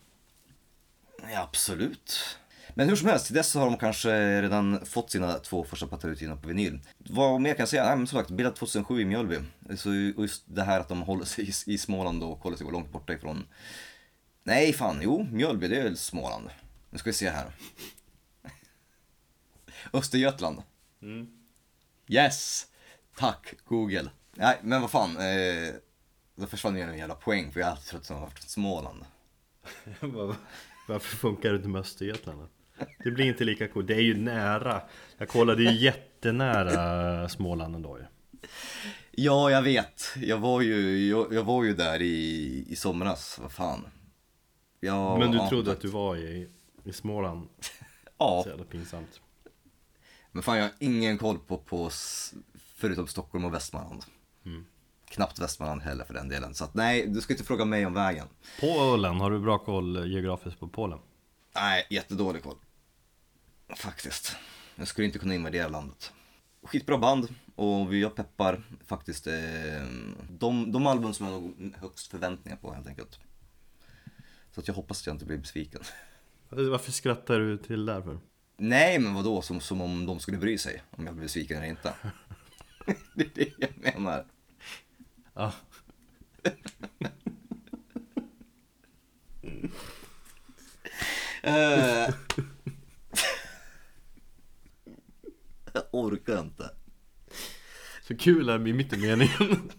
Ja, 1.22 1.42
absolut. 1.42 2.38
Men 2.74 2.88
hur 2.88 2.96
som 2.96 3.08
helst, 3.08 3.26
till 3.26 3.34
dess 3.34 3.54
har 3.54 3.64
de 3.66 3.76
kanske 3.76 4.42
redan 4.42 4.86
fått 4.86 5.10
sina 5.10 5.38
två 5.38 5.64
första 5.64 5.86
plattor 5.86 6.10
utgivna 6.10 6.36
på 6.36 6.48
vinyl. 6.48 6.80
Vad 6.98 7.40
mer 7.40 7.54
kan 7.54 7.62
jag 7.62 7.68
säga? 7.68 7.84
Nej, 7.84 7.96
men 7.96 8.06
som 8.06 8.18
sagt, 8.18 8.30
bildat 8.30 8.56
2007 8.56 9.00
i 9.00 9.04
Mjölby. 9.04 9.38
Så 9.76 9.94
just 9.94 10.42
det 10.46 10.62
här 10.62 10.80
att 10.80 10.88
de 10.88 11.02
håller 11.02 11.24
sig 11.24 11.50
i, 11.66 11.78
Småland 11.78 12.22
och 12.22 12.38
håller 12.38 12.56
sig 12.56 12.66
långt 12.72 12.92
borta 12.92 13.12
ifrån... 13.12 13.46
Nej, 14.42 14.72
fan, 14.72 14.98
jo, 15.02 15.26
Mjölby, 15.32 15.68
det 15.68 15.76
är 15.76 15.82
väl 15.82 15.96
Småland. 15.96 16.50
Nu 16.90 16.98
ska 16.98 17.10
vi 17.10 17.14
se 17.14 17.30
här. 17.30 17.52
Östergötland. 19.92 20.62
Yes! 22.06 22.66
Tack, 23.16 23.54
Google. 23.64 24.10
Nej, 24.34 24.58
men 24.62 24.80
vad 24.80 24.90
fan. 24.90 25.16
Eh, 25.16 25.74
då 26.34 26.46
försvann 26.46 26.76
ju 26.76 26.82
en 26.82 26.98
jävla 26.98 27.14
poäng, 27.14 27.52
för 27.52 27.60
jag 27.60 27.66
har 27.66 27.70
alltid 27.70 27.88
trott 27.88 28.02
att 28.02 28.08
de 28.08 28.14
har 28.14 28.20
varit 28.20 28.38
från 28.38 28.48
Småland. 28.48 29.04
Varför 30.88 31.16
funkar 31.16 31.50
det 31.50 31.56
inte 31.56 31.68
med 31.68 31.80
Östergötland? 31.80 32.48
Det 33.04 33.10
blir 33.10 33.24
inte 33.24 33.44
lika 33.44 33.68
coolt, 33.68 33.86
det 33.86 33.94
är 33.94 34.00
ju 34.00 34.16
nära 34.16 34.82
Jag 35.18 35.28
kollade 35.28 35.62
ju 35.62 35.72
jättenära 35.72 37.28
Småland 37.28 37.74
ändå 37.74 37.98
ju 37.98 38.04
Ja, 39.10 39.50
jag 39.50 39.62
vet. 39.62 40.04
Jag 40.16 40.38
var 40.38 40.60
ju, 40.60 41.08
jag, 41.08 41.32
jag 41.32 41.44
var 41.44 41.64
ju 41.64 41.74
där 41.74 42.02
i, 42.02 42.64
i 42.68 42.76
somras, 42.76 43.38
vad 43.42 43.52
fan. 43.52 43.86
Ja, 44.80 45.18
Men 45.18 45.30
du 45.30 45.36
ja, 45.36 45.48
trodde 45.48 45.72
att 45.72 45.80
du 45.80 45.88
var 45.88 46.16
i, 46.16 46.48
i 46.84 46.92
Småland? 46.92 47.48
Ja, 48.18 48.40
Så 48.44 48.50
jävla 48.50 48.64
pinsamt 48.64 49.20
men 50.32 50.42
fan 50.42 50.56
jag 50.56 50.64
har 50.64 50.72
ingen 50.78 51.18
koll 51.18 51.38
på, 51.38 51.58
på 51.58 51.90
förutom 52.74 53.06
Stockholm 53.06 53.44
och 53.44 53.54
Västmanland. 53.54 54.04
Mm. 54.44 54.66
Knappt 55.08 55.38
Västmanland 55.38 55.82
heller 55.82 56.04
för 56.04 56.14
den 56.14 56.28
delen. 56.28 56.54
Så 56.54 56.64
att 56.64 56.74
nej, 56.74 57.06
du 57.06 57.20
ska 57.20 57.32
inte 57.32 57.44
fråga 57.44 57.64
mig 57.64 57.86
om 57.86 57.94
vägen. 57.94 58.26
Polen, 58.60 59.20
har 59.20 59.30
du 59.30 59.40
bra 59.40 59.58
koll 59.58 60.12
geografiskt 60.12 60.60
på 60.60 60.68
Polen? 60.68 60.98
Nej, 61.54 61.86
jättedålig 61.90 62.42
koll. 62.42 62.56
Faktiskt. 63.76 64.36
Jag 64.76 64.88
skulle 64.88 65.06
inte 65.06 65.18
kunna 65.18 65.34
invadera 65.34 65.68
landet. 65.68 66.12
Skitbra 66.62 66.98
band 66.98 67.28
och 67.54 67.94
jag 67.94 68.14
peppar 68.14 68.62
faktiskt 68.86 69.26
eh, 69.26 69.34
de, 70.30 70.72
de 70.72 70.86
album 70.86 71.14
som 71.14 71.26
jag 71.26 71.32
har 71.32 71.80
högst 71.80 72.10
förväntningar 72.10 72.56
på 72.56 72.72
helt 72.72 72.86
enkelt. 72.86 73.18
Så 74.54 74.60
att 74.60 74.68
jag 74.68 74.74
hoppas 74.74 75.00
att 75.00 75.06
jag 75.06 75.14
inte 75.14 75.24
blir 75.24 75.38
besviken. 75.38 75.80
Varför 76.48 76.92
skrattar 76.92 77.38
du 77.38 77.58
till 77.58 77.86
där 77.86 78.02
för? 78.02 78.18
Nej, 78.56 78.98
men 78.98 79.14
vadå? 79.14 79.42
Som, 79.42 79.60
som 79.60 79.80
om 79.80 80.06
de 80.06 80.20
skulle 80.20 80.38
bry 80.38 80.58
sig 80.58 80.82
om 80.90 81.06
jag 81.06 81.14
blir 81.14 81.22
besviken 81.22 81.56
eller 81.56 81.68
inte. 81.68 81.94
det 83.14 83.24
är 83.24 83.30
det 83.34 83.52
jag 83.58 83.70
menar. 83.94 84.24
Ja, 85.38 85.52
Eh. 91.42 92.14
jag 95.72 95.84
orkar 95.92 96.40
inte. 96.40 96.70
så 98.02 98.16
kul 98.16 98.48
är 98.48 98.58
det 98.58 98.72
mitt 98.72 98.92
i 98.92 98.96
meningen 98.96 99.70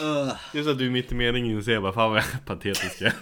Uh, 0.00 0.32
Just 0.54 0.68
att 0.68 0.78
du 0.78 0.86
är 0.86 0.90
mitt 0.90 1.12
i 1.12 1.14
meningen 1.14 1.58
och 1.58 1.64
säger 1.64 1.80
bara 1.80 1.92
fan 1.92 2.10
vad 2.10 2.18
jag 2.18 2.34
är 2.34 2.38
patetisk 2.38 3.00
jag 3.00 3.08
är." 3.12 3.16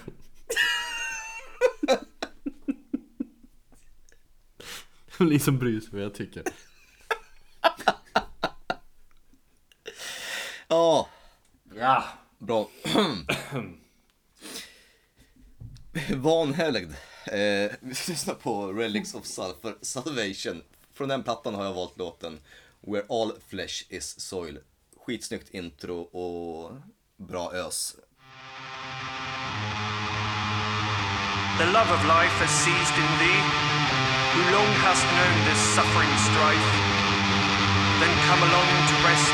Det 5.17 5.23
blir 5.25 5.39
som 5.39 5.59
bryr 5.59 5.79
sig 5.79 5.89
vad 5.91 6.01
jag 6.01 6.13
tycker 6.15 6.43
Ja. 10.67 11.09
Ja. 11.89 12.03
Bra. 12.37 12.69
Vanhelgd. 16.15 16.91
Eh, 17.25 17.71
vi 17.79 17.95
ska 17.95 18.11
lyssna 18.11 18.33
på 18.33 18.73
Relics 18.73 19.13
of 19.13 19.25
Sulfur 19.25 19.77
Salvation. 19.81 20.61
Från 20.93 21.09
den 21.09 21.23
plattan 21.23 21.55
har 21.55 21.65
jag 21.65 21.73
valt 21.73 21.97
låten 21.97 22.39
Where 22.81 23.05
All 23.09 23.31
Flesh 23.47 23.83
Is 23.89 24.19
Soil. 24.19 24.59
Skitsnyggt 25.05 25.49
intro 25.49 26.01
och 26.01 26.71
bra 27.17 27.53
ös. 27.53 27.95
The 31.59 31.65
love 31.65 31.93
of 31.95 32.01
life 32.03 32.35
has 32.43 32.51
seized 32.63 32.97
in 33.03 33.11
thee, 33.21 33.41
who 34.33 34.41
long 34.55 34.71
hast 34.85 35.05
known 35.15 35.35
this 35.49 35.61
suffering 35.75 36.13
strife. 36.29 36.69
Then 37.99 38.13
come 38.29 38.41
along 38.47 38.69
to 38.89 38.95
rest 39.07 39.33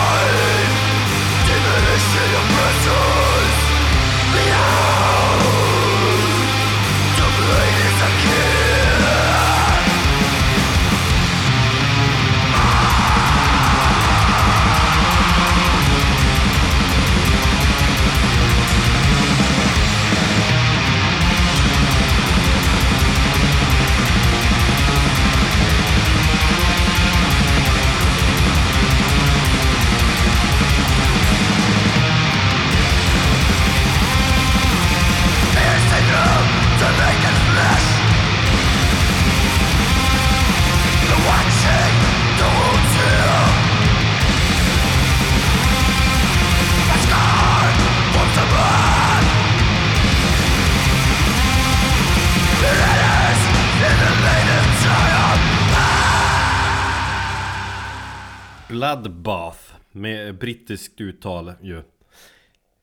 Bloodbath 58.81 59.59
med 59.91 60.37
brittiskt 60.37 61.01
uttal 61.01 61.53
ju 61.61 61.83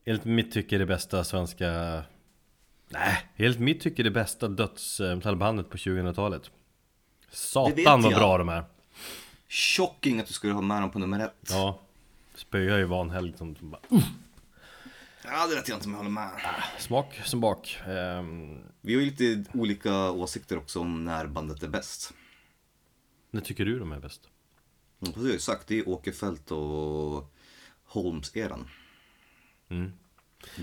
Enligt 0.04 0.24
mitt 0.24 0.52
tycke 0.52 0.78
det 0.78 0.86
bästa 0.86 1.24
svenska 1.24 2.02
Nej, 2.88 3.28
enligt 3.36 3.58
mitt 3.60 3.80
tycke 3.80 4.02
det 4.02 4.10
bästa 4.10 4.48
dödsmetallbandet 4.48 5.70
på 5.70 5.76
2000-talet 5.76 6.42
Det 6.42 6.48
vet 7.28 7.36
Satan 7.36 8.02
vad 8.02 8.14
bra 8.14 8.38
de 8.38 8.48
är 8.48 8.64
Shocking 9.48 10.20
att 10.20 10.26
du 10.26 10.32
skulle 10.32 10.52
ha 10.52 10.60
med 10.62 10.82
dem 10.82 10.90
på 10.90 10.98
nummer 10.98 11.20
ett. 11.20 11.48
Ja 11.50 11.80
Spöar 12.34 12.78
ju 12.78 12.84
vanhelg 12.84 13.32
som 13.36 13.56
som 13.56 13.70
bara 13.70 13.80
Ja, 15.24 15.46
det 15.46 15.54
vet 15.54 15.68
jag 15.68 15.76
inte 15.76 15.86
om 15.86 15.92
jag 15.92 15.98
håller 15.98 16.10
med. 16.10 16.30
Smak 16.78 17.20
som 17.24 17.40
bak 17.40 17.78
Ehm, 17.86 18.58
Vi 18.80 18.94
har 18.94 19.00
ju 19.00 19.06
lite 19.10 19.44
olika 19.54 20.10
åsikter 20.10 20.58
också 20.58 20.80
om 20.80 21.04
när 21.04 21.26
bandet 21.26 21.62
är 21.62 21.68
bäst. 21.68 22.12
När 23.30 23.40
tycker 23.40 23.64
du 23.64 23.78
de 23.78 23.92
är 23.92 24.00
bäst? 24.00 24.28
Mm, 25.02 25.12
Precis, 25.12 25.42
sagt, 25.42 25.66
det 25.68 25.78
är 25.78 25.88
Åkerfeldt 25.88 26.50
och 26.50 27.34
Holmes-eran. 27.84 28.68
Mm. 29.68 29.92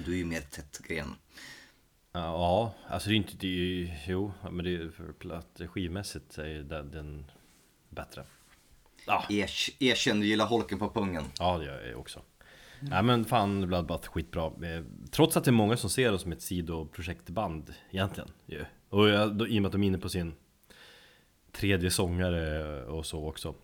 Du 0.05 0.13
är 0.13 0.17
ju 0.17 0.25
mer 0.25 0.41
tätt 0.41 0.79
gren. 0.87 1.15
Ja, 2.11 2.73
alltså 2.87 3.09
det 3.09 3.15
är 3.15 3.17
inte, 3.17 3.35
det 3.37 3.47
är, 3.47 3.49
ju- 3.51 3.89
jo, 4.07 4.31
men 4.51 4.65
det 4.65 4.75
är 4.75 4.89
för 4.89 5.67
skivmässigt 5.67 6.37
är 6.37 6.63
den, 6.63 6.91
den 6.91 7.31
bättre 7.89 8.23
Ja. 9.07 9.25
Er, 9.29 9.49
erkänn, 9.79 10.19
du 10.19 10.25
gillar 10.27 10.45
holken 10.45 10.79
på 10.79 10.89
pungen. 10.89 11.23
Ja, 11.39 11.57
det 11.57 11.65
gör 11.65 11.85
jag 11.85 11.99
också. 11.99 12.21
Nej 12.79 13.03
men 13.03 13.25
fan 13.25 13.67
Bloodbath, 13.67 14.07
skitbra. 14.09 14.45
Eh, 14.45 14.83
Trots 15.11 15.37
att 15.37 15.43
det 15.43 15.49
är 15.49 15.53
många 15.53 15.77
som 15.77 15.89
ser 15.89 16.13
oss 16.13 16.21
som 16.21 16.31
ett 16.31 16.41
sidoprojektband 16.41 17.73
egentligen. 17.91 18.29
ju. 18.45 18.65
Och 18.89 19.09
jag, 19.09 19.35
då, 19.35 19.47
i 19.47 19.57
och 19.57 19.61
med 19.61 19.65
att 19.69 19.71
de 19.71 19.83
är 19.83 19.87
inne 19.87 19.97
på 19.97 20.09
sin 20.09 20.33
tredje 21.51 21.91
sångare 21.91 22.83
och 22.85 23.05
så 23.05 23.27
också. 23.27 23.55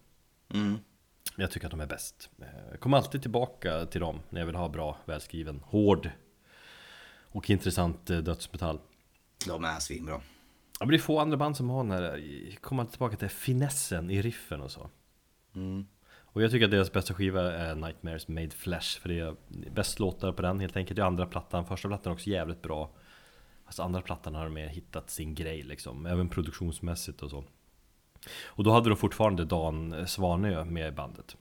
Mm. 0.53 0.77
Jag 1.35 1.51
tycker 1.51 1.67
att 1.67 1.71
de 1.71 1.79
är 1.79 1.85
bäst. 1.87 2.29
Eh, 2.39 2.45
Jag 2.71 2.79
kommer 2.79 2.97
alltid 2.97 3.21
tillbaka 3.21 3.85
till 3.85 4.01
dem 4.01 4.19
när 4.29 4.41
jag 4.41 4.45
vill 4.45 4.55
ha 4.55 4.69
bra, 4.69 4.97
välskriven, 5.05 5.61
hård 5.65 6.09
och 7.31 7.49
intressant 7.49 8.09
eh, 8.09 8.17
dödsmetall. 8.17 8.79
De 9.47 9.65
är 9.65 9.79
svinbra. 9.79 10.13
Ja, 10.79 10.85
men 10.85 10.89
det 10.89 10.95
är 10.95 10.99
få 10.99 11.19
andra 11.19 11.37
band 11.37 11.57
som 11.57 11.69
har 11.69 11.83
den 11.83 11.91
här, 11.91 12.55
kommer 12.61 12.83
alltid 12.83 12.91
tillbaka 12.91 13.15
till 13.15 13.29
finessen 13.29 14.09
i 14.09 14.21
riffen 14.21 14.61
och 14.61 14.71
så. 14.71 14.89
Mm. 15.55 15.85
Och 16.33 16.43
jag 16.43 16.51
tycker 16.51 16.65
att 16.65 16.71
deras 16.71 16.91
bästa 16.91 17.13
skiva 17.13 17.53
är 17.53 17.75
Nightmares 17.75 18.27
Made 18.27 18.49
Flesh 18.49 18.99
För 18.99 19.09
det 19.09 19.19
är 19.19 19.35
bäst 19.71 19.99
låtar 19.99 20.31
på 20.31 20.41
den 20.41 20.59
helt 20.59 20.77
enkelt 20.77 20.95
Det 20.95 21.01
är 21.01 21.05
andra 21.05 21.25
plattan, 21.25 21.65
första 21.65 21.87
plattan 21.87 22.11
är 22.11 22.15
också 22.15 22.29
jävligt 22.29 22.61
bra 22.61 22.91
Fast 23.65 23.79
andra 23.79 24.01
plattan 24.01 24.35
har 24.35 24.43
de 24.43 24.53
mer 24.53 24.67
hittat 24.67 25.09
sin 25.09 25.35
grej 25.35 25.63
liksom 25.63 26.05
Även 26.05 26.29
produktionsmässigt 26.29 27.21
och 27.21 27.29
så 27.29 27.43
Och 28.45 28.63
då 28.63 28.71
hade 28.71 28.89
de 28.89 28.95
fortfarande 28.97 29.45
Dan 29.45 30.07
Svanö 30.07 30.63
med 30.65 30.87
i 30.87 30.91
bandet 30.91 31.37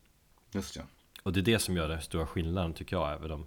Just 0.55 0.77
ja. 0.77 0.83
Och 1.23 1.33
det 1.33 1.41
är 1.41 1.45
det 1.45 1.59
som 1.59 1.77
gör 1.77 1.89
den 1.89 2.01
stora 2.01 2.27
skillnaden 2.27 2.75
tycker 2.75 2.97
jag 2.97 3.13
Även 3.13 3.29
de, 3.29 3.47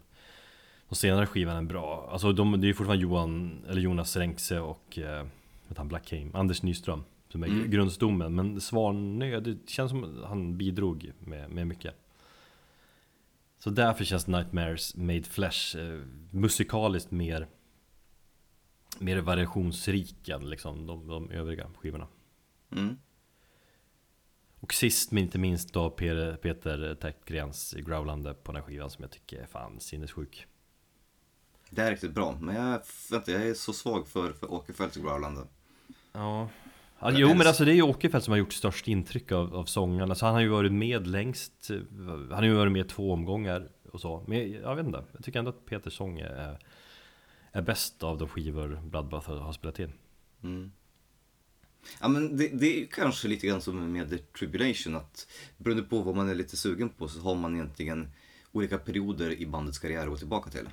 de 0.89 0.95
senare 0.95 1.25
skivan 1.25 1.57
är 1.57 1.61
bra 1.61 2.09
Alltså 2.11 2.31
de, 2.31 2.61
det 2.61 2.69
är 2.69 2.73
fortfarande 2.73 3.03
Johan, 3.03 3.63
eller 3.69 3.81
Jonas 3.81 4.15
Renkse 4.15 4.59
och 4.59 4.99
eh, 4.99 5.25
han, 5.77 5.87
Black 5.87 6.05
Came, 6.05 6.31
Anders 6.33 6.63
Nyström 6.63 7.03
Som 7.29 7.43
är 7.43 7.47
Mm. 7.47 7.71
grundstommen 7.71 8.35
Men 8.35 8.61
Svanö, 8.61 9.39
det 9.39 9.69
känns 9.69 9.89
som 9.91 10.23
han 10.25 10.57
bidrog 10.57 11.11
med, 11.19 11.49
med 11.49 11.67
mycket 11.67 11.95
Så 13.59 13.69
därför 13.69 14.03
känns 14.03 14.27
Nightmares 14.27 14.95
Made 14.95 15.23
Flesh 15.23 15.77
eh, 15.77 15.99
musikaliskt 16.31 17.11
mer 17.11 17.47
Mer 18.99 19.17
variationsrik 19.17 20.29
än 20.29 20.49
liksom 20.49 20.87
de, 20.87 21.07
de 21.07 21.31
övriga 21.31 21.67
skivorna 21.77 22.07
Mm. 22.75 22.97
Och 24.63 24.73
sist 24.73 25.11
men 25.11 25.23
inte 25.23 25.39
minst 25.39 25.73
då 25.73 25.89
Peter, 25.89 26.95
Täckgrens 26.95 27.73
growlande 27.77 28.33
på 28.33 28.51
den 28.51 28.61
här 28.61 28.67
skivan 28.67 28.89
som 28.89 29.01
jag 29.01 29.11
tycker 29.11 29.37
är 29.41 29.45
fan 29.45 29.79
sinnessjuk 29.79 30.47
Det 31.69 31.81
är 31.81 31.91
riktigt 31.91 32.11
bra. 32.11 32.37
Men 32.41 32.55
jag, 32.55 32.81
vänta, 33.11 33.31
jag 33.31 33.47
är 33.47 33.53
så 33.53 33.73
svag 33.73 34.07
för, 34.07 34.33
för 34.33 34.53
Åkerfeldts 34.53 34.97
growlande. 34.97 35.41
Ja, 36.11 36.49
ja 36.99 37.11
Jag 37.11 37.19
Jo 37.19 37.27
men 37.27 37.47
alltså 37.47 37.65
det 37.65 37.71
är 37.71 37.75
ju 37.75 37.81
Åkerfeldt 37.81 38.25
som 38.25 38.31
har 38.31 38.37
gjort 38.37 38.53
störst 38.53 38.87
intryck 38.87 39.31
av, 39.31 39.55
av 39.55 39.65
sångarna 39.65 40.15
Så 40.15 40.25
han 40.25 40.35
har 40.35 40.41
ju 40.41 40.47
varit 40.47 40.73
med 40.73 41.07
längst 41.07 41.69
eh, 41.69 41.77
Han 42.07 42.31
har 42.31 42.43
ju 42.43 42.53
varit 42.53 42.71
med 42.71 42.89
två 42.89 43.13
omgångar 43.13 43.69
och 43.91 44.01
så 44.01 44.23
Men 44.27 44.51
jag, 44.51 44.75
vet 44.75 44.85
inte 44.85 45.03
Jag 45.13 45.23
tycker 45.23 45.39
ändå 45.39 45.49
att 45.49 45.65
Peters 45.65 45.93
sång 45.93 46.19
är, 46.19 46.59
är 47.51 47.61
bäst 47.61 48.03
av 48.03 48.17
de 48.17 48.27
skivor 48.27 48.81
Bloodbath 48.83 49.29
har, 49.29 49.37
har 49.37 49.53
spelat 49.53 49.79
in 49.79 49.93
Mm. 50.43 50.71
Ja 52.01 52.07
men 52.07 52.37
det, 52.37 52.47
det 52.47 52.81
är 52.81 52.85
kanske 52.85 53.27
lite 53.27 53.47
grann 53.47 53.61
som 53.61 53.93
med 53.93 54.33
Tribulation 54.33 54.95
att 54.95 55.27
beroende 55.57 55.83
på 55.83 55.99
vad 56.01 56.15
man 56.15 56.29
är 56.29 56.35
lite 56.35 56.57
sugen 56.57 56.89
på 56.89 57.07
så 57.07 57.19
har 57.19 57.35
man 57.35 57.55
egentligen 57.55 58.11
olika 58.51 58.77
perioder 58.77 59.31
i 59.41 59.45
bandets 59.45 59.79
karriär 59.79 60.01
att 60.03 60.09
gå 60.09 60.17
tillbaka 60.17 60.49
till. 60.49 60.69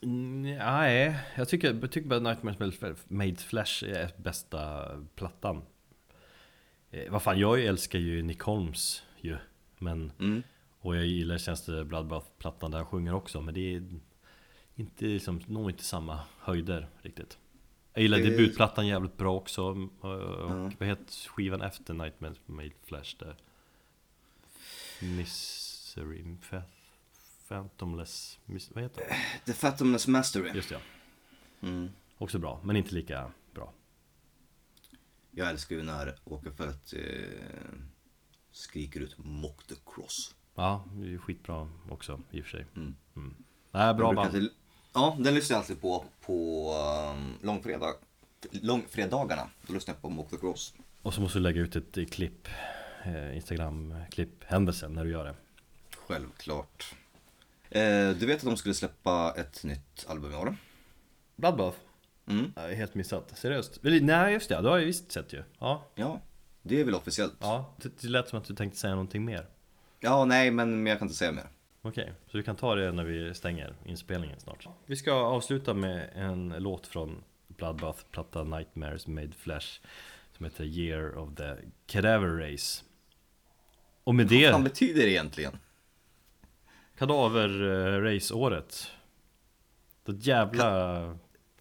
Nej, 0.00 1.16
jag 1.36 1.48
tycker, 1.48 1.78
jag 1.80 1.90
tycker 1.92 2.08
bara 2.08 2.20
Nightmares 2.20 2.58
Made- 2.80 2.94
Made 3.08 3.36
Flash 3.36 3.84
är 3.84 4.10
bästa 4.16 4.88
plattan 5.14 5.62
eh, 6.90 7.10
Vad 7.12 7.22
fan, 7.22 7.38
jag 7.38 7.64
älskar 7.64 7.98
ju 7.98 8.22
Nick 8.22 8.40
Holmes 8.40 9.02
ju 9.20 9.36
Men 9.78 10.12
Mm. 10.20 10.42
Och 10.80 10.96
jag 10.96 11.06
gillar 11.06 11.38
Tjänste 11.38 11.84
Bloodbath-plattan 11.84 12.70
där 12.70 12.78
han 12.78 12.86
sjunger 12.86 13.14
också 13.14 13.40
Men 13.40 13.54
det 13.54 13.74
är 13.74 13.84
inte 14.74 15.04
liksom, 15.04 15.40
nog 15.46 15.70
inte 15.70 15.84
samma 15.84 16.20
höjder 16.38 16.88
riktigt 17.02 17.38
Jag 17.94 18.02
gillar 18.02 18.18
Det- 18.18 18.30
debutplattan 18.30 18.86
jävligt 18.86 19.16
bra 19.16 19.36
också 19.36 19.62
Och 20.00 20.10
Ja. 20.10 20.70
vad 20.78 20.88
heter 20.88 21.28
skivan 21.28 21.62
efter 21.62 21.94
Nightmares 21.94 22.38
Made 22.46 22.70
Flash 22.84 23.16
där? 23.18 23.36
Misery, 25.00 26.36
Phantomless, 27.48 28.38
mis, 28.44 28.70
vad 28.70 28.82
heter 28.82 29.00
det? 29.08 29.16
The 29.44 29.52
Fathomless 29.52 30.06
Mastery. 30.06 30.50
Just 30.54 30.68
det, 30.68 30.74
ja. 30.74 31.68
Mm. 31.68 31.88
Också 32.18 32.38
bra, 32.38 32.60
men 32.64 32.76
inte 32.76 32.94
lika 32.94 33.30
bra 33.54 33.72
Jag 35.30 35.50
älskar 35.50 35.76
ju 35.76 35.82
när 35.82 36.14
Åkerfeldt 36.24 36.92
eh, 36.92 37.00
skriker 38.52 39.00
ut 39.00 39.14
Mock 39.18 39.64
the 39.66 39.74
Cross. 39.86 40.34
Ja, 40.54 40.84
det 40.92 41.06
är 41.06 41.08
ju 41.10 41.18
skitbra 41.18 41.68
också 41.90 42.20
i 42.30 42.40
och 42.40 42.44
för 42.44 42.50
sig 42.50 42.66
Mm. 42.76 42.96
mm. 43.16 43.34
Nej, 43.70 43.94
bra 43.94 44.12
band 44.12 44.26
alltid- 44.26 44.50
Ja, 44.94 45.16
den 45.20 45.34
lyssnar 45.34 45.54
jag 45.56 45.60
alltid 45.60 45.80
på 45.80 46.04
på 46.26 46.68
um, 47.14 47.34
långfredag, 47.42 47.94
långfredagarna. 48.50 49.48
Då 49.66 49.72
lyssnar 49.72 49.94
jag 49.94 50.02
på 50.02 50.08
Mock 50.08 50.30
the 50.30 50.36
Cross. 50.36 50.74
Och 51.02 51.14
så 51.14 51.20
måste 51.20 51.38
du 51.38 51.42
lägga 51.42 51.60
ut 51.60 51.76
ett 51.76 51.98
eh, 51.98 52.04
klipp 52.04 52.48
eh, 53.04 53.36
Instagram-klipp, 53.36 54.44
händelsen 54.44 54.92
när 54.92 55.04
du 55.04 55.10
gör 55.10 55.24
det 55.24 55.34
Självklart. 55.96 56.94
Eh, 57.70 58.10
du 58.10 58.26
vet 58.26 58.36
att 58.36 58.42
de 58.44 58.56
skulle 58.56 58.74
släppa 58.74 59.34
ett 59.36 59.64
nytt 59.64 60.06
album 60.08 60.32
i 60.32 60.36
år? 60.36 60.56
Bloodbath? 61.36 61.78
Mm. 62.26 62.52
Jag 62.56 62.70
är 62.72 62.74
helt 62.74 62.94
missat, 62.94 63.38
seriöst? 63.38 63.78
Nej 63.82 64.32
just 64.32 64.48
det, 64.48 64.60
det 64.60 64.68
har 64.68 64.78
jag 64.78 64.86
visst 64.86 65.12
sett 65.12 65.32
ju 65.32 65.42
Ja, 65.58 65.86
Ja, 65.94 66.20
det 66.62 66.80
är 66.80 66.84
väl 66.84 66.94
officiellt. 66.94 67.34
ja 67.40 67.74
det, 67.82 68.00
det 68.00 68.08
lät 68.08 68.28
som 68.28 68.38
att 68.38 68.44
du 68.44 68.54
tänkte 68.54 68.78
säga 68.78 68.94
någonting 68.94 69.24
mer 69.24 69.46
Ja, 70.00 70.24
nej, 70.24 70.50
men 70.50 70.86
jag 70.86 70.98
kan 70.98 71.06
inte 71.08 71.18
säga 71.18 71.32
mer. 71.32 71.46
Okej, 71.84 72.12
så 72.30 72.36
vi 72.36 72.42
kan 72.44 72.56
ta 72.56 72.74
det 72.74 72.92
när 72.92 73.04
vi 73.04 73.34
stänger 73.34 73.74
inspelningen 73.84 74.40
snart 74.40 74.68
Vi 74.86 74.96
ska 74.96 75.12
avsluta 75.12 75.74
med 75.74 76.10
en 76.14 76.54
låt 76.58 76.86
från 76.86 77.22
Bloodbath 77.48 78.04
platta 78.10 78.44
Nightmares 78.44 79.06
Made 79.06 79.32
Flesh 79.32 79.80
Som 80.36 80.44
heter 80.44 80.64
Year 80.64 81.18
of 81.18 81.34
the 81.36 81.56
Cadaver 81.86 82.28
Race 82.28 82.84
Och 84.04 84.14
med 84.14 84.28
Vad 84.28 84.50
fan 84.50 84.64
det, 84.64 84.70
betyder 84.70 85.02
det 85.02 85.10
egentligen? 85.10 85.58
Kadaver-race-året 86.98 88.90
Det 90.04 90.26
jävla... 90.26 91.18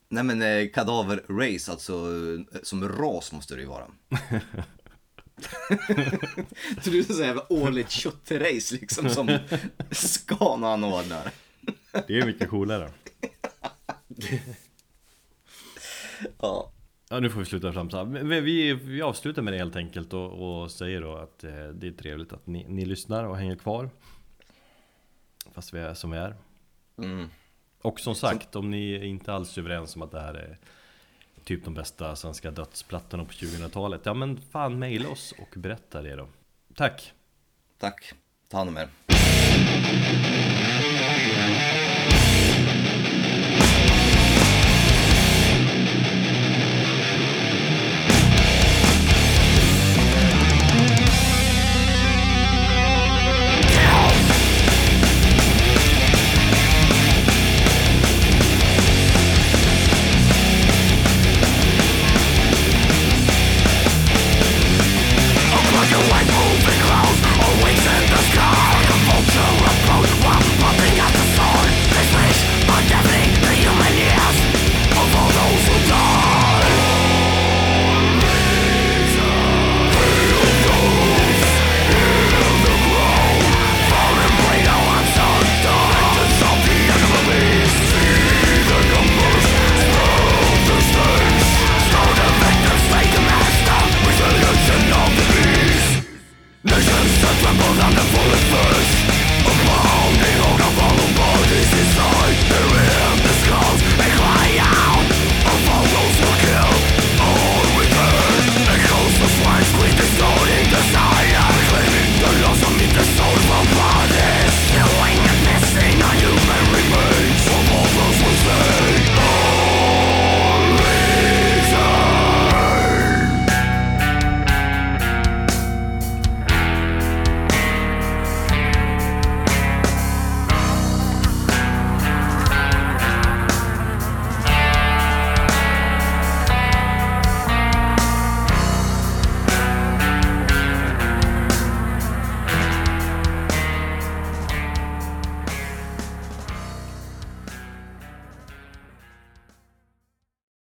Nej 0.09 0.24
men 0.24 0.41
eh, 0.41 0.69
kadaver 0.74 1.24
race, 1.30 1.72
alltså 1.72 1.93
eh, 1.93 2.59
som 2.63 2.89
ras 2.89 3.32
måste 3.32 3.55
det 3.55 3.61
ju 3.61 3.67
vara. 3.67 3.88
Tror 6.84 6.92
du 6.94 7.04
säga 7.04 7.28
jävla 7.28 7.54
årligt 7.54 7.92
köttrace 7.92 8.76
liksom 8.76 9.10
som 9.10 9.39
Scan 9.92 10.64
anordnar? 10.64 11.32
Det 12.08 12.20
är 12.20 12.26
mycket 12.26 12.50
coolare 12.50 12.92
Ja. 16.39 16.72
Ja 17.10 17.20
nu 17.20 17.30
får 17.30 17.39
vi 17.39 17.46
sluta 17.46 17.72
flamsa. 17.72 18.04
Vi, 18.04 18.74
vi, 18.74 19.02
avslutar 19.02 19.42
med 19.42 19.54
det 19.54 19.58
helt 19.58 19.76
enkelt 19.76 20.14
och, 20.14 20.62
och 20.62 20.72
säger 20.72 21.02
då 21.02 21.16
att 21.16 21.44
eh, 21.44 21.68
det 21.74 21.88
är 21.88 21.92
trevligt 21.92 22.34
att 22.34 22.48
ni, 22.48 22.66
ni 22.68 22.86
lyssnar 22.86 23.24
och 23.24 23.38
hänger 23.38 23.56
kvar. 23.56 23.89
Fast 25.54 25.74
vi 25.74 25.80
är 25.80 25.94
som 25.94 26.12
vi 26.12 26.18
är. 26.18 26.36
Mm. 26.98 27.30
Och 27.82 28.00
som 28.00 28.16
sagt, 28.16 28.56
om 28.56 28.72
ni 28.72 28.94
är 28.94 29.04
inte 29.04 29.34
alls 29.34 29.58
överens 29.58 29.96
om 29.96 30.01
att 30.01 30.12
det 30.12 30.20
här 30.20 30.34
är 30.34 30.58
typ 31.43 31.66
de 31.66 31.74
bästa 31.74 32.16
svenska 32.16 32.51
dödsplattorna 32.51 33.26
på 33.26 33.32
2000-talet. 33.32 34.01
Ja 34.04 34.13
men 34.13 34.42
fan 34.51 34.80
mejla 34.80 35.09
oss 35.09 35.34
och 35.38 35.54
berätta 35.58 36.01
det 36.01 36.16
då. 36.16 36.28
Tack! 36.76 37.13
Tack. 37.78 38.13
Ta 38.50 38.58
hand 38.58 38.70
om 38.70 38.78
er. 38.78 38.89